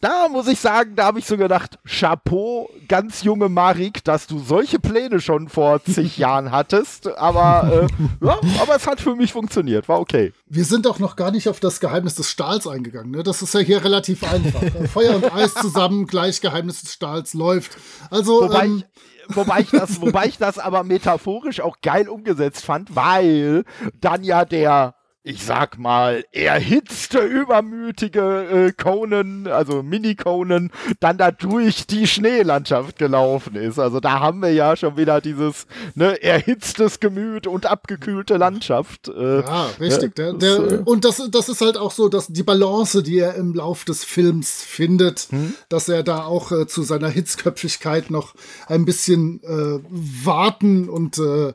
da 0.04 0.28
muss 0.28 0.48
ich 0.48 0.60
sagen, 0.60 0.96
da 0.96 1.06
habe 1.06 1.18
ich 1.18 1.24
so 1.24 1.38
gedacht, 1.38 1.78
Chapeau, 1.88 2.68
ganz 2.88 3.22
junge 3.22 3.48
Marik, 3.48 4.04
dass 4.04 4.26
du 4.26 4.38
solche 4.38 4.78
Pläne 4.78 5.18
schon 5.18 5.48
vor 5.48 5.82
zig 5.82 6.18
Jahren 6.18 6.52
hattest. 6.52 7.08
Aber, 7.16 7.88
äh, 8.20 8.26
ja, 8.26 8.38
aber 8.60 8.76
es 8.76 8.86
hat 8.86 9.00
für 9.00 9.16
mich 9.16 9.32
funktioniert, 9.32 9.88
war 9.88 10.00
okay. 10.00 10.34
Wir 10.46 10.66
sind 10.66 10.86
auch 10.86 10.98
noch 10.98 11.16
gar 11.16 11.30
nicht 11.30 11.48
auf 11.48 11.58
das 11.58 11.80
Geheimnis 11.80 12.16
des 12.16 12.28
Stahls 12.28 12.66
eingegangen. 12.66 13.12
Ne? 13.12 13.22
Das 13.22 13.40
ist 13.40 13.54
ja 13.54 13.60
hier 13.60 13.82
relativ 13.82 14.22
einfach. 14.30 14.60
Feuer 14.92 15.16
und 15.16 15.34
Eis 15.34 15.54
zusammen, 15.54 16.06
gleich 16.06 16.42
Geheimnis 16.42 16.82
des 16.82 16.92
Stahls 16.92 17.32
läuft. 17.32 17.78
Also, 18.10 18.42
wobei, 18.42 18.66
ähm, 18.66 18.84
ich, 19.26 19.36
wobei, 19.36 19.60
ich 19.60 19.70
das, 19.70 20.02
wobei 20.02 20.26
ich 20.26 20.36
das 20.36 20.58
aber 20.58 20.84
metaphorisch 20.84 21.62
auch 21.62 21.78
geil 21.80 22.10
umgesetzt 22.10 22.62
fand, 22.62 22.94
weil 22.94 23.64
dann 24.02 24.22
ja 24.22 24.44
der 24.44 24.96
ich 25.26 25.42
sag 25.42 25.78
mal, 25.78 26.22
erhitzte, 26.32 27.18
übermütige 27.18 28.66
äh, 28.66 28.72
Conan, 28.72 29.46
also 29.46 29.82
Mini-Conan, 29.82 30.70
dann 31.00 31.16
da 31.16 31.30
durch 31.30 31.86
die 31.86 32.06
Schneelandschaft 32.06 32.98
gelaufen 32.98 33.56
ist. 33.56 33.78
Also 33.78 34.00
da 34.00 34.20
haben 34.20 34.42
wir 34.42 34.52
ja 34.52 34.76
schon 34.76 34.98
wieder 34.98 35.22
dieses 35.22 35.66
ne, 35.94 36.22
erhitztes 36.22 37.00
Gemüt 37.00 37.46
und 37.46 37.64
abgekühlte 37.64 38.36
Landschaft. 38.36 39.08
Äh, 39.08 39.40
ja, 39.40 39.70
richtig. 39.80 40.14
Der, 40.14 40.34
der, 40.34 40.58
das, 40.58 40.72
äh, 40.72 40.82
und 40.84 41.06
das, 41.06 41.22
das 41.30 41.48
ist 41.48 41.62
halt 41.62 41.78
auch 41.78 41.92
so, 41.92 42.10
dass 42.10 42.26
die 42.26 42.42
Balance, 42.42 43.02
die 43.02 43.18
er 43.18 43.34
im 43.36 43.54
Lauf 43.54 43.86
des 43.86 44.04
Films 44.04 44.62
findet, 44.62 45.28
hm? 45.30 45.54
dass 45.70 45.88
er 45.88 46.02
da 46.02 46.24
auch 46.24 46.52
äh, 46.52 46.66
zu 46.66 46.82
seiner 46.82 47.08
Hitzköpfigkeit 47.08 48.10
noch 48.10 48.34
ein 48.66 48.84
bisschen 48.84 49.42
äh, 49.42 49.80
warten 49.88 50.90
und 50.90 51.16
äh, 51.16 51.54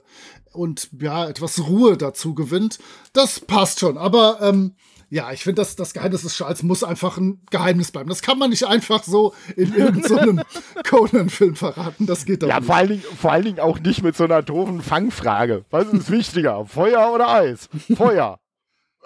und 0.53 0.89
ja, 0.99 1.27
etwas 1.27 1.67
Ruhe 1.67 1.97
dazu 1.97 2.33
gewinnt. 2.33 2.79
Das 3.13 3.39
passt 3.39 3.79
schon. 3.79 3.97
Aber 3.97 4.39
ähm, 4.41 4.75
ja, 5.09 5.31
ich 5.31 5.43
finde, 5.43 5.61
das, 5.61 5.75
das 5.75 5.93
Geheimnis 5.93 6.21
des 6.21 6.35
Schals 6.35 6.61
muss 6.61 6.83
einfach 6.83 7.17
ein 7.17 7.41
Geheimnis 7.49 7.91
bleiben. 7.91 8.09
Das 8.09 8.21
kann 8.21 8.37
man 8.37 8.51
nicht 8.51 8.67
einfach 8.67 9.03
so 9.03 9.33
in 9.55 9.73
irgendeinem 9.73 10.37
so 10.37 10.81
Conan-Film 10.89 11.55
verraten. 11.55 12.05
Das 12.05 12.25
geht 12.25 12.43
doch 12.43 12.47
ja, 12.47 12.59
nicht. 12.59 12.67
Vor 12.67 12.75
allen, 12.75 12.89
Dingen, 12.89 13.03
vor 13.19 13.31
allen 13.31 13.45
Dingen 13.45 13.59
auch 13.59 13.79
nicht 13.79 14.03
mit 14.03 14.15
so 14.15 14.25
einer 14.25 14.43
doofen 14.43 14.81
Fangfrage. 14.81 15.65
Was 15.71 15.87
ist 15.87 16.11
wichtiger, 16.11 16.65
Feuer 16.65 17.11
oder 17.13 17.29
Eis? 17.29 17.69
Feuer 17.95 18.39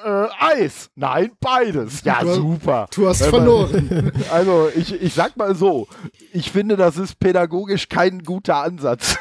äh, 0.03 0.27
Eis. 0.39 0.89
Nein, 0.95 1.31
beides. 1.39 2.03
Ja, 2.03 2.21
du, 2.21 2.33
super. 2.33 2.87
Du 2.93 3.07
hast 3.07 3.23
verloren. 3.23 4.11
Also, 4.31 4.69
ich, 4.75 4.93
ich 4.93 5.13
sag 5.13 5.37
mal 5.37 5.55
so, 5.55 5.87
ich 6.31 6.51
finde, 6.51 6.75
das 6.75 6.97
ist 6.97 7.19
pädagogisch 7.19 7.89
kein 7.89 8.23
guter 8.23 8.57
Ansatz. 8.57 9.17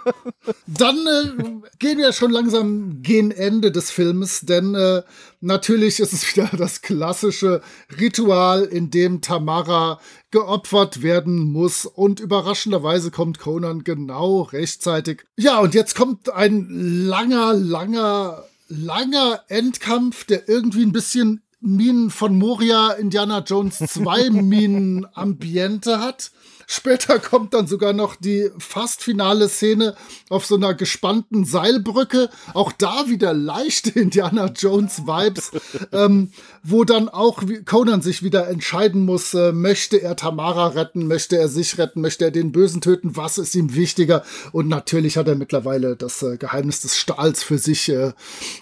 Dann 0.66 0.96
äh, 0.96 1.68
gehen 1.78 1.98
wir 1.98 2.12
schon 2.12 2.30
langsam 2.30 3.02
gegen 3.02 3.30
Ende 3.30 3.72
des 3.72 3.90
Films, 3.90 4.40
denn 4.40 4.74
äh, 4.74 5.02
natürlich 5.40 6.00
ist 6.00 6.12
es 6.12 6.34
wieder 6.36 6.50
das 6.56 6.82
klassische 6.82 7.62
Ritual, 8.00 8.64
in 8.64 8.90
dem 8.90 9.20
Tamara 9.20 10.00
geopfert 10.30 11.02
werden 11.02 11.52
muss. 11.52 11.86
Und 11.86 12.20
überraschenderweise 12.20 13.10
kommt 13.10 13.38
Conan 13.38 13.84
genau 13.84 14.42
rechtzeitig. 14.42 15.24
Ja, 15.36 15.60
und 15.60 15.74
jetzt 15.74 15.94
kommt 15.94 16.32
ein 16.32 16.66
langer, 16.70 17.54
langer 17.54 18.44
langer 18.72 19.44
Endkampf, 19.48 20.24
der 20.24 20.48
irgendwie 20.48 20.82
ein 20.82 20.92
bisschen 20.92 21.42
Minen 21.60 22.10
von 22.10 22.36
Moria, 22.36 22.92
Indiana 22.92 23.40
Jones 23.40 23.78
2 23.78 24.30
Minen 24.30 25.06
Ambiente 25.14 26.00
hat. 26.00 26.32
Später 26.74 27.18
kommt 27.18 27.52
dann 27.52 27.66
sogar 27.66 27.92
noch 27.92 28.16
die 28.16 28.50
fast 28.56 29.02
finale 29.02 29.50
Szene 29.50 29.94
auf 30.30 30.46
so 30.46 30.54
einer 30.54 30.72
gespannten 30.72 31.44
Seilbrücke. 31.44 32.30
Auch 32.54 32.72
da 32.72 33.08
wieder 33.08 33.34
leichte 33.34 33.90
Indiana 34.00 34.46
Jones 34.46 35.06
Vibes, 35.06 35.50
ähm, 35.92 36.32
wo 36.62 36.84
dann 36.84 37.10
auch 37.10 37.42
Conan 37.66 38.00
sich 38.00 38.22
wieder 38.22 38.48
entscheiden 38.48 39.04
muss, 39.04 39.34
äh, 39.34 39.52
möchte 39.52 40.00
er 40.00 40.16
Tamara 40.16 40.68
retten, 40.68 41.08
möchte 41.08 41.36
er 41.36 41.48
sich 41.48 41.76
retten, 41.76 42.00
möchte 42.00 42.24
er 42.24 42.30
den 42.30 42.52
Bösen 42.52 42.80
töten, 42.80 43.18
was 43.18 43.36
ist 43.36 43.54
ihm 43.54 43.74
wichtiger? 43.74 44.24
Und 44.52 44.68
natürlich 44.68 45.18
hat 45.18 45.28
er 45.28 45.34
mittlerweile 45.34 45.94
das 45.94 46.22
äh, 46.22 46.38
Geheimnis 46.38 46.80
des 46.80 46.96
Stahls 46.96 47.42
für 47.42 47.58
sich 47.58 47.90
äh, 47.90 48.14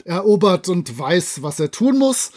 erobert 0.05 0.69
und 0.69 0.99
weiß, 0.99 1.43
was 1.43 1.61
er 1.61 1.71
tun 1.71 1.97
muss 1.97 2.33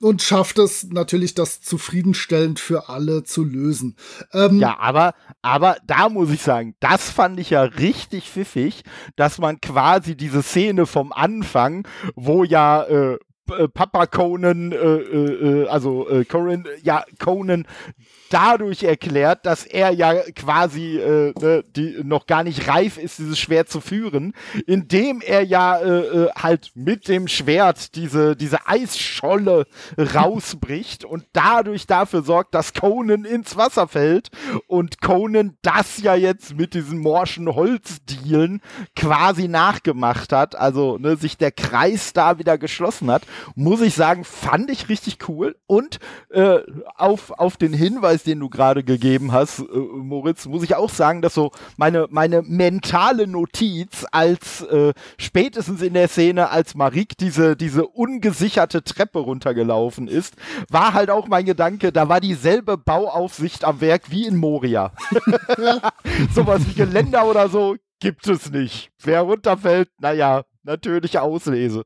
und 0.00 0.22
schafft 0.22 0.58
es 0.58 0.88
natürlich, 0.90 1.34
das 1.34 1.60
zufriedenstellend 1.60 2.60
für 2.60 2.88
alle 2.88 3.24
zu 3.24 3.44
lösen. 3.44 3.96
Ähm, 4.32 4.58
ja, 4.58 4.78
aber, 4.78 5.14
aber 5.42 5.76
da 5.86 6.08
muss 6.08 6.30
ich 6.30 6.42
sagen, 6.42 6.74
das 6.80 7.10
fand 7.10 7.40
ich 7.40 7.50
ja 7.50 7.62
richtig 7.62 8.30
pfiffig, 8.30 8.82
dass 9.16 9.38
man 9.38 9.60
quasi 9.60 10.16
diese 10.16 10.42
Szene 10.42 10.86
vom 10.86 11.12
Anfang, 11.12 11.86
wo 12.14 12.44
ja 12.44 12.84
äh, 12.84 13.18
Papa 13.72 14.06
Conan, 14.06 14.72
äh, 14.72 14.76
äh, 14.76 15.62
äh, 15.62 15.68
also 15.68 16.08
äh, 16.08 16.24
Conan, 16.24 16.66
ja, 16.82 17.04
Conan 17.18 17.66
dadurch 18.28 18.82
erklärt, 18.82 19.46
dass 19.46 19.64
er 19.64 19.90
ja 19.90 20.14
quasi 20.34 20.98
äh, 20.98 21.32
ne, 21.40 21.64
die, 21.74 21.98
noch 22.04 22.26
gar 22.26 22.44
nicht 22.44 22.68
reif 22.68 22.98
ist, 22.98 23.18
dieses 23.18 23.38
Schwert 23.38 23.68
zu 23.68 23.80
führen, 23.80 24.34
indem 24.66 25.20
er 25.20 25.42
ja 25.42 25.78
äh, 25.78 25.98
äh, 25.98 26.30
halt 26.36 26.70
mit 26.74 27.08
dem 27.08 27.28
Schwert 27.28 27.94
diese, 27.94 28.36
diese 28.36 28.66
Eisscholle 28.66 29.66
rausbricht 29.96 31.04
und 31.04 31.24
dadurch 31.32 31.86
dafür 31.86 32.22
sorgt, 32.22 32.54
dass 32.54 32.74
Conan 32.74 33.24
ins 33.24 33.56
Wasser 33.56 33.88
fällt 33.88 34.30
und 34.66 35.00
Conan 35.00 35.56
das 35.62 35.98
ja 35.98 36.14
jetzt 36.14 36.56
mit 36.56 36.74
diesen 36.74 36.98
morschen 36.98 37.54
Holzdielen 37.54 38.60
quasi 38.94 39.48
nachgemacht 39.48 40.32
hat, 40.32 40.54
also 40.54 40.98
ne, 40.98 41.16
sich 41.16 41.36
der 41.36 41.52
Kreis 41.52 42.12
da 42.12 42.38
wieder 42.38 42.58
geschlossen 42.58 43.10
hat, 43.10 43.22
muss 43.54 43.80
ich 43.80 43.94
sagen, 43.94 44.24
fand 44.24 44.70
ich 44.70 44.88
richtig 44.88 45.28
cool 45.28 45.56
und 45.66 45.98
äh, 46.30 46.58
auf, 46.94 47.30
auf 47.32 47.56
den 47.56 47.72
Hinweis 47.72 48.17
Hinweis, 48.18 48.22
den 48.24 48.40
du 48.40 48.48
gerade 48.48 48.84
gegeben 48.84 49.32
hast, 49.32 49.60
äh, 49.60 49.64
Moritz, 49.64 50.46
muss 50.46 50.62
ich 50.62 50.74
auch 50.74 50.90
sagen, 50.90 51.22
dass 51.22 51.34
so 51.34 51.50
meine, 51.76 52.06
meine 52.10 52.42
mentale 52.42 53.26
Notiz 53.26 54.06
als 54.10 54.62
äh, 54.62 54.92
spätestens 55.18 55.82
in 55.82 55.94
der 55.94 56.08
Szene, 56.08 56.50
als 56.50 56.74
Marik 56.74 57.16
diese, 57.18 57.56
diese 57.56 57.86
ungesicherte 57.86 58.82
Treppe 58.82 59.20
runtergelaufen 59.20 60.08
ist, 60.08 60.34
war 60.70 60.94
halt 60.94 61.10
auch 61.10 61.28
mein 61.28 61.46
Gedanke, 61.46 61.92
da 61.92 62.08
war 62.08 62.20
dieselbe 62.20 62.76
Bauaufsicht 62.76 63.64
am 63.64 63.80
Werk 63.80 64.10
wie 64.10 64.26
in 64.26 64.36
Moria. 64.36 64.92
Sowas 66.34 66.62
wie 66.66 66.74
Geländer 66.74 67.26
oder 67.26 67.48
so 67.48 67.76
gibt 68.00 68.26
es 68.28 68.50
nicht. 68.50 68.90
Wer 69.02 69.22
runterfällt, 69.22 69.90
naja, 69.98 70.44
natürliche 70.62 71.22
Auslese. 71.22 71.84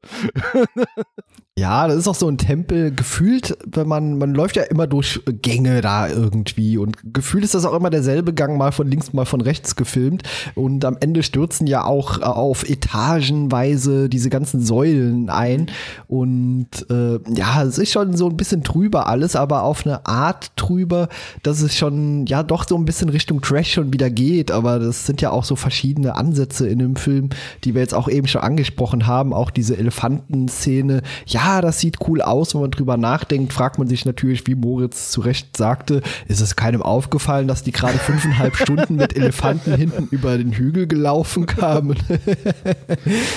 Ja, 1.58 1.86
das 1.86 1.98
ist 1.98 2.08
auch 2.08 2.14
so 2.14 2.28
ein 2.28 2.38
Tempel 2.38 2.94
gefühlt, 2.94 3.58
wenn 3.66 3.86
man, 3.86 4.16
man 4.16 4.32
läuft 4.32 4.56
ja 4.56 4.62
immer 4.62 4.86
durch 4.86 5.20
Gänge 5.26 5.82
da 5.82 6.08
irgendwie 6.08 6.78
und 6.78 6.96
gefühlt 7.12 7.44
ist 7.44 7.52
das 7.52 7.66
auch 7.66 7.74
immer 7.74 7.90
derselbe 7.90 8.32
Gang, 8.32 8.56
mal 8.56 8.72
von 8.72 8.88
links, 8.88 9.12
mal 9.12 9.26
von 9.26 9.42
rechts 9.42 9.76
gefilmt 9.76 10.22
und 10.54 10.82
am 10.86 10.96
Ende 10.98 11.22
stürzen 11.22 11.66
ja 11.66 11.84
auch 11.84 12.20
äh, 12.20 12.22
auf 12.22 12.66
etagenweise 12.66 14.08
diese 14.08 14.30
ganzen 14.30 14.62
Säulen 14.62 15.28
ein 15.28 15.70
und 16.08 16.68
äh, 16.88 17.18
ja, 17.34 17.62
es 17.62 17.76
ist 17.76 17.92
schon 17.92 18.16
so 18.16 18.30
ein 18.30 18.38
bisschen 18.38 18.64
trüber 18.64 19.06
alles, 19.06 19.36
aber 19.36 19.64
auf 19.64 19.84
eine 19.84 20.06
Art 20.06 20.56
trüber, 20.56 21.10
dass 21.42 21.60
es 21.60 21.76
schon 21.76 22.24
ja 22.24 22.42
doch 22.42 22.66
so 22.66 22.78
ein 22.78 22.86
bisschen 22.86 23.10
Richtung 23.10 23.42
Trash 23.42 23.74
schon 23.74 23.92
wieder 23.92 24.08
geht, 24.08 24.50
aber 24.50 24.78
das 24.78 25.04
sind 25.04 25.20
ja 25.20 25.30
auch 25.30 25.44
so 25.44 25.56
verschiedene 25.56 26.16
Ansätze 26.16 26.66
in 26.66 26.78
dem 26.78 26.96
Film, 26.96 27.28
die 27.64 27.74
wir 27.74 27.82
jetzt 27.82 27.94
auch 27.94 28.08
eben 28.08 28.26
schon 28.26 28.40
angesprochen 28.40 29.06
haben, 29.06 29.34
auch 29.34 29.50
diese 29.50 29.76
Elefantenszene, 29.76 31.02
ja, 31.26 31.41
ja, 31.44 31.60
das 31.60 31.80
sieht 31.80 31.96
cool 32.06 32.22
aus. 32.22 32.54
Wenn 32.54 32.60
man 32.60 32.70
drüber 32.70 32.96
nachdenkt, 32.96 33.52
fragt 33.52 33.78
man 33.78 33.88
sich 33.88 34.04
natürlich, 34.04 34.46
wie 34.46 34.54
Moritz 34.54 35.10
zu 35.10 35.20
Recht 35.20 35.56
sagte, 35.56 36.02
ist 36.28 36.40
es 36.40 36.56
keinem 36.56 36.82
aufgefallen, 36.82 37.48
dass 37.48 37.62
die 37.62 37.72
gerade 37.72 37.98
fünfeinhalb 37.98 38.56
Stunden 38.62 38.96
mit 38.96 39.16
Elefanten 39.16 39.74
hinten 39.74 40.08
über 40.10 40.38
den 40.38 40.52
Hügel 40.52 40.86
gelaufen 40.86 41.46
kamen? 41.46 41.96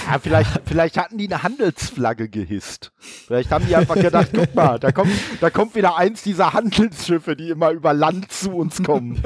ja, 0.08 0.20
vielleicht, 0.22 0.62
vielleicht 0.66 0.98
hatten 0.98 1.18
die 1.18 1.26
eine 1.26 1.44
Handelsflagge 1.44 2.30
gehisst. 2.30 2.92
Vielleicht 3.00 3.52
haben 3.52 3.66
die 3.68 3.76
einfach 3.76 3.96
gedacht, 3.96 4.30
guck 4.34 4.54
mal, 4.54 4.80
da 4.80 4.92
kommt, 4.92 5.12
da 5.42 5.50
kommt 5.50 5.76
wieder 5.76 5.98
eins 5.98 6.22
dieser 6.22 6.54
Handelsschiffe, 6.54 7.36
die 7.36 7.50
immer 7.50 7.72
über 7.72 7.94
Land 7.94 8.32
zu 8.32 8.52
uns 8.52 8.84
kommen. 8.84 9.22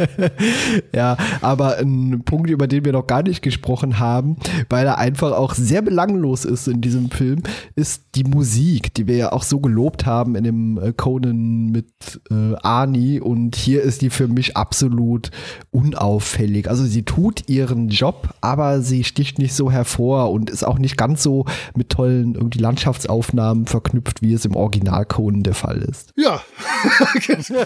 ja, 0.94 1.16
aber 1.40 1.78
ein 1.78 2.22
Punkt, 2.24 2.48
über 2.50 2.66
den 2.66 2.84
wir 2.84 2.92
noch 2.92 3.06
gar 3.06 3.22
nicht 3.22 3.42
gesprochen 3.42 3.98
haben, 3.98 4.36
weil 4.68 4.86
er 4.86 4.98
einfach 4.98 5.32
auch 5.32 5.54
sehr 5.54 5.82
belanglos 5.82 6.44
ist 6.44 6.68
in 6.68 6.80
diesem 6.80 7.10
Film, 7.10 7.42
ist 7.74 8.04
die 8.14 8.24
Musik, 8.24 8.94
die 8.94 9.06
wir 9.06 9.16
ja 9.16 9.32
auch 9.32 9.42
so 9.42 9.60
gelobt 9.60 10.06
haben 10.06 10.34
in 10.34 10.44
dem 10.44 10.78
äh, 10.78 10.92
Conan 10.92 11.70
mit 11.70 12.20
äh, 12.30 12.54
Arnie 12.62 13.20
und 13.20 13.56
hier 13.56 13.82
ist 13.82 14.02
die 14.02 14.10
für 14.10 14.28
mich 14.28 14.56
absolut 14.56 15.30
unauffällig. 15.70 16.68
Also 16.68 16.84
sie 16.84 17.04
tut 17.04 17.48
ihren 17.48 17.88
Job, 17.88 18.34
aber 18.40 18.82
sie 18.82 19.04
sticht 19.04 19.38
nicht 19.38 19.54
so 19.54 19.70
hervor 19.70 20.30
und 20.30 20.50
ist 20.50 20.64
auch 20.64 20.78
nicht 20.78 20.96
ganz 20.96 21.22
so 21.22 21.44
mit 21.76 21.90
tollen 21.90 22.34
irgendwie 22.34 22.58
Landschaftsaufnahmen 22.58 23.66
verknüpft, 23.66 24.22
wie 24.22 24.32
es 24.32 24.44
im 24.44 24.56
Original 24.56 25.04
Conan 25.04 25.42
der 25.42 25.54
Fall 25.54 25.78
ist. 25.78 26.12
Ja. 26.16 26.40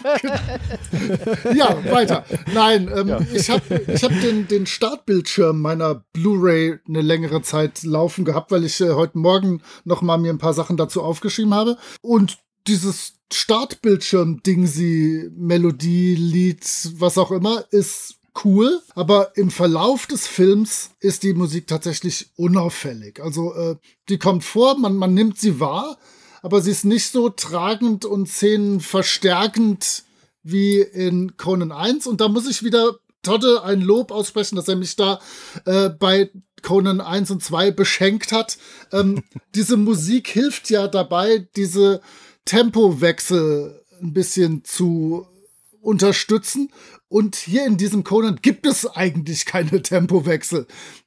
ja, 1.54 1.76
weiter. 1.90 2.24
Nein, 2.52 2.90
ähm, 2.94 3.08
ja. 3.08 3.20
ich 3.32 3.50
habe 3.50 3.82
ich 3.86 4.02
hab 4.02 4.12
den, 4.20 4.48
den 4.48 4.66
Startbildschirm 4.66 5.60
meiner 5.60 6.04
Blu-ray 6.12 6.78
eine 6.88 7.00
längere 7.00 7.42
Zeit 7.42 7.82
laufen 7.82 8.24
gehabt, 8.24 8.50
weil 8.50 8.64
ich 8.64 8.80
äh, 8.80 8.90
heute 8.92 9.18
Morgen 9.18 9.62
noch 9.84 10.02
mal 10.02 10.18
mir 10.18 10.32
ein 10.32 10.38
paar 10.38 10.54
Sachen 10.54 10.76
dazu 10.76 11.02
aufgeschrieben 11.02 11.54
habe. 11.54 11.76
Und 12.00 12.38
dieses 12.66 13.14
Startbildschirm-Ding, 13.32 14.66
sie 14.66 15.30
Melodie, 15.36 16.14
Lied, 16.14 16.64
was 16.98 17.18
auch 17.18 17.30
immer, 17.30 17.64
ist 17.70 18.16
cool, 18.44 18.80
aber 18.94 19.36
im 19.36 19.50
Verlauf 19.50 20.06
des 20.06 20.26
Films 20.26 20.90
ist 21.00 21.22
die 21.22 21.34
Musik 21.34 21.66
tatsächlich 21.66 22.30
unauffällig. 22.36 23.20
Also 23.20 23.54
äh, 23.54 23.76
die 24.08 24.18
kommt 24.18 24.44
vor, 24.44 24.78
man, 24.78 24.96
man 24.96 25.14
nimmt 25.14 25.38
sie 25.38 25.60
wahr, 25.60 25.98
aber 26.42 26.60
sie 26.60 26.72
ist 26.72 26.84
nicht 26.84 27.10
so 27.10 27.28
tragend 27.28 28.04
und 28.04 28.28
szenenverstärkend 28.28 30.04
wie 30.42 30.80
in 30.80 31.36
Conan 31.36 31.72
1. 31.72 32.06
Und 32.06 32.20
da 32.20 32.28
muss 32.28 32.48
ich 32.48 32.62
wieder 32.62 32.98
Todde 33.22 33.62
ein 33.62 33.80
Lob 33.80 34.10
aussprechen, 34.10 34.56
dass 34.56 34.68
er 34.68 34.76
mich 34.76 34.96
da 34.96 35.18
äh, 35.64 35.88
bei 35.88 36.30
Conan 36.64 37.00
1 37.00 37.30
und 37.30 37.42
2 37.44 37.70
beschenkt 37.70 38.32
hat. 38.32 38.58
Ähm, 38.90 39.22
diese 39.54 39.76
Musik 39.76 40.26
hilft 40.28 40.70
ja 40.70 40.88
dabei, 40.88 41.46
diese 41.54 42.00
Tempowechsel 42.44 43.80
ein 44.02 44.12
bisschen 44.12 44.64
zu 44.64 45.28
unterstützen. 45.80 46.72
Und 47.08 47.36
hier 47.36 47.64
in 47.66 47.76
diesem 47.76 48.02
Conan 48.02 48.40
gibt 48.42 48.66
es 48.66 48.86
eigentlich 48.86 49.46
keine 49.46 49.82
Tempowechsel. 49.82 50.66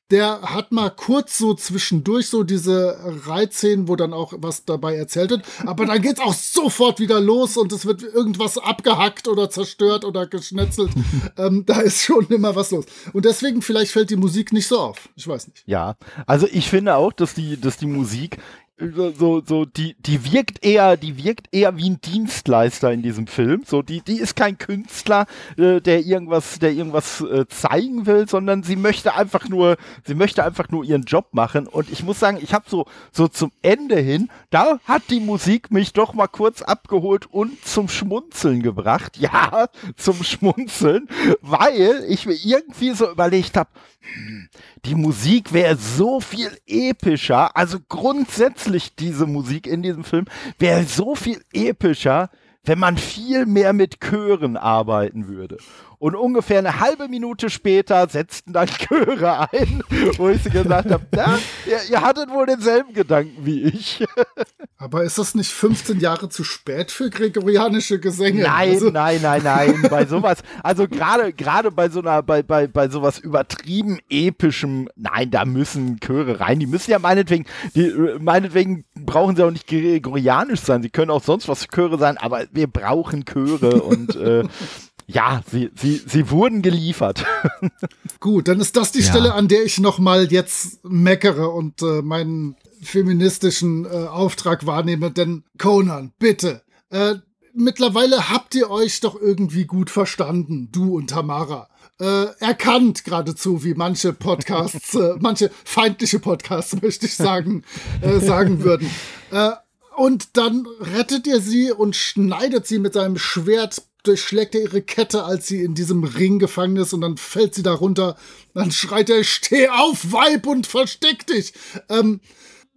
Der 0.10 0.42
hat 0.42 0.72
mal 0.72 0.90
kurz 0.90 1.38
so 1.38 1.54
zwischendurch 1.54 2.30
so 2.30 2.44
diese 2.44 2.98
Reizszenen, 3.26 3.90
wo 3.90 3.98
dann 3.98 4.14
auch 4.14 4.34
was 4.38 4.64
dabei 4.64 4.96
erzählt 4.96 5.32
wird. 5.32 5.46
Aber 5.66 5.86
dann 5.86 6.02
geht's 6.02 6.22
auch 6.22 6.34
sofort 6.34 7.00
wieder 7.00 7.20
los 7.20 7.58
und 7.58 7.74
es 7.74 7.86
wird 7.86 8.04
irgendwas 8.04 8.58
abgehackt 8.58 9.28
oder 9.28 9.50
zerstört 9.50 10.06
oder 10.06 10.26
geschnetzelt. 10.26 10.92
ähm, 11.38 11.66
da 11.66 11.82
ist 11.82 12.04
schon 12.04 12.26
immer 12.28 12.56
was 12.56 12.72
los. 12.72 12.86
Und 13.12 13.26
deswegen 13.26 13.62
vielleicht 13.62 13.92
fällt 13.92 14.10
die 14.10 14.16
Musik 14.16 14.54
nicht 14.54 14.68
so 14.68 14.80
auf. 14.80 15.10
Ich 15.16 15.28
weiß 15.28 15.48
nicht. 15.50 15.64
Ja, 15.66 15.98
also 16.26 16.48
ich 16.50 16.70
finde 16.70 16.96
auch, 16.96 17.12
dass 17.12 17.34
die, 17.34 17.60
dass 17.60 17.78
die 17.78 17.88
Musik 17.88 18.38
so, 18.80 19.42
so, 19.44 19.66
die, 19.66 19.96
die 20.00 20.32
wirkt 20.32 20.64
eher, 20.64 20.98
die 20.98 21.24
wirkt 21.24 21.48
eher 21.52 21.78
wie 21.78 21.90
ein 21.90 22.00
Dienstleister 22.00 22.92
in 22.92 23.02
diesem 23.02 23.26
Film. 23.26 23.64
So, 23.66 23.82
die, 23.82 24.02
die 24.02 24.20
ist 24.20 24.36
kein 24.36 24.60
Künstler, 24.60 25.26
äh, 25.58 25.82
der 25.82 26.06
irgendwas, 26.06 26.60
der 26.60 26.74
irgendwas 26.74 27.22
äh, 27.22 27.48
zeigen 27.48 28.06
will, 28.06 28.30
sondern 28.30 28.62
sie 28.62 28.76
möchte 28.76 29.16
einfach 29.16 29.50
nur, 29.50 29.78
sie 30.06 30.14
möchte 30.14 30.44
einfach 30.44 30.70
nur 30.70 30.84
ihren 30.84 31.04
Job 31.04 31.30
machen. 31.32 31.66
Und 31.66 31.90
ich 31.90 32.04
muss 32.04 32.20
sagen, 32.20 32.38
ich 32.40 32.54
habe 32.54 32.66
so, 32.70 32.86
so 33.12 33.28
zum 33.28 33.52
Ende 33.64 33.98
hin, 33.98 34.30
da 34.52 34.80
hat 34.86 35.04
die 35.10 35.22
Musik 35.22 35.72
mich 35.72 35.94
doch 35.94 36.14
mal 36.14 36.28
kurz 36.28 36.62
abgeholt 36.62 37.26
und 37.26 37.66
zum 37.66 37.90
Schmunzeln 37.90 38.62
gebracht. 38.62 39.18
Ja, 39.28 39.68
zum 39.98 40.24
Schmunzeln, 40.24 41.10
weil 41.42 42.06
ich 42.08 42.28
mir 42.28 42.36
irgendwie 42.36 42.92
so 42.92 43.10
überlegt 43.10 43.58
habe, 43.58 43.70
hm, 44.00 44.48
die 44.86 44.96
Musik 44.96 45.52
wäre 45.52 45.76
so 45.76 46.22
viel 46.22 46.52
epischer, 46.66 47.58
also 47.58 47.80
grundsätzlich 47.90 48.67
diese 49.00 49.26
Musik 49.26 49.68
in 49.68 49.82
diesem 49.82 50.04
Film 50.04 50.26
wäre 50.60 50.84
so 50.84 51.16
viel 51.16 51.42
epischer, 51.54 52.30
wenn 52.64 52.80
man 52.80 52.98
viel 52.98 53.46
mehr 53.46 53.74
mit 53.74 54.00
Chören 54.02 54.58
arbeiten 54.58 55.28
würde. 55.28 55.58
Und 56.00 56.16
ungefähr 56.16 56.60
eine 56.60 56.80
halbe 56.80 57.08
Minute 57.08 57.50
später 57.50 58.08
setzten 58.08 58.54
dann 58.54 58.68
Chöre 58.88 59.52
ein, 59.52 59.84
wo 60.18 60.30
ich 60.30 60.44
sie 60.44 60.52
gesagt 60.52 60.92
habe, 60.92 61.04
ja, 61.16 61.40
ihr, 61.66 61.80
ihr, 61.90 62.02
hattet 62.02 62.30
wohl 62.30 62.46
denselben 62.46 62.94
Gedanken 62.94 63.46
wie 63.46 63.64
ich. 63.64 64.06
Aber 64.78 65.04
ist 65.04 65.18
das 65.18 65.34
nicht 65.34 65.52
15 65.52 66.00
Jahre 66.00 66.30
zu 66.30 66.44
spät 66.44 66.92
für 66.92 67.10
gregorianische 67.10 68.00
Gesänge? 68.00 68.44
Nein, 68.44 68.70
also 68.74 68.90
nein, 68.92 69.20
nein, 69.24 69.42
nein. 69.44 69.88
bei 69.90 70.06
sowas, 70.06 70.44
also 70.62 70.88
gerade 70.88 71.34
gerade 71.34 71.72
bei 71.72 71.90
so 71.90 72.00
einer, 72.00 72.22
bei, 72.22 72.44
bei, 72.44 72.68
bei 72.68 72.90
sowas 72.90 73.18
übertrieben 73.18 73.98
epischem, 74.08 74.90
nein, 74.96 75.32
da 75.32 75.46
müssen 75.46 76.00
Chöre 76.00 76.40
rein. 76.40 76.60
Die 76.60 76.68
müssen 76.68 76.92
ja 76.92 77.00
meinetwegen, 77.00 77.46
die, 77.74 77.92
meinetwegen 78.20 78.86
brauchen 78.94 79.36
sie 79.36 79.44
auch 79.44 79.52
nicht 79.52 79.66
gregorianisch 79.66 80.60
sein. 80.60 80.84
Sie 80.84 80.92
können 80.92 81.10
auch 81.10 81.24
sonst 81.24 81.48
was 81.48 81.68
Chöre 81.68 81.98
sein, 81.98 82.18
aber 82.18 82.46
wir 82.52 82.68
brauchen 82.68 83.26
Chöre 83.26 83.82
und 83.82 84.16
äh, 84.16 84.44
ja, 85.08 85.42
sie, 85.50 85.72
sie, 85.76 86.02
sie 86.06 86.30
wurden 86.30 86.62
geliefert. 86.62 87.26
Gut, 88.20 88.50
dann 88.50 88.60
ist 88.60 88.76
das 88.76 88.92
die 88.92 89.00
ja. 89.00 89.06
Stelle, 89.06 89.34
an 89.34 89.48
der 89.48 89.64
ich 89.64 89.80
nochmal 89.80 90.32
jetzt 90.32 90.84
meckere 90.84 91.54
und 91.54 91.82
äh, 91.82 92.02
meinen 92.02 92.58
feministischen 92.82 93.86
äh, 93.86 94.08
Auftrag 94.08 94.66
wahrnehme. 94.66 95.10
Denn 95.12 95.44
Conan, 95.58 96.12
bitte, 96.20 96.62
äh, 96.90 97.16
mittlerweile 97.54 98.30
habt 98.30 98.54
ihr 98.56 98.70
euch 98.70 99.00
doch 99.00 99.20
irgendwie 99.20 99.66
gut 99.66 99.90
verstanden, 99.90 100.70
du 100.74 100.98
und 100.98 101.10
Tamara. 101.10 101.70
Äh, 102.00 102.28
erkannt 102.40 103.06
geradezu, 103.06 103.64
wie 103.64 103.76
manche 103.76 104.12
Podcasts, 104.12 104.94
äh, 104.94 105.16
manche 105.20 105.50
feindliche 105.64 106.20
Podcasts, 106.20 106.80
möchte 106.82 107.06
ich 107.06 107.16
sagen, 107.16 107.64
äh, 108.02 108.20
sagen 108.20 108.64
würden. 108.64 108.90
Äh, 109.30 109.52
und 109.98 110.38
dann 110.38 110.66
rettet 110.80 111.28
ihr 111.28 111.42
sie 111.42 111.74
und 111.74 111.98
schneidet 111.98 112.66
sie 112.66 112.80
mit 112.80 112.94
seinem 112.94 113.18
Schwert 113.18 113.84
durchschlägt 114.08 114.56
er 114.56 114.62
ihre 114.62 114.82
Kette, 114.82 115.24
als 115.24 115.48
sie 115.48 115.62
in 115.62 115.76
diesem 115.76 116.04
Ring 116.04 116.40
gefangen 116.40 116.78
ist 116.78 116.94
und 116.94 117.02
dann 117.02 117.18
fällt 117.18 117.56
sie 117.56 117.64
da 117.64 117.74
runter. 117.74 118.18
Dann 118.54 118.72
schreit 118.72 119.10
er, 119.10 119.24
steh 119.24 119.70
auf, 119.70 120.12
Weib, 120.12 120.48
und 120.48 120.66
versteck 120.68 121.28
dich. 121.28 121.54
Ähm, 121.90 122.22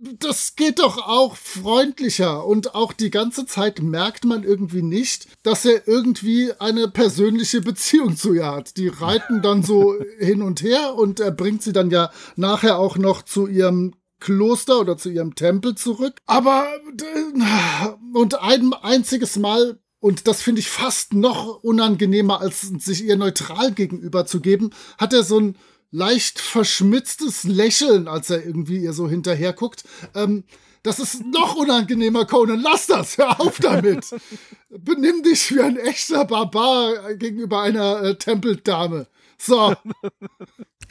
das 0.00 0.56
geht 0.56 0.78
doch 0.78 0.96
auch 0.96 1.36
freundlicher 1.36 2.46
und 2.46 2.74
auch 2.74 2.94
die 2.94 3.10
ganze 3.10 3.44
Zeit 3.44 3.82
merkt 3.82 4.24
man 4.24 4.44
irgendwie 4.44 4.82
nicht, 4.82 5.28
dass 5.42 5.66
er 5.66 5.86
irgendwie 5.86 6.52
eine 6.58 6.88
persönliche 6.88 7.60
Beziehung 7.60 8.16
zu 8.16 8.32
ihr 8.32 8.46
hat. 8.46 8.78
Die 8.78 8.88
reiten 8.88 9.42
dann 9.42 9.62
so 9.62 9.94
hin 10.18 10.40
und 10.40 10.62
her 10.62 10.94
und 10.94 11.20
er 11.20 11.30
bringt 11.30 11.62
sie 11.62 11.74
dann 11.74 11.90
ja 11.90 12.10
nachher 12.36 12.78
auch 12.78 12.96
noch 12.96 13.22
zu 13.22 13.46
ihrem 13.46 13.94
Kloster 14.20 14.80
oder 14.80 14.96
zu 14.96 15.10
ihrem 15.10 15.34
Tempel 15.34 15.74
zurück. 15.74 16.18
Aber 16.26 16.66
äh, 17.02 17.88
und 18.14 18.40
ein 18.40 18.72
einziges 18.72 19.36
Mal 19.36 19.78
und 20.00 20.26
das 20.26 20.42
finde 20.42 20.60
ich 20.60 20.68
fast 20.68 21.12
noch 21.12 21.62
unangenehmer, 21.62 22.40
als 22.40 22.62
sich 22.62 23.04
ihr 23.04 23.16
neutral 23.16 23.72
gegenüber 23.72 24.26
zu 24.26 24.40
geben, 24.40 24.70
hat 24.98 25.12
er 25.12 25.22
so 25.22 25.38
ein 25.38 25.56
leicht 25.90 26.40
verschmitztes 26.40 27.44
Lächeln, 27.44 28.08
als 28.08 28.30
er 28.30 28.44
irgendwie 28.44 28.78
ihr 28.78 28.92
so 28.92 29.08
hinterher 29.08 29.52
guckt. 29.52 29.84
Ähm, 30.14 30.44
das 30.82 30.98
ist 30.98 31.24
noch 31.26 31.56
unangenehmer, 31.56 32.24
Conan. 32.24 32.60
Lass 32.60 32.86
das. 32.86 33.18
Hör 33.18 33.38
auf 33.40 33.58
damit. 33.58 34.14
Benimm 34.70 35.22
dich 35.22 35.54
wie 35.54 35.60
ein 35.60 35.76
echter 35.76 36.24
Barbar 36.24 37.14
gegenüber 37.14 37.60
einer 37.60 38.02
äh, 38.02 38.14
Tempeldame. 38.16 39.06
So. 39.36 39.74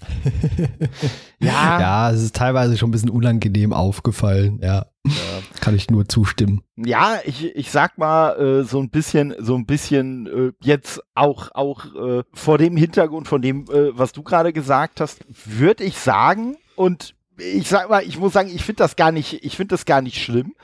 ja. 1.40 1.80
Ja, 1.80 2.12
es 2.12 2.22
ist 2.22 2.36
teilweise 2.36 2.78
schon 2.78 2.90
ein 2.90 2.92
bisschen 2.92 3.10
unangenehm 3.10 3.74
aufgefallen, 3.74 4.60
ja. 4.62 4.86
ja. 5.06 5.14
Kann 5.60 5.76
ich 5.76 5.90
nur 5.90 6.08
zustimmen. 6.08 6.62
Ja, 6.78 7.20
ich, 7.26 7.56
ich 7.56 7.72
sag 7.72 7.98
mal, 7.98 8.36
äh, 8.40 8.64
so 8.64 8.80
ein 8.80 8.90
bisschen, 8.90 9.36
so 9.40 9.56
ein 9.56 9.66
bisschen 9.66 10.28
äh, 10.28 10.52
jetzt 10.62 11.02
auch, 11.16 11.50
auch 11.54 11.86
äh, 11.96 12.24
vor 12.34 12.58
dem 12.58 12.78
Hintergrund 12.78 13.28
von 13.28 13.42
dem, 13.42 13.66
äh, 13.66 13.98
was 13.98 14.12
du 14.12 14.24
gerade 14.24 14.54
gesagt 14.54 15.02
hast, 15.02 15.26
würde 15.46 15.84
ich 15.84 15.98
sagen, 15.98 16.58
und 16.76 17.16
ich 17.40 17.70
sag 17.70 17.90
mal, 17.90 18.04
ich 18.04 18.20
muss 18.20 18.34
sagen, 18.34 18.50
ich 18.54 18.64
finde 18.64 18.84
das 18.84 18.96
gar 18.96 19.12
nicht, 19.12 19.44
ich 19.46 19.56
finde 19.56 19.74
das 19.74 19.86
gar 19.86 20.02
nicht 20.02 20.22
schlimm, 20.22 20.56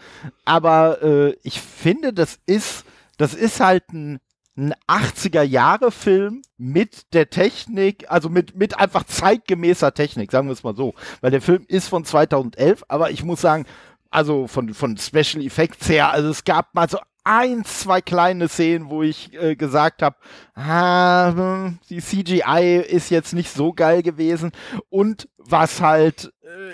aber 0.44 1.02
äh, 1.02 1.36
ich 1.44 1.62
finde, 1.62 2.14
das 2.14 2.40
ist, 2.46 2.86
das 3.18 3.34
ist 3.34 3.60
halt 3.60 3.92
ein 3.94 4.20
ein 4.58 4.74
80er-Jahre-Film 4.88 6.42
mit 6.58 7.14
der 7.14 7.30
Technik, 7.30 8.06
also 8.10 8.30
mit, 8.30 8.56
mit 8.56 8.78
einfach 8.80 9.04
zeitgemäßer 9.04 9.94
Technik, 9.94 10.32
sagen 10.32 10.48
wir 10.48 10.54
es 10.54 10.64
mal 10.64 10.76
so. 10.76 10.94
Weil 11.22 11.32
der 11.32 11.42
Film 11.42 11.66
ist 11.68 11.90
von 11.90 12.06
2011, 12.06 12.84
aber 12.88 13.12
ich 13.12 13.24
muss 13.24 13.42
sagen, 13.42 13.66
also 14.10 14.48
von, 14.48 14.74
von 14.74 14.98
Special 14.98 15.44
Effects 15.44 15.90
her, 15.90 16.12
also 16.12 16.30
es 16.30 16.46
gab 16.46 16.74
mal 16.74 16.90
so 16.90 17.00
ein, 17.26 17.66
zwei 17.66 18.02
kleine 18.02 18.48
Szenen, 18.48 18.90
wo 18.90 19.02
ich 19.02 19.34
äh, 19.34 19.56
gesagt 19.56 20.02
habe, 20.04 20.16
ah, 20.54 21.34
hm, 21.36 21.80
die 21.90 22.00
CGI 22.00 22.78
ist 22.88 23.10
jetzt 23.10 23.34
nicht 23.34 23.50
so 23.50 23.74
geil 23.74 24.04
gewesen 24.04 24.52
und 24.90 25.28
was 25.38 25.82
halt 25.82 26.32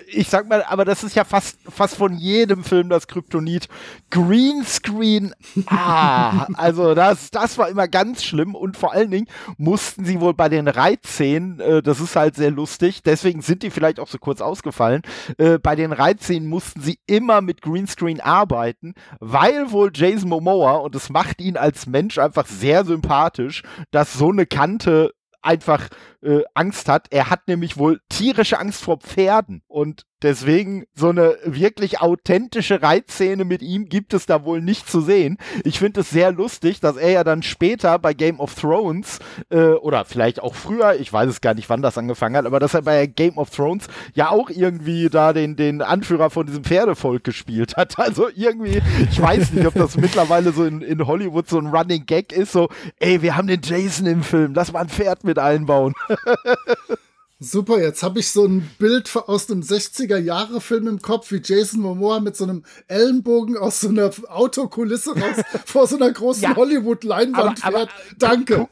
ich 0.08 0.28
sag 0.30 0.50
mal, 0.50 0.64
aber 0.64 0.84
das 0.84 1.04
ist 1.04 1.16
ja 1.16 1.24
fast, 1.24 1.58
fast 1.70 1.96
von 1.96 2.18
jedem 2.18 2.64
Film 2.64 2.90
das 2.90 3.08
Kryptonit. 3.08 3.68
Greenscreen, 4.10 5.34
ah, 5.68 6.48
also 6.56 6.94
das, 6.94 7.32
das 7.32 7.58
war 7.58 7.70
immer 7.70 7.88
ganz 7.88 8.24
schlimm 8.24 8.54
und 8.56 8.76
vor 8.76 8.94
allen 8.94 9.12
Dingen 9.12 9.28
mussten 9.58 10.04
sie 10.04 10.20
wohl 10.20 10.34
bei 10.34 10.50
den 10.50 10.68
Reitszenen, 10.68 11.60
äh, 11.60 11.82
das 11.82 12.02
ist 12.02 12.16
halt 12.16 12.36
sehr 12.36 12.52
lustig, 12.52 13.02
deswegen 13.04 13.42
sind 13.42 13.64
die 13.64 13.72
vielleicht 13.72 14.00
auch 14.00 14.10
so 14.10 14.18
kurz 14.18 14.42
ausgefallen, 14.42 15.04
äh, 15.38 15.58
bei 15.58 15.76
den 15.76 15.94
Reitszenen 15.94 16.50
mussten 16.50 16.82
sie 16.82 17.00
immer 17.08 17.42
mit 17.42 17.62
Greenscreen 17.62 18.20
arbeiten, 18.20 18.94
weil 19.20 19.72
wohl 19.72 19.92
Jason 19.94 20.30
Momoa, 20.30 20.78
und 20.78 20.96
das 20.96 21.10
macht 21.10 21.40
ihn 21.42 21.56
als 21.56 21.88
Mensch 21.88 22.18
einfach 22.18 22.46
sehr 22.46 22.84
sympathisch, 22.84 23.64
dass 23.92 24.14
so 24.14 24.30
eine 24.30 24.46
Kante 24.46 25.14
einfach 25.42 25.88
äh, 26.22 26.42
Angst 26.54 26.88
hat. 26.88 27.08
Er 27.12 27.30
hat 27.30 27.48
nämlich 27.48 27.78
wohl 27.78 28.02
tierische 28.10 28.60
Angst 28.60 28.82
vor 28.84 28.98
Pferden 28.98 29.64
und 29.68 30.06
deswegen 30.22 30.86
so 30.94 31.10
eine 31.10 31.38
wirklich 31.46 32.02
authentische 32.02 32.82
Reitszene 32.82 33.46
mit 33.46 33.62
ihm 33.62 33.86
gibt 33.86 34.14
es 34.14 34.26
da 34.26 34.46
wohl 34.46 34.62
nicht 34.62 34.90
zu 34.90 35.02
sehen. 35.02 35.38
Ich 35.64 35.80
finde 35.80 36.02
es 36.02 36.10
sehr 36.10 36.32
lustig, 36.32 36.80
dass 36.80 36.98
er 36.98 37.12
ja 37.12 37.24
dann 37.24 37.44
später 37.44 37.98
bei 38.00 38.14
Game 38.14 38.40
of 38.40 38.56
Thrones 38.56 39.20
äh, 39.50 39.72
oder 39.74 40.06
vielleicht 40.06 40.42
auch 40.42 40.56
früher, 40.56 40.96
ich 41.00 41.12
weiß 41.12 41.30
es 41.30 41.42
gar 41.42 41.54
nicht, 41.54 41.70
wann 41.70 41.82
das 41.82 41.98
angefangen 41.98 42.36
hat, 42.36 42.46
aber 42.46 42.60
dass 42.60 42.74
er 42.74 42.82
bei 42.82 43.08
Game 43.08 43.38
of 43.38 43.50
Thrones 43.50 43.88
ja 44.14 44.30
auch 44.30 44.50
irgendwie 44.50 45.10
da 45.10 45.34
den, 45.34 45.56
den 45.56 45.82
Anführer 45.82 46.30
von 46.30 46.46
diesem 46.46 46.64
Pferdevolk 46.64 47.24
gespielt 47.24 47.78
hat. 47.78 47.96
Also 48.02 48.30
irgendwie, 48.36 48.82
ich 49.12 49.22
weiß 49.22 49.54
nicht, 49.54 49.66
ob 49.68 49.76
das 49.76 49.96
mittlerweile 49.96 50.52
so 50.52 50.66
in, 50.66 50.82
in 50.82 51.06
Hollywood 51.06 51.48
so 51.48 51.60
ein 51.60 51.68
Running 51.68 52.06
Gag 52.06 52.34
ist, 52.34 52.52
so, 52.52 52.68
ey, 53.00 53.22
wir 53.22 53.38
haben 53.38 53.48
den 53.48 53.62
Jason 53.64 54.08
im 54.08 54.24
Film, 54.24 54.54
lass 54.56 54.74
mal 54.74 54.82
ein 54.82 54.90
Pferd 54.90 55.24
mit 55.24 55.38
einbauen. 55.38 55.94
Super, 57.44 57.82
jetzt 57.82 58.04
habe 58.04 58.20
ich 58.20 58.30
so 58.30 58.46
ein 58.46 58.70
Bild 58.78 59.12
aus 59.16 59.50
einem 59.50 59.62
60er-Jahre-Film 59.62 60.88
im 60.88 61.02
Kopf, 61.02 61.32
wie 61.32 61.42
Jason 61.44 61.82
Momoa 61.82 62.20
mit 62.20 62.38
so 62.38 62.44
einem 62.44 62.64
Ellenbogen 62.88 63.58
aus 63.58 63.80
so 63.80 63.90
einer 63.90 64.12
Autokulisse 64.28 65.20
raus 65.20 65.44
vor 65.66 65.88
so 65.88 65.96
einer 65.96 66.12
großen 66.12 66.44
ja, 66.44 66.56
Hollywood-Leinwand 66.56 67.62
fährt. 67.62 67.90
Danke. 68.20 68.58
Guck, 68.58 68.70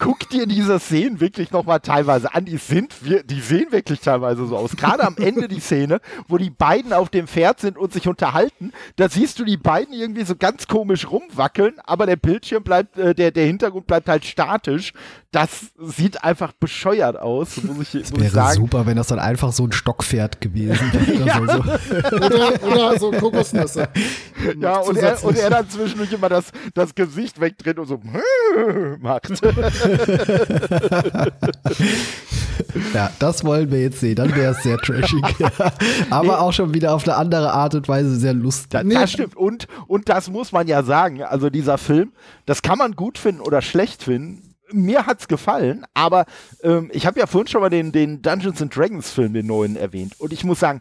guck 0.00 0.28
dir 0.28 0.46
diese 0.46 0.80
Szenen 0.80 1.20
wirklich 1.20 1.52
nochmal 1.52 1.78
teilweise 1.78 2.34
an. 2.34 2.46
Die 2.46 2.56
sind, 2.56 2.96
die 3.26 3.40
sehen 3.40 3.70
wirklich 3.70 4.00
teilweise 4.00 4.44
so 4.44 4.56
aus. 4.56 4.76
Gerade 4.76 5.04
am 5.04 5.16
Ende 5.16 5.46
die 5.46 5.60
Szene, 5.60 6.00
wo 6.26 6.36
die 6.36 6.50
beiden 6.50 6.92
auf 6.92 7.10
dem 7.10 7.28
Pferd 7.28 7.60
sind 7.60 7.78
und 7.78 7.92
sich 7.92 8.08
unterhalten, 8.08 8.72
da 8.96 9.08
siehst 9.08 9.38
du 9.38 9.44
die 9.44 9.56
beiden 9.56 9.94
irgendwie 9.94 10.24
so 10.24 10.34
ganz 10.34 10.66
komisch 10.66 11.08
rumwackeln, 11.08 11.74
aber 11.84 12.06
der 12.06 12.16
Bildschirm 12.16 12.64
bleibt, 12.64 12.98
äh, 12.98 13.14
der, 13.14 13.30
der 13.30 13.46
Hintergrund 13.46 13.86
bleibt 13.86 14.08
halt 14.08 14.24
statisch. 14.24 14.94
Das 15.32 15.66
sieht 15.78 16.24
einfach 16.24 16.50
bescheuert 16.50 17.16
aus, 17.16 17.62
muss 17.62 17.94
ich, 17.94 18.02
das 18.02 18.18
wäre 18.18 18.30
sagen. 18.30 18.56
super, 18.56 18.84
wenn 18.86 18.96
das 18.96 19.06
dann 19.06 19.20
einfach 19.20 19.52
so 19.52 19.64
ein 19.64 19.70
Stockpferd 19.70 20.40
gewesen 20.40 20.92
wäre. 20.92 21.24
ja. 21.24 21.36
so. 21.46 21.60
oder, 22.16 22.62
oder 22.64 22.98
so 22.98 23.12
Kokosnüsse. 23.12 23.88
Ja, 24.58 24.78
und 24.78 24.96
er, 24.96 25.22
und 25.22 25.38
er 25.38 25.50
dann 25.50 25.70
zwischendurch 25.70 26.12
immer 26.12 26.28
das, 26.28 26.46
das 26.74 26.96
Gesicht 26.96 27.40
wegdreht 27.40 27.78
und 27.78 27.86
so 27.86 28.00
macht. 29.00 29.30
ja, 32.92 33.12
das 33.20 33.44
wollen 33.44 33.70
wir 33.70 33.82
jetzt 33.82 34.00
sehen. 34.00 34.16
Dann 34.16 34.34
wäre 34.34 34.50
es 34.50 34.64
sehr 34.64 34.78
trashig. 34.78 35.22
Aber 36.10 36.24
nee. 36.24 36.30
auch 36.30 36.52
schon 36.52 36.74
wieder 36.74 36.92
auf 36.92 37.06
eine 37.06 37.14
andere 37.16 37.52
Art 37.52 37.76
und 37.76 37.86
Weise 37.86 38.16
sehr 38.16 38.34
lustig. 38.34 38.70
Da, 38.70 38.82
das 38.82 39.12
stimmt. 39.12 39.36
Und, 39.36 39.68
und 39.86 40.08
das 40.08 40.28
muss 40.28 40.50
man 40.50 40.66
ja 40.66 40.82
sagen. 40.82 41.22
Also 41.22 41.50
dieser 41.50 41.78
Film, 41.78 42.10
das 42.46 42.62
kann 42.62 42.78
man 42.78 42.96
gut 42.96 43.16
finden 43.16 43.42
oder 43.42 43.62
schlecht 43.62 44.02
finden 44.02 44.49
mir 44.72 45.06
hat's 45.06 45.28
gefallen, 45.28 45.86
aber 45.94 46.26
ähm, 46.62 46.90
ich 46.92 47.06
habe 47.06 47.18
ja 47.18 47.26
vorhin 47.26 47.48
schon 47.48 47.60
mal 47.60 47.70
den, 47.70 47.92
den 47.92 48.22
Dungeons 48.22 48.60
and 48.62 48.74
Dragons 48.74 49.10
Film, 49.10 49.32
den 49.32 49.46
neuen, 49.46 49.76
erwähnt. 49.76 50.18
Und 50.18 50.32
ich 50.32 50.44
muss 50.44 50.60
sagen, 50.60 50.80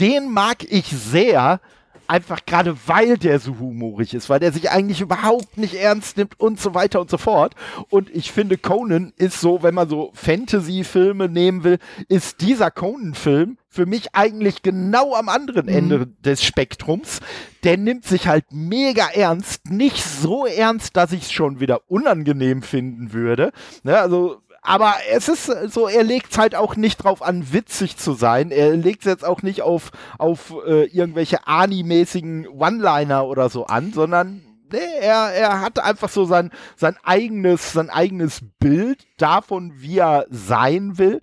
den 0.00 0.30
mag 0.30 0.64
ich 0.64 0.86
sehr, 0.86 1.60
einfach 2.08 2.44
gerade 2.46 2.76
weil 2.86 3.18
der 3.18 3.38
so 3.38 3.58
humorig 3.58 4.14
ist, 4.14 4.28
weil 4.28 4.40
der 4.40 4.52
sich 4.52 4.70
eigentlich 4.70 5.00
überhaupt 5.00 5.58
nicht 5.58 5.74
ernst 5.74 6.16
nimmt 6.16 6.40
und 6.40 6.58
so 6.58 6.74
weiter 6.74 7.00
und 7.00 7.10
so 7.10 7.18
fort. 7.18 7.54
Und 7.90 8.10
ich 8.10 8.32
finde, 8.32 8.58
Conan 8.58 9.12
ist 9.16 9.40
so, 9.40 9.62
wenn 9.62 9.74
man 9.74 9.88
so 9.88 10.10
Fantasy-Filme 10.14 11.28
nehmen 11.28 11.64
will, 11.64 11.78
ist 12.08 12.40
dieser 12.40 12.70
Conan-Film 12.70 13.58
für 13.68 13.86
mich 13.86 14.14
eigentlich 14.14 14.62
genau 14.62 15.14
am 15.14 15.28
anderen 15.28 15.66
mhm. 15.66 15.72
Ende 15.72 16.06
des 16.06 16.42
Spektrums. 16.42 17.20
Der 17.62 17.76
nimmt 17.76 18.06
sich 18.06 18.26
halt 18.26 18.46
mega 18.50 19.08
ernst, 19.12 19.70
nicht 19.70 20.02
so 20.02 20.46
ernst, 20.46 20.96
dass 20.96 21.12
ich 21.12 21.24
es 21.24 21.32
schon 21.32 21.60
wieder 21.60 21.82
unangenehm 21.88 22.62
finden 22.62 23.12
würde. 23.12 23.52
Ne, 23.82 23.98
also 23.98 24.40
aber 24.68 24.96
es 25.10 25.28
ist 25.30 25.46
so, 25.72 25.88
er 25.88 26.04
legt 26.04 26.36
halt 26.36 26.54
auch 26.54 26.76
nicht 26.76 26.98
drauf 26.98 27.22
an, 27.22 27.54
witzig 27.54 27.96
zu 27.96 28.12
sein. 28.12 28.50
Er 28.50 28.76
legt 28.76 29.06
jetzt 29.06 29.24
auch 29.24 29.40
nicht 29.40 29.62
auf, 29.62 29.92
auf 30.18 30.54
äh, 30.66 30.84
irgendwelche 30.84 31.46
Ani-mäßigen 31.46 32.46
One-Liner 32.46 33.26
oder 33.26 33.48
so 33.48 33.64
an, 33.64 33.94
sondern 33.94 34.42
nee, 34.70 34.78
er, 35.00 35.32
er 35.32 35.62
hat 35.62 35.78
einfach 35.78 36.10
so 36.10 36.26
sein, 36.26 36.50
sein 36.76 36.98
eigenes, 37.02 37.72
sein 37.72 37.88
eigenes 37.88 38.42
Bild 38.58 39.06
davon, 39.16 39.72
wie 39.76 40.00
er 40.00 40.26
sein 40.28 40.98
will. 40.98 41.22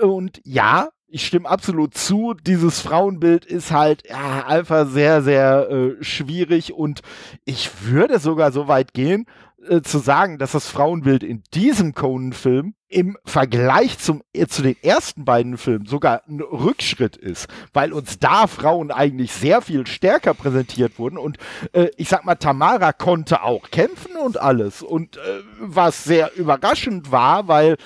Und 0.00 0.40
ja, 0.44 0.88
ich 1.06 1.26
stimme 1.26 1.50
absolut 1.50 1.92
zu. 1.94 2.32
Dieses 2.32 2.80
Frauenbild 2.80 3.44
ist 3.44 3.72
halt 3.72 4.08
ja, 4.08 4.46
einfach 4.46 4.88
sehr, 4.88 5.20
sehr 5.20 5.68
äh, 5.68 6.02
schwierig 6.02 6.72
und 6.72 7.02
ich 7.44 7.82
würde 7.82 8.20
sogar 8.20 8.52
so 8.52 8.68
weit 8.68 8.94
gehen 8.94 9.26
äh, 9.68 9.82
zu 9.82 9.98
sagen, 9.98 10.38
dass 10.38 10.52
das 10.52 10.68
Frauenbild 10.68 11.22
in 11.22 11.42
diesem 11.52 11.94
Conan-Film 11.94 12.74
im 12.88 13.16
Vergleich 13.24 13.98
zum, 13.98 14.22
äh, 14.32 14.46
zu 14.46 14.62
den 14.62 14.76
ersten 14.82 15.24
beiden 15.24 15.58
Filmen 15.58 15.86
sogar 15.86 16.22
ein 16.28 16.40
Rückschritt 16.40 17.16
ist, 17.16 17.46
weil 17.72 17.92
uns 17.92 18.18
da 18.18 18.46
Frauen 18.46 18.90
eigentlich 18.90 19.32
sehr 19.32 19.60
viel 19.62 19.86
stärker 19.86 20.34
präsentiert 20.34 20.98
wurden. 20.98 21.18
Und 21.18 21.38
äh, 21.72 21.88
ich 21.96 22.08
sag 22.08 22.24
mal, 22.24 22.36
Tamara 22.36 22.92
konnte 22.92 23.42
auch 23.42 23.70
kämpfen 23.70 24.16
und 24.16 24.40
alles. 24.40 24.82
Und 24.82 25.18
äh, 25.18 25.20
was 25.60 26.04
sehr 26.04 26.36
überraschend 26.36 27.12
war, 27.12 27.46
weil 27.46 27.76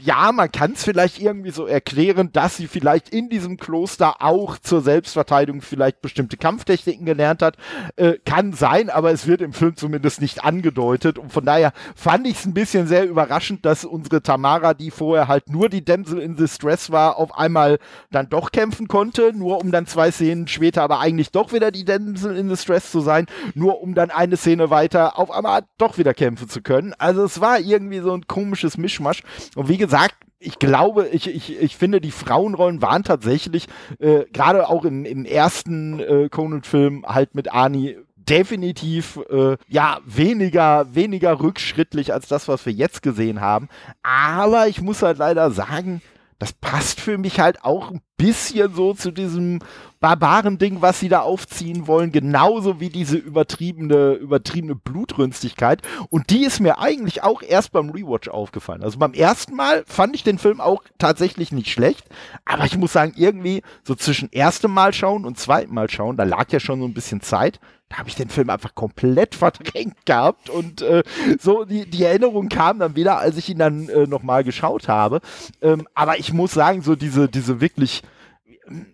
ja, 0.00 0.30
man 0.32 0.52
kann 0.52 0.72
es 0.72 0.84
vielleicht 0.84 1.20
irgendwie 1.20 1.50
so 1.50 1.66
erklären, 1.66 2.30
dass 2.32 2.56
sie 2.56 2.68
vielleicht 2.68 3.08
in 3.08 3.28
diesem 3.28 3.56
Kloster 3.56 4.22
auch 4.22 4.58
zur 4.58 4.80
Selbstverteidigung 4.80 5.60
vielleicht 5.60 6.00
bestimmte 6.00 6.36
Kampftechniken 6.36 7.04
gelernt 7.04 7.42
hat. 7.42 7.56
Äh, 7.96 8.14
kann 8.24 8.52
sein, 8.52 8.90
aber 8.90 9.10
es 9.10 9.26
wird 9.26 9.40
im 9.40 9.52
Film 9.52 9.76
zumindest 9.76 10.20
nicht 10.20 10.44
angedeutet. 10.44 11.18
Und 11.18 11.32
von 11.32 11.44
daher 11.44 11.72
fand 11.96 12.26
ich 12.26 12.38
es 12.38 12.46
ein 12.46 12.54
bisschen 12.54 12.86
sehr 12.86 13.08
überraschend, 13.08 13.64
dass 13.64 13.84
unsere 13.84 14.22
Tamara, 14.22 14.74
die 14.74 14.90
vorher 14.90 15.26
halt 15.26 15.50
nur 15.50 15.68
die 15.68 15.84
Damsel 15.84 16.20
in 16.20 16.36
Distress 16.36 16.90
war, 16.90 17.16
auf 17.16 17.36
einmal 17.36 17.78
dann 18.10 18.28
doch 18.28 18.52
kämpfen 18.52 18.86
konnte, 18.86 19.32
nur 19.34 19.60
um 19.60 19.72
dann 19.72 19.86
zwei 19.86 20.10
Szenen 20.10 20.46
später 20.46 20.82
aber 20.82 21.00
eigentlich 21.00 21.32
doch 21.32 21.52
wieder 21.52 21.70
die 21.70 21.84
Damsel 21.84 22.36
in 22.36 22.48
Distress 22.48 22.92
zu 22.92 23.00
sein, 23.00 23.26
nur 23.54 23.82
um 23.82 23.94
dann 23.94 24.10
eine 24.10 24.36
Szene 24.36 24.70
weiter 24.70 25.18
auf 25.18 25.30
einmal 25.30 25.62
doch 25.76 25.98
wieder 25.98 26.14
kämpfen 26.14 26.48
zu 26.48 26.62
können. 26.62 26.94
Also 26.98 27.24
es 27.24 27.40
war 27.40 27.58
irgendwie 27.58 27.98
so 27.98 28.12
ein 28.12 28.26
komisches 28.26 28.78
Mischmasch. 28.78 29.22
Und 29.56 29.68
wie 29.68 29.76
gesagt, 29.76 29.87
gesagt, 29.88 30.16
ich 30.38 30.58
glaube, 30.58 31.08
ich, 31.08 31.26
ich, 31.26 31.60
ich 31.60 31.76
finde, 31.76 32.00
die 32.00 32.10
Frauenrollen 32.10 32.82
waren 32.82 33.04
tatsächlich, 33.04 33.66
äh, 33.98 34.24
gerade 34.32 34.68
auch 34.68 34.84
in, 34.84 35.04
im 35.04 35.24
ersten 35.24 35.98
äh, 35.98 36.28
Conan-Film 36.28 37.04
halt 37.06 37.34
mit 37.34 37.52
Ani 37.52 37.96
definitiv 38.16 39.18
äh, 39.30 39.56
ja 39.66 40.00
weniger 40.04 40.94
weniger 40.94 41.40
rückschrittlich 41.40 42.12
als 42.12 42.28
das, 42.28 42.46
was 42.46 42.66
wir 42.66 42.72
jetzt 42.74 43.02
gesehen 43.02 43.40
haben. 43.40 43.68
Aber 44.02 44.68
ich 44.68 44.82
muss 44.82 45.00
halt 45.00 45.16
leider 45.16 45.50
sagen, 45.50 46.02
das 46.38 46.52
passt 46.52 47.00
für 47.00 47.16
mich 47.16 47.40
halt 47.40 47.64
auch 47.64 47.90
ein 47.90 48.02
bisschen 48.18 48.74
so 48.74 48.92
zu 48.92 49.10
diesem 49.10 49.60
Barbaren-Ding, 50.00 50.80
was 50.80 51.00
sie 51.00 51.08
da 51.08 51.20
aufziehen 51.20 51.86
wollen, 51.86 52.12
genauso 52.12 52.80
wie 52.80 52.88
diese 52.88 53.16
übertriebene, 53.16 54.12
übertriebene 54.12 54.74
Blutrünstigkeit. 54.74 55.82
Und 56.10 56.30
die 56.30 56.44
ist 56.44 56.60
mir 56.60 56.78
eigentlich 56.78 57.22
auch 57.22 57.42
erst 57.42 57.72
beim 57.72 57.90
Rewatch 57.90 58.28
aufgefallen. 58.28 58.82
Also 58.82 58.98
beim 58.98 59.14
ersten 59.14 59.54
Mal 59.54 59.84
fand 59.86 60.14
ich 60.14 60.22
den 60.22 60.38
Film 60.38 60.60
auch 60.60 60.82
tatsächlich 60.98 61.52
nicht 61.52 61.70
schlecht, 61.70 62.06
aber 62.44 62.64
ich 62.64 62.78
muss 62.78 62.92
sagen, 62.92 63.12
irgendwie 63.16 63.62
so 63.82 63.94
zwischen 63.94 64.30
erstem 64.32 64.72
Mal 64.72 64.92
schauen 64.92 65.24
und 65.24 65.38
zweiten 65.38 65.74
Mal 65.74 65.90
schauen, 65.90 66.16
da 66.16 66.24
lag 66.24 66.50
ja 66.50 66.60
schon 66.60 66.80
so 66.80 66.86
ein 66.86 66.94
bisschen 66.94 67.20
Zeit 67.20 67.60
da 67.88 67.96
habe 67.96 68.08
ich 68.08 68.14
den 68.14 68.28
Film 68.28 68.50
einfach 68.50 68.74
komplett 68.74 69.34
verdrängt 69.34 70.04
gehabt 70.06 70.50
und 70.50 70.82
äh, 70.82 71.02
so 71.40 71.64
die, 71.64 71.88
die 71.88 72.04
Erinnerung 72.04 72.48
kam 72.48 72.78
dann 72.78 72.96
wieder, 72.96 73.18
als 73.18 73.36
ich 73.36 73.48
ihn 73.48 73.58
dann 73.58 73.88
äh, 73.88 74.06
nochmal 74.06 74.44
geschaut 74.44 74.88
habe. 74.88 75.20
Ähm, 75.62 75.86
aber 75.94 76.18
ich 76.18 76.32
muss 76.32 76.52
sagen, 76.52 76.82
so 76.82 76.96
diese, 76.96 77.28
diese 77.28 77.60
wirklich 77.60 78.02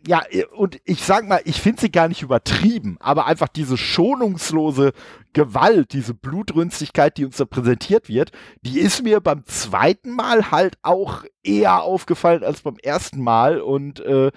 ja, 0.07 0.23
und 0.57 0.81
ich 0.85 1.05
sag 1.05 1.27
mal, 1.27 1.41
ich 1.45 1.61
finde 1.61 1.81
sie 1.81 1.91
gar 1.91 2.09
nicht 2.09 2.23
übertrieben, 2.23 2.97
aber 3.01 3.27
einfach 3.27 3.49
diese 3.49 3.77
schonungslose 3.77 4.93
Gewalt, 5.33 5.93
diese 5.93 6.15
Blutrünstigkeit, 6.15 7.17
die 7.17 7.25
uns 7.25 7.37
da 7.37 7.45
präsentiert 7.45 8.09
wird, 8.09 8.31
die 8.63 8.79
ist 8.79 9.03
mir 9.03 9.21
beim 9.21 9.45
zweiten 9.47 10.11
Mal 10.11 10.51
halt 10.51 10.79
auch 10.83 11.25
eher 11.43 11.83
aufgefallen 11.83 12.45
als 12.45 12.63
beim 12.63 12.77
ersten 12.83 13.21
Mal 13.21 13.61
und 13.61 14.01
äh, 14.01 14.31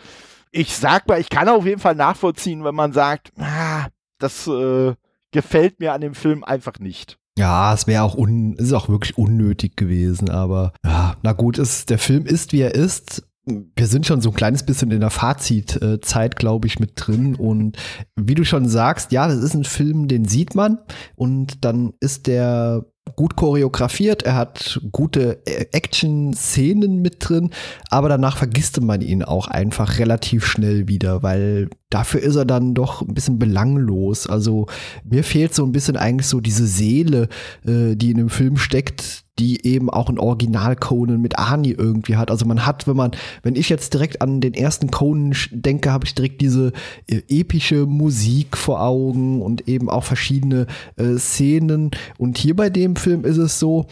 ich 0.52 0.76
sag 0.76 1.08
mal, 1.08 1.20
ich 1.20 1.30
kann 1.30 1.50
auf 1.50 1.66
jeden 1.66 1.82
Fall 1.82 1.96
nachvollziehen, 1.96 2.64
wenn 2.64 2.76
man 2.76 2.94
sagt, 2.94 3.32
ah, 3.38 3.88
das 4.18 4.48
äh, 4.48 4.96
gefällt 5.32 5.80
mir 5.80 5.94
an 5.94 6.02
dem 6.02 6.16
Film 6.16 6.44
einfach 6.44 6.80
nicht. 6.80 7.20
Ja, 7.38 7.72
es 7.72 7.86
wäre 7.86 8.02
auch 8.02 8.16
un, 8.16 8.56
ist 8.56 8.74
auch 8.74 8.90
wirklich 8.90 9.16
unnötig 9.16 9.76
gewesen, 9.76 10.32
aber 10.32 10.74
ja, 10.84 11.16
na 11.22 11.34
gut, 11.34 11.60
ist, 11.60 11.92
der 11.92 12.00
Film 12.00 12.26
ist 12.26 12.52
wie 12.52 12.62
er 12.62 12.74
ist. 12.74 13.27
Wir 13.48 13.88
sind 13.88 14.06
schon 14.06 14.22
so 14.22 14.30
ein 14.30 14.36
kleines 14.36 14.64
bisschen 14.64 14.92
in 14.92 15.00
der 15.00 15.10
Fazitzeit, 15.10 16.36
glaube 16.36 16.68
ich, 16.68 16.80
mit 16.80 16.92
drin. 16.96 17.36
Und 17.36 17.78
wie 18.16 18.36
du 18.36 18.44
schon 18.44 18.68
sagst, 18.68 19.12
ja, 19.12 19.28
das 19.28 19.38
ist 19.38 19.54
ein 19.54 19.64
Film, 19.64 20.08
den 20.08 20.26
sieht 20.26 20.54
man. 20.54 20.80
Und 21.16 21.64
dann 21.64 21.94
ist 22.00 22.28
der 22.28 22.86
gut 23.16 23.36
choreografiert, 23.36 24.24
er 24.24 24.36
hat 24.36 24.80
gute 24.92 25.42
Action-Szenen 25.46 27.02
mit 27.02 27.18
drin, 27.20 27.52
aber 27.90 28.10
danach 28.10 28.38
vergisst 28.38 28.82
man 28.82 29.02
ihn 29.02 29.24
auch 29.24 29.48
einfach 29.48 30.00
relativ 30.00 30.46
schnell 30.46 30.88
wieder, 30.88 31.24
weil 31.24 31.70
dafür 31.90 32.22
ist 32.22 32.36
er 32.36 32.46
dann 32.46 32.74
doch 32.74 33.02
ein 33.02 33.14
bisschen 33.14 33.40
belanglos. 33.40 34.28
Also 34.28 34.68
mir 35.04 35.24
fehlt 35.24 35.56
so 35.56 35.66
ein 35.66 35.72
bisschen 35.72 35.98
eigentlich 35.98 36.28
so 36.28 36.42
diese 36.42 36.68
Seele, 36.68 37.30
äh, 37.66 37.96
die 37.96 38.12
in 38.12 38.18
dem 38.18 38.30
Film 38.30 38.58
steckt, 38.58 39.24
die 39.40 39.66
eben 39.66 39.90
auch 39.90 40.10
ein 40.10 40.20
Original 40.20 40.76
Conan 40.76 41.22
mit 41.22 41.38
Arnie 41.38 41.72
irgendwie 41.72 42.16
hat. 42.16 42.32
Also 42.32 42.46
man 42.46 42.66
hat, 42.66 42.88
wenn 42.88 42.96
man, 42.96 43.12
wenn 43.44 43.56
ich 43.56 43.70
jetzt 43.70 43.94
direkt 43.94 44.22
an 44.22 44.42
den 44.42 44.54
ersten 44.54 44.92
Conan 44.92 45.36
denke, 45.52 45.92
habe 45.92 46.06
ich 46.06 46.16
direkt 46.16 46.42
diese 46.42 46.74
äh, 47.08 47.22
epische 47.30 47.86
Musik 47.86 48.58
vor 48.58 48.82
Augen 48.82 49.42
und 49.42 49.68
eben 49.68 49.90
auch 49.90 50.04
verschiedene 50.04 50.68
äh, 50.96 51.18
Szenen. 51.18 51.92
Und 52.18 52.38
hier 52.38 52.56
bei 52.56 52.70
dem 52.70 52.96
Film 52.96 53.26
ist 53.26 53.38
es 53.38 53.60
so, 53.60 53.88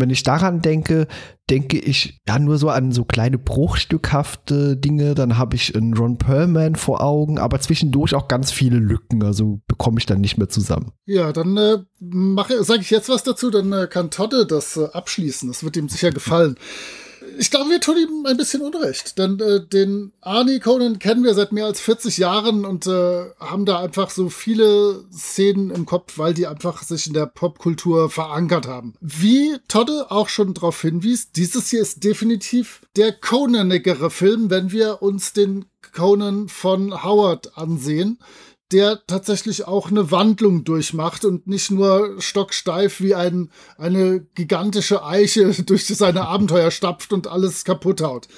wenn 0.00 0.10
ich 0.10 0.22
daran 0.22 0.60
denke, 0.60 1.06
denke 1.48 1.78
ich 1.78 2.20
ja 2.26 2.38
nur 2.38 2.58
so 2.58 2.68
an 2.68 2.92
so 2.92 3.04
kleine 3.04 3.38
bruchstückhafte 3.38 4.76
Dinge. 4.76 5.14
Dann 5.14 5.38
habe 5.38 5.56
ich 5.56 5.74
einen 5.76 5.94
Ron 5.94 6.18
Perlman 6.18 6.76
vor 6.76 7.02
Augen, 7.02 7.38
aber 7.38 7.60
zwischendurch 7.60 8.14
auch 8.14 8.28
ganz 8.28 8.50
viele 8.50 8.78
Lücken. 8.78 9.22
Also 9.22 9.60
bekomme 9.66 9.98
ich 9.98 10.06
dann 10.06 10.20
nicht 10.20 10.38
mehr 10.38 10.48
zusammen. 10.48 10.92
Ja, 11.04 11.32
dann 11.32 11.56
äh, 11.56 11.78
sage 12.62 12.80
ich 12.80 12.90
jetzt 12.90 13.08
was 13.08 13.22
dazu, 13.22 13.50
dann 13.50 13.72
äh, 13.72 13.86
kann 13.86 14.10
Todde 14.10 14.46
das 14.46 14.76
äh, 14.76 14.86
abschließen. 14.92 15.48
Das 15.48 15.64
wird 15.64 15.76
ihm 15.76 15.88
sicher 15.88 16.10
gefallen 16.10 16.56
ich 17.38 17.50
glaube, 17.50 17.70
wir 17.70 17.80
tun 17.80 17.96
ihm 17.96 18.26
ein 18.26 18.36
bisschen 18.36 18.62
Unrecht. 18.62 19.18
Denn 19.18 19.38
äh, 19.40 19.66
den 19.66 20.12
Arnie 20.20 20.60
Conan 20.60 20.98
kennen 20.98 21.24
wir 21.24 21.34
seit 21.34 21.52
mehr 21.52 21.66
als 21.66 21.80
40 21.80 22.18
Jahren 22.18 22.64
und 22.64 22.86
äh, 22.86 23.30
haben 23.38 23.64
da 23.64 23.80
einfach 23.80 24.10
so 24.10 24.28
viele 24.28 25.04
Szenen 25.12 25.70
im 25.70 25.86
Kopf, 25.86 26.18
weil 26.18 26.34
die 26.34 26.46
einfach 26.46 26.82
sich 26.82 27.06
in 27.06 27.12
der 27.12 27.26
Popkultur 27.26 28.10
verankert 28.10 28.66
haben. 28.66 28.94
Wie 29.00 29.56
Todde 29.68 30.10
auch 30.10 30.28
schon 30.28 30.54
darauf 30.54 30.80
hinwies, 30.80 31.32
dieses 31.32 31.70
hier 31.70 31.82
ist 31.82 32.04
definitiv 32.04 32.80
der 32.96 33.12
Conanigere 33.12 34.10
Film, 34.10 34.50
wenn 34.50 34.72
wir 34.72 35.02
uns 35.02 35.32
den 35.32 35.66
Conan 35.92 36.48
von 36.48 37.04
Howard 37.04 37.56
ansehen 37.56 38.18
der 38.72 39.06
tatsächlich 39.06 39.66
auch 39.66 39.90
eine 39.90 40.10
Wandlung 40.10 40.64
durchmacht 40.64 41.24
und 41.24 41.46
nicht 41.46 41.70
nur 41.70 42.20
stocksteif 42.20 43.00
wie 43.00 43.14
ein, 43.14 43.50
eine 43.78 44.20
gigantische 44.34 45.04
Eiche 45.04 45.50
durch 45.64 45.86
seine 45.86 46.26
Abenteuer 46.26 46.70
stapft 46.70 47.12
und 47.12 47.28
alles 47.28 47.64
kaputt 47.64 48.00
haut. 48.00 48.28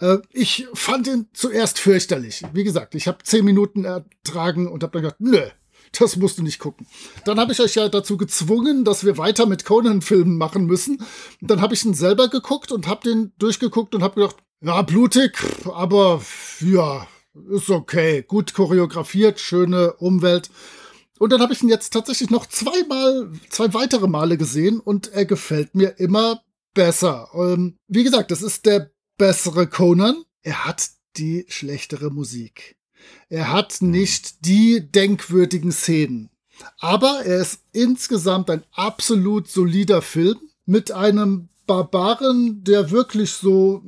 Äh, 0.00 0.18
ich 0.30 0.66
fand 0.74 1.06
ihn 1.06 1.28
zuerst 1.32 1.78
fürchterlich. 1.78 2.42
Wie 2.52 2.64
gesagt, 2.64 2.94
ich 2.94 3.08
habe 3.08 3.18
zehn 3.24 3.44
Minuten 3.44 3.84
ertragen 3.84 4.68
und 4.68 4.82
habe 4.82 4.92
dann 4.92 5.02
gedacht, 5.02 5.20
nö, 5.20 5.42
das 5.98 6.16
musst 6.16 6.38
du 6.38 6.42
nicht 6.42 6.58
gucken. 6.58 6.86
Dann 7.24 7.40
habe 7.40 7.52
ich 7.52 7.60
euch 7.60 7.74
ja 7.74 7.88
dazu 7.88 8.16
gezwungen, 8.16 8.84
dass 8.84 9.04
wir 9.04 9.18
weiter 9.18 9.46
mit 9.46 9.64
Conan-Filmen 9.64 10.36
machen 10.36 10.66
müssen. 10.66 11.02
Dann 11.40 11.60
habe 11.60 11.74
ich 11.74 11.84
ihn 11.84 11.94
selber 11.94 12.28
geguckt 12.28 12.70
und 12.70 12.86
habe 12.86 13.08
den 13.08 13.32
durchgeguckt 13.38 13.94
und 13.94 14.02
habe 14.02 14.20
gedacht, 14.20 14.36
ja, 14.62 14.82
blutig, 14.82 15.38
aber 15.72 16.20
ja, 16.60 17.06
ist 17.50 17.70
okay, 17.70 18.22
gut 18.22 18.54
choreografiert, 18.54 19.40
schöne 19.40 19.94
Umwelt. 19.94 20.50
Und 21.18 21.32
dann 21.32 21.42
habe 21.42 21.52
ich 21.52 21.62
ihn 21.62 21.68
jetzt 21.68 21.92
tatsächlich 21.92 22.30
noch 22.30 22.46
zweimal, 22.46 23.30
zwei 23.50 23.74
weitere 23.74 24.08
Male 24.08 24.38
gesehen 24.38 24.80
und 24.80 25.12
er 25.12 25.26
gefällt 25.26 25.74
mir 25.74 25.98
immer 25.98 26.42
besser. 26.74 27.28
Ähm, 27.34 27.76
wie 27.88 28.04
gesagt, 28.04 28.30
das 28.30 28.42
ist 28.42 28.64
der 28.66 28.90
bessere 29.18 29.66
Conan. 29.66 30.24
Er 30.42 30.64
hat 30.64 30.88
die 31.16 31.44
schlechtere 31.48 32.10
Musik. 32.10 32.76
Er 33.28 33.52
hat 33.52 33.82
nicht 33.82 34.46
die 34.46 34.90
denkwürdigen 34.90 35.72
Szenen. 35.72 36.30
Aber 36.78 37.22
er 37.24 37.40
ist 37.40 37.60
insgesamt 37.72 38.50
ein 38.50 38.64
absolut 38.72 39.48
solider 39.48 40.02
Film 40.02 40.38
mit 40.66 40.92
einem 40.92 41.48
Barbaren, 41.66 42.64
der 42.64 42.90
wirklich 42.90 43.32
so 43.32 43.82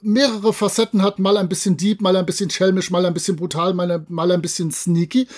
mehrere 0.00 0.52
Facetten 0.52 1.02
hat, 1.02 1.18
mal 1.18 1.36
ein 1.36 1.48
bisschen 1.48 1.76
deep, 1.76 2.00
mal 2.00 2.16
ein 2.16 2.26
bisschen 2.26 2.50
schelmisch, 2.50 2.90
mal 2.90 3.06
ein 3.06 3.14
bisschen 3.14 3.36
brutal, 3.36 3.74
mal, 3.74 4.04
mal 4.08 4.30
ein 4.30 4.42
bisschen 4.42 4.70
sneaky. 4.70 5.28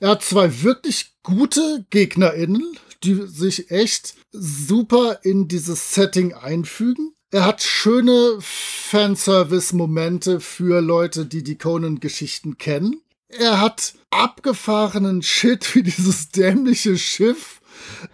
Er 0.00 0.10
hat 0.10 0.22
zwei 0.22 0.62
wirklich 0.62 1.14
gute 1.22 1.86
GegnerInnen, 1.90 2.78
die 3.02 3.14
sich 3.26 3.70
echt 3.70 4.14
super 4.32 5.20
in 5.22 5.48
dieses 5.48 5.94
Setting 5.94 6.34
einfügen. 6.34 7.14
Er 7.30 7.44
hat 7.44 7.62
schöne 7.62 8.38
Fanservice-Momente 8.40 10.40
für 10.40 10.80
Leute, 10.80 11.26
die 11.26 11.42
die 11.42 11.58
Conan-Geschichten 11.58 12.58
kennen. 12.58 13.00
Er 13.28 13.60
hat 13.60 13.94
abgefahrenen 14.10 15.22
Shit 15.22 15.74
wie 15.74 15.82
dieses 15.82 16.30
dämliche 16.30 16.96
Schiff. 16.96 17.60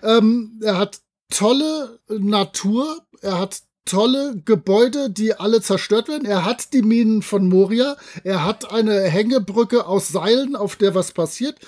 Ähm, 0.03 0.59
er 0.62 0.78
hat 0.78 1.01
tolle 1.28 2.01
Natur, 2.09 3.05
er 3.20 3.39
hat 3.39 3.62
tolle 3.85 4.41
Gebäude, 4.45 5.11
die 5.11 5.35
alle 5.35 5.61
zerstört 5.61 6.09
werden. 6.09 6.24
Er 6.26 6.45
hat 6.45 6.72
die 6.72 6.83
Minen 6.83 7.22
von 7.22 7.49
Moria, 7.49 7.97
er 8.24 8.45
hat 8.45 8.72
eine 8.72 9.01
Hängebrücke 9.03 9.87
aus 9.87 10.09
Seilen, 10.09 10.57
auf 10.57 10.76
der 10.76 10.95
was 10.95 11.12
passiert. 11.12 11.59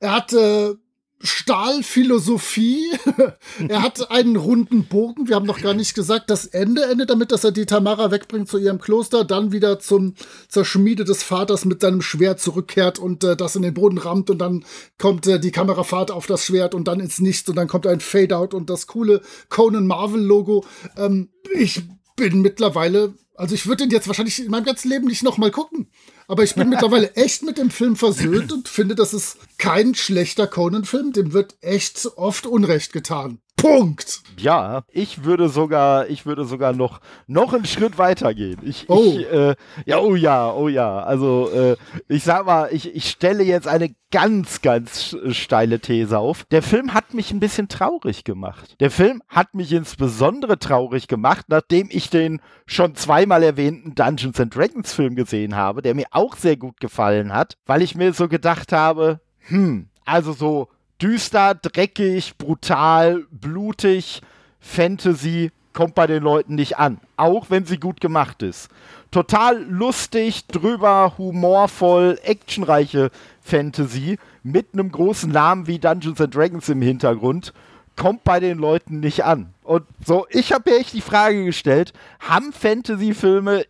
Er 0.00 0.12
hat 0.12 0.32
äh, 0.32 0.74
Stahlphilosophie. 1.20 2.84
er 3.68 3.82
hat 3.82 4.10
einen 4.10 4.36
runden 4.36 4.84
Bogen. 4.84 5.28
Wir 5.28 5.36
haben 5.36 5.46
noch 5.46 5.60
gar 5.60 5.72
nicht 5.72 5.94
gesagt, 5.94 6.28
das 6.28 6.46
Ende 6.46 6.84
endet 6.84 7.10
damit, 7.10 7.32
dass 7.32 7.44
er 7.44 7.52
die 7.52 7.64
Tamara 7.64 8.10
wegbringt 8.10 8.48
zu 8.48 8.58
ihrem 8.58 8.80
Kloster, 8.80 9.24
dann 9.24 9.50
wieder 9.50 9.78
zum, 9.78 10.14
zur 10.48 10.64
Schmiede 10.64 11.04
des 11.04 11.22
Vaters 11.22 11.64
mit 11.64 11.80
seinem 11.80 12.02
Schwert 12.02 12.40
zurückkehrt 12.40 12.98
und 12.98 13.24
äh, 13.24 13.36
das 13.36 13.56
in 13.56 13.62
den 13.62 13.74
Boden 13.74 13.98
rammt 13.98 14.28
und 14.28 14.38
dann 14.38 14.64
kommt 14.98 15.26
äh, 15.26 15.40
die 15.40 15.52
Kamerafahrt 15.52 16.10
auf 16.10 16.26
das 16.26 16.44
Schwert 16.44 16.74
und 16.74 16.86
dann 16.86 17.00
ins 17.00 17.20
Nichts 17.20 17.48
und 17.48 17.56
dann 17.56 17.68
kommt 17.68 17.86
ein 17.86 18.00
Fade-Out 18.00 18.52
und 18.52 18.68
das 18.68 18.86
coole 18.86 19.22
Conan 19.48 19.86
Marvel 19.86 20.20
Logo. 20.20 20.64
Ähm, 20.96 21.30
ich 21.54 21.82
bin 22.16 22.42
mittlerweile, 22.42 23.14
also 23.34 23.54
ich 23.54 23.66
würde 23.66 23.84
den 23.84 23.90
jetzt 23.90 24.06
wahrscheinlich 24.06 24.44
in 24.44 24.50
meinem 24.50 24.64
ganzen 24.64 24.90
Leben 24.90 25.06
nicht 25.06 25.22
nochmal 25.22 25.50
gucken. 25.50 25.88
Aber 26.28 26.42
ich 26.42 26.54
bin 26.54 26.68
mittlerweile 26.70 27.14
echt 27.14 27.42
mit 27.42 27.58
dem 27.58 27.70
Film 27.70 27.96
versöhnt 27.96 28.52
und 28.52 28.68
finde, 28.68 28.94
das 28.94 29.14
ist 29.14 29.38
kein 29.58 29.94
schlechter 29.94 30.46
Conan-Film. 30.46 31.12
Dem 31.12 31.32
wird 31.32 31.56
echt 31.60 32.06
oft 32.16 32.46
Unrecht 32.46 32.92
getan. 32.92 33.40
Punkt. 33.66 34.22
Ja, 34.38 34.82
ich 34.90 35.24
würde 35.24 35.48
sogar, 35.48 36.08
ich 36.08 36.26
würde 36.26 36.44
sogar 36.44 36.72
noch, 36.72 37.00
noch 37.26 37.52
einen 37.52 37.64
Schritt 37.64 37.98
weiter 37.98 38.34
gehen. 38.34 38.58
Ich, 38.62 38.88
oh. 38.88 39.16
ich 39.18 39.32
äh, 39.32 39.54
ja, 39.86 39.98
oh 39.98 40.14
ja, 40.14 40.52
oh 40.52 40.68
ja. 40.68 41.00
Also, 41.00 41.50
äh, 41.50 41.76
ich 42.08 42.24
sag 42.24 42.46
mal, 42.46 42.68
ich, 42.72 42.94
ich 42.94 43.08
stelle 43.08 43.42
jetzt 43.42 43.66
eine 43.66 43.94
ganz, 44.10 44.62
ganz 44.62 45.16
steile 45.30 45.80
These 45.80 46.18
auf. 46.18 46.44
Der 46.50 46.62
Film 46.62 46.94
hat 46.94 47.14
mich 47.14 47.32
ein 47.32 47.40
bisschen 47.40 47.68
traurig 47.68 48.24
gemacht. 48.24 48.76
Der 48.80 48.90
Film 48.90 49.22
hat 49.28 49.54
mich 49.54 49.72
insbesondere 49.72 50.58
traurig 50.58 51.08
gemacht, 51.08 51.46
nachdem 51.48 51.88
ich 51.90 52.10
den 52.10 52.40
schon 52.66 52.94
zweimal 52.94 53.42
erwähnten 53.42 53.94
Dungeons 53.94 54.40
and 54.40 54.54
Dragons 54.54 54.92
Film 54.92 55.16
gesehen 55.16 55.56
habe, 55.56 55.82
der 55.82 55.94
mir 55.94 56.06
auch 56.10 56.36
sehr 56.36 56.56
gut 56.56 56.78
gefallen 56.80 57.32
hat, 57.32 57.56
weil 57.66 57.82
ich 57.82 57.94
mir 57.94 58.12
so 58.12 58.28
gedacht 58.28 58.72
habe, 58.72 59.20
hm, 59.48 59.88
also 60.04 60.32
so 60.32 60.68
düster, 61.00 61.54
dreckig, 61.54 62.36
brutal, 62.38 63.24
blutig, 63.30 64.22
Fantasy 64.60 65.50
kommt 65.72 65.94
bei 65.94 66.06
den 66.06 66.22
Leuten 66.22 66.54
nicht 66.54 66.78
an, 66.78 66.98
auch 67.16 67.50
wenn 67.50 67.66
sie 67.66 67.78
gut 67.78 68.00
gemacht 68.00 68.42
ist. 68.42 68.68
Total 69.10 69.62
lustig, 69.62 70.46
drüber, 70.46 71.14
humorvoll, 71.18 72.18
actionreiche 72.22 73.10
Fantasy 73.42 74.18
mit 74.42 74.68
einem 74.72 74.90
großen 74.90 75.30
Namen 75.30 75.66
wie 75.66 75.78
Dungeons 75.78 76.20
and 76.20 76.34
Dragons 76.34 76.68
im 76.68 76.82
Hintergrund 76.82 77.52
kommt 77.96 78.24
bei 78.24 78.40
den 78.40 78.58
Leuten 78.58 79.00
nicht 79.00 79.24
an. 79.24 79.54
Und 79.62 79.84
so, 80.04 80.26
ich 80.30 80.52
habe 80.52 80.70
mir 80.70 80.78
echt 80.78 80.92
die 80.92 81.00
Frage 81.00 81.44
gestellt, 81.44 81.92
haben 82.20 82.52
Fantasy-Filme 82.52 83.64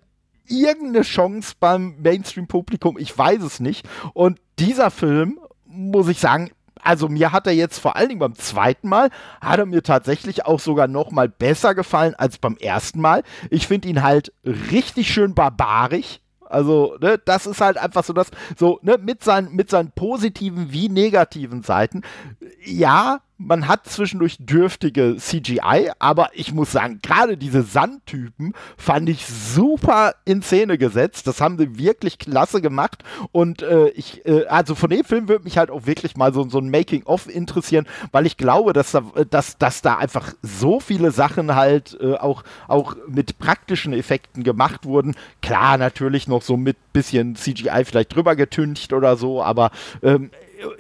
irgendeine 0.49 1.03
Chance 1.03 1.55
beim 1.59 1.95
Mainstream-Publikum? 2.03 2.99
Ich 2.99 3.17
weiß 3.17 3.43
es 3.43 3.61
nicht. 3.61 3.89
Und 4.15 4.39
dieser 4.59 4.91
Film, 4.91 5.39
muss 5.65 6.09
ich 6.09 6.19
sagen, 6.19 6.51
also 6.87 7.09
mir 7.09 7.33
hat 7.33 7.47
er 7.47 7.53
jetzt 7.53 7.79
vor 7.79 7.97
allen 7.97 8.09
Dingen 8.09 8.21
beim 8.21 8.35
zweiten 8.35 8.89
Mal, 8.89 9.11
hat 9.41 9.59
er 9.59 9.67
mir 9.67 9.83
tatsächlich 9.83 10.47
auch 10.47 10.61
sogar 10.61 10.87
noch 10.89 11.11
mal 11.11 11.29
besser 11.29 11.75
gefallen 11.75 12.15
als 12.15 12.39
beim 12.39 12.57
ersten 12.57 13.01
Mal. 13.01 13.23
Ich 13.51 13.67
finde 13.67 13.89
ihn 13.89 14.03
halt 14.03 14.33
richtig 14.71 15.13
schön 15.13 15.35
barbarisch. 15.35 16.21
Also, 16.49 16.97
ne, 17.01 17.19
das 17.25 17.47
ist 17.47 17.61
halt 17.61 17.77
einfach 17.77 18.05
so 18.05 18.13
das, 18.13 18.31
so, 18.57 18.79
ne, 18.83 18.99
mit 19.03 19.25
seinen, 19.25 19.53
mit 19.55 19.69
seinen 19.69 19.91
positiven 19.91 20.73
wie 20.73 20.89
negativen 20.89 21.63
Seiten. 21.63 22.03
Ja, 22.65 23.21
man 23.39 23.69
hat 23.69 23.87
zwischendurch 23.87 24.39
dürftige 24.41 25.17
CGI, 25.19 25.91
aber 25.99 26.31
ich 26.33 26.55
muss 26.55 26.73
sagen, 26.73 27.01
gerade 27.03 27.37
diese 27.37 27.63
Sandtypen 27.63 28.55
fand 28.79 29.09
ich 29.09 29.27
super 29.27 30.15
in 30.25 30.43
Szene 30.43 30.79
gesetzt. 30.79 31.27
Das 31.27 31.41
haben 31.41 31.59
sie 31.59 31.79
wirklich 31.79 32.19
klasse 32.19 32.63
gemacht. 32.63 33.05
Und 33.33 33.63
äh, 33.63 33.89
ich, 33.89 34.25
äh, 34.27 34.47
also 34.47 34.75
von 34.75 34.89
dem 34.91 35.05
Film 35.05 35.29
würde 35.29 35.45
mich 35.45 35.59
halt 35.59 35.71
auch 35.71 35.87
wirklich 35.87 36.17
mal 36.17 36.33
so, 36.33 36.49
so 36.49 36.59
ein 36.59 36.71
Making-of 36.71 37.29
interessieren, 37.29 37.87
weil 38.11 38.27
ich 38.27 38.39
glaube, 38.39 38.73
dass 38.73 38.93
da, 38.93 39.03
dass, 39.29 39.59
dass 39.59 39.83
da 39.83 39.97
einfach 39.99 40.33
so 40.43 40.81
viele 40.81 41.11
Sachen 41.11 41.55
halt 41.55 41.99
äh, 42.01 42.15
auch, 42.15 42.43
auch 42.69 42.97
mit 43.07 43.39
praktischen 43.39 43.93
Effekten 43.93 44.45
gemacht 44.45 44.87
wurden. 44.87 45.15
Klar, 45.43 45.77
natürlich 45.77 46.27
noch 46.27 46.43
so 46.43 46.57
mit 46.57 46.77
bisschen 46.95 47.37
CGI 47.37 47.85
vielleicht 47.85 48.15
drüber 48.15 48.35
getüncht 48.37 48.95
oder 48.95 49.17
so, 49.17 49.43
aber 49.43 49.71
ähm, 50.03 50.31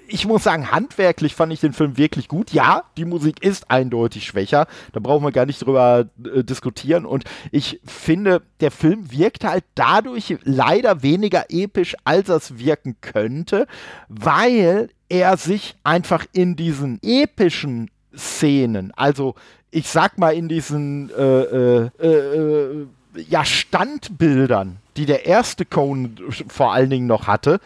ich 0.08 0.26
muss 0.26 0.44
sagen, 0.44 0.70
handwerklich 0.70 1.34
fand 1.34 1.52
ich 1.52 1.60
den 1.60 1.72
Film 1.72 1.96
wirklich 1.96 2.28
gut. 2.28 2.52
Ja, 2.52 2.84
die 2.96 3.04
Musik 3.04 3.42
ist 3.42 3.70
eindeutig 3.70 4.24
schwächer. 4.24 4.66
Da 4.92 5.00
brauchen 5.00 5.24
wir 5.24 5.32
gar 5.32 5.46
nicht 5.46 5.64
drüber 5.64 6.06
äh, 6.24 6.44
diskutieren. 6.44 7.04
Und 7.04 7.24
ich 7.50 7.80
finde, 7.84 8.42
der 8.60 8.70
Film 8.70 9.10
wirkt 9.10 9.44
halt 9.44 9.64
dadurch 9.74 10.36
leider 10.44 11.02
weniger 11.02 11.46
episch, 11.48 11.96
als 12.04 12.28
es 12.28 12.58
wirken 12.58 12.96
könnte, 13.00 13.66
weil 14.08 14.90
er 15.08 15.36
sich 15.36 15.76
einfach 15.84 16.24
in 16.32 16.56
diesen 16.56 16.98
epischen 17.02 17.90
Szenen, 18.16 18.92
also 18.96 19.34
ich 19.70 19.88
sag 19.88 20.18
mal 20.18 20.34
in 20.34 20.48
diesen 20.48 21.10
äh, 21.10 21.22
äh, 21.22 21.90
äh 22.00 22.86
ja, 23.28 23.44
Standbildern, 23.44 24.76
die 24.96 25.06
der 25.06 25.24
erste 25.24 25.64
Cone 25.64 26.10
vor 26.48 26.74
allen 26.74 26.90
Dingen 26.90 27.06
noch 27.06 27.26
hatte, 27.26 27.60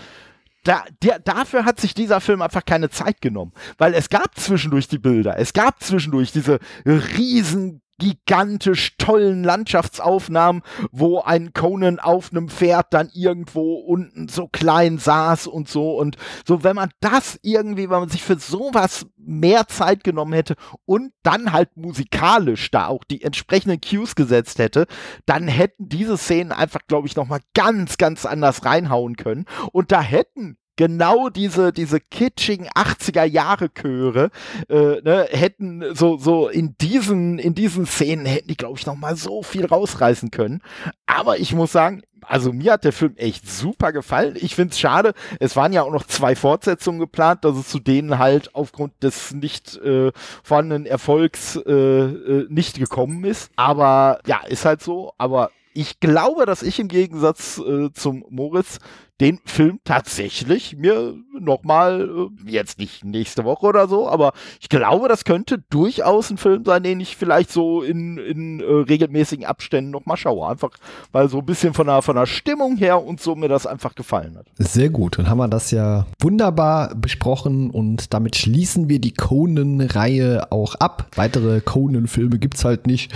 da, 0.65 0.85
der, 1.03 1.19
dafür 1.19 1.65
hat 1.65 1.81
sich 1.81 1.95
dieser 1.95 2.21
Film 2.21 2.43
einfach 2.43 2.65
keine 2.65 2.91
Zeit 2.91 3.21
genommen. 3.21 3.53
Weil 3.79 3.95
es 3.95 4.09
gab 4.09 4.39
zwischendurch 4.39 4.89
die 4.89 4.99
Bilder, 4.99 5.39
es 5.39 5.53
gab 5.53 5.83
zwischendurch 5.83 6.33
diese 6.33 6.59
riesen 6.85 7.83
gigantisch 8.01 8.97
tollen 8.99 9.45
Landschaftsaufnahmen, 9.45 10.63
wo 10.91 11.21
ein 11.21 11.53
Conan 11.53 12.01
auf 12.01 12.33
einem 12.33 12.49
Pferd 12.49 12.93
dann 12.93 13.11
irgendwo 13.13 13.75
unten 13.75 14.27
so 14.27 14.49
klein 14.49 14.99
saß 14.99 15.47
und 15.47 15.69
so. 15.69 15.97
Und 15.97 16.17
so, 16.45 16.65
wenn 16.65 16.75
man 16.75 16.91
das 17.01 17.39
irgendwie, 17.43 17.89
wenn 17.89 18.01
man 18.01 18.09
sich 18.09 18.23
für 18.23 18.39
sowas 18.39 19.07
mehr 19.17 19.69
Zeit 19.69 20.03
genommen 20.03 20.33
hätte 20.33 20.57
und 20.87 21.13
dann 21.23 21.53
halt 21.53 21.77
musikalisch 21.77 22.71
da 22.71 22.87
auch 22.87 23.05
die 23.05 23.23
entsprechenden 23.23 23.81
Cues 23.81 24.17
gesetzt 24.17 24.59
hätte, 24.59 24.87
dann 25.27 25.47
hätten 25.47 25.89
diese 25.89 26.17
Szenen 26.17 26.53
einfach, 26.53 26.81
glaube 26.89 27.07
ich, 27.07 27.17
nochmal 27.17 27.41
ganz, 27.55 27.99
ganz 27.99 28.25
anders 28.27 28.65
reinhauen 28.65 29.17
können. 29.17 29.45
Und 29.73 29.93
da 29.93 30.01
hätten 30.01 30.57
genau 30.81 31.29
diese, 31.29 31.75
diese 31.75 32.01
kitschigen 32.01 32.67
80er 32.69 33.25
Jahre 33.25 33.69
Chöre 33.69 34.31
äh, 34.71 35.03
ne, 35.03 35.29
hätten 35.31 35.95
so, 35.95 36.17
so 36.17 36.49
in 36.49 36.75
diesen, 36.81 37.39
in 37.39 37.55
diesen 37.55 37.85
Szenen 37.85 38.25
hätten 38.25 38.49
die, 38.49 38.57
glaube 38.57 38.79
ich, 38.79 38.87
noch 38.87 38.95
mal 38.95 39.15
so 39.15 39.43
viel 39.43 39.67
rausreißen 39.67 40.31
können. 40.31 40.63
Aber 41.05 41.39
ich 41.39 41.53
muss 41.53 41.71
sagen, 41.71 42.01
also 42.23 42.55
mir 42.55 42.73
hat 42.73 42.85
der 42.85 42.95
Film 42.95 43.15
echt 43.19 43.47
super 43.47 43.93
gefallen. 43.93 44.37
Ich 44.41 44.55
finde 44.55 44.73
es 44.73 44.81
schade. 44.81 45.13
Es 45.39 45.55
waren 45.55 45.75
ja 45.75 45.83
auch 45.83 45.93
noch 45.93 46.07
zwei 46.07 46.35
Fortsetzungen 46.35 46.99
geplant, 46.99 47.45
dass 47.45 47.59
es 47.59 47.69
zu 47.69 47.79
denen 47.79 48.19
halt 48.19 48.55
aufgrund 48.55 49.03
des 49.03 49.35
nicht 49.35 49.77
äh, 49.77 50.13
vorhandenen 50.43 50.87
Erfolgs 50.87 51.57
äh, 51.57 51.73
äh, 51.73 52.47
nicht 52.49 52.79
gekommen 52.79 53.25
ist. 53.25 53.51
Aber 53.57 54.21
ja, 54.27 54.41
ist 54.49 54.65
halt 54.65 54.81
so. 54.81 55.13
Aber 55.19 55.51
ich 55.75 56.01
glaube, 56.01 56.47
dass 56.47 56.63
ich 56.63 56.81
im 56.81 56.89
Gegensatz 56.89 57.59
äh, 57.59 57.93
zum 57.93 58.25
Moritz 58.31 58.79
den 59.21 59.39
Film 59.45 59.81
tatsächlich 59.85 60.77
mir 60.77 61.15
nochmal, 61.39 62.09
äh, 62.47 62.51
jetzt 62.51 62.79
nicht 62.79 63.05
nächste 63.05 63.45
Woche 63.45 63.67
oder 63.67 63.87
so, 63.87 64.09
aber 64.09 64.33
ich 64.61 64.69
glaube, 64.69 65.09
das 65.09 65.25
könnte 65.25 65.63
durchaus 65.71 66.31
ein 66.31 66.39
Film 66.39 66.65
sein, 66.65 66.83
den 66.83 67.01
ich 67.01 67.17
vielleicht 67.17 67.51
so 67.51 67.83
in, 67.83 68.17
in 68.19 68.61
äh, 68.61 68.65
regelmäßigen 68.65 69.45
Abständen 69.45 69.91
nochmal 69.91 70.17
schaue. 70.17 70.49
Einfach, 70.49 70.71
weil 71.13 71.29
so 71.29 71.39
ein 71.39 71.47
bisschen 71.47 71.75
von 71.75 71.87
der, 71.87 72.03
von 72.03 72.17
der 72.17 72.27
Stimmung 72.27 72.77
her 72.77 73.05
und 73.05 73.21
so 73.21 73.35
mir 73.35 73.49
das 73.49 73.67
einfach 73.67 73.95
gefallen 73.95 74.37
hat. 74.39 74.47
Sehr 74.59 74.89
gut. 74.89 75.19
Dann 75.19 75.29
haben 75.29 75.39
wir 75.39 75.49
das 75.49 75.71
ja 75.71 76.07
wunderbar 76.21 76.95
besprochen 76.95 77.71
und 77.71 78.15
damit 78.15 78.37
schließen 78.37 78.89
wir 78.89 79.01
die 79.01 79.15
Conan-Reihe 79.15 80.51
auch 80.51 80.77
ab. 80.77 81.09
Weitere 81.17 81.61
Conan-Filme 81.61 82.39
gibt 82.39 82.57
es 82.57 82.65
halt 82.65 82.87
nicht. 82.87 83.13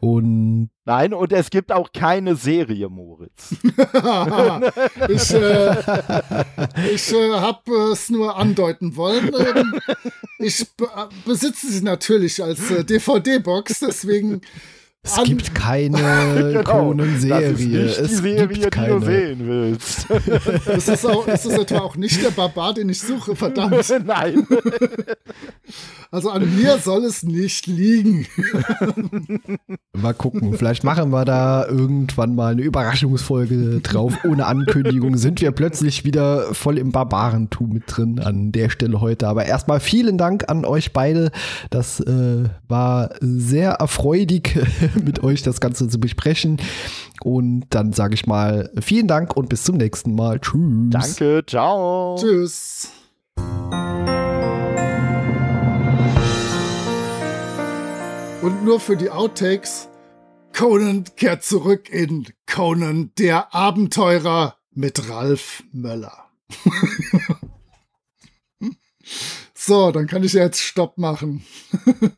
Und 0.00 0.70
Nein, 0.84 1.12
und 1.12 1.34
es 1.34 1.50
gibt 1.50 1.70
auch 1.70 1.92
keine 1.92 2.34
Serie, 2.34 2.88
Moritz. 2.88 3.54
ich 5.08 5.34
äh, 5.34 5.47
ich 6.92 7.12
äh, 7.12 7.32
habe 7.32 7.72
es 7.92 8.10
nur 8.10 8.36
andeuten 8.36 8.96
wollen. 8.96 9.32
Ähm, 9.38 9.80
ich 10.38 10.66
besitze 11.24 11.70
sie 11.70 11.82
natürlich 11.82 12.42
als 12.42 12.70
äh, 12.70 12.84
DVD-Box, 12.84 13.80
deswegen 13.80 14.40
es 15.08 15.24
gibt 15.24 15.54
keine 15.54 15.96
genau, 16.52 16.62
Conan-Serie. 16.62 17.80
Es 17.80 18.08
die 18.08 18.14
Serie, 18.14 18.48
gibt 18.48 18.70
keine. 18.70 18.94
die 18.94 19.00
du 19.00 19.06
sehen 19.06 19.38
willst. 19.46 20.10
ist, 20.76 20.88
das 20.88 21.04
auch, 21.06 21.26
ist 21.26 21.46
das 21.46 21.58
etwa 21.58 21.78
auch 21.78 21.96
nicht 21.96 22.22
der 22.22 22.30
Barbar, 22.30 22.74
den 22.74 22.88
ich 22.90 23.00
suche? 23.00 23.34
Verdammt. 23.34 23.74
Nein. 24.06 24.46
Also 26.10 26.30
an 26.30 26.56
mir 26.56 26.78
soll 26.78 27.04
es 27.04 27.22
nicht 27.22 27.66
liegen. 27.66 28.26
Mal 29.92 30.14
gucken. 30.14 30.54
Vielleicht 30.54 30.84
machen 30.84 31.10
wir 31.10 31.24
da 31.24 31.66
irgendwann 31.66 32.34
mal 32.34 32.52
eine 32.52 32.62
Überraschungsfolge 32.62 33.80
drauf. 33.80 34.14
Ohne 34.24 34.46
Ankündigung 34.46 35.16
sind 35.16 35.40
wir 35.40 35.50
plötzlich 35.52 36.04
wieder 36.04 36.54
voll 36.54 36.78
im 36.78 36.92
Barbarentum 36.92 37.70
mit 37.70 37.84
drin 37.86 38.20
an 38.20 38.52
der 38.52 38.70
Stelle 38.70 39.00
heute. 39.00 39.28
Aber 39.28 39.44
erstmal 39.46 39.80
vielen 39.80 40.18
Dank 40.18 40.48
an 40.48 40.64
euch 40.64 40.92
beide. 40.92 41.30
Das 41.70 42.00
äh, 42.00 42.44
war 42.68 43.10
sehr 43.20 43.72
erfreudig 43.72 44.58
mit 45.04 45.22
euch 45.22 45.42
das 45.42 45.60
Ganze 45.60 45.88
zu 45.88 45.98
besprechen. 45.98 46.58
Und 47.22 47.66
dann 47.70 47.92
sage 47.92 48.14
ich 48.14 48.26
mal 48.26 48.70
vielen 48.80 49.08
Dank 49.08 49.36
und 49.36 49.48
bis 49.48 49.64
zum 49.64 49.76
nächsten 49.76 50.14
Mal. 50.14 50.40
Tschüss. 50.40 50.90
Danke, 50.90 51.44
ciao. 51.46 52.16
Tschüss. 52.18 52.90
Und 58.40 58.64
nur 58.64 58.78
für 58.78 58.96
die 58.96 59.10
Outtakes. 59.10 59.88
Conan 60.56 61.04
kehrt 61.16 61.44
zurück 61.44 61.88
in 61.88 62.26
Conan 62.46 63.12
der 63.18 63.54
Abenteurer 63.54 64.56
mit 64.72 65.08
Ralf 65.08 65.62
Möller. 65.72 66.24
so, 69.54 69.92
dann 69.92 70.06
kann 70.06 70.24
ich 70.24 70.32
jetzt 70.32 70.60
Stopp 70.60 70.98
machen. 70.98 71.44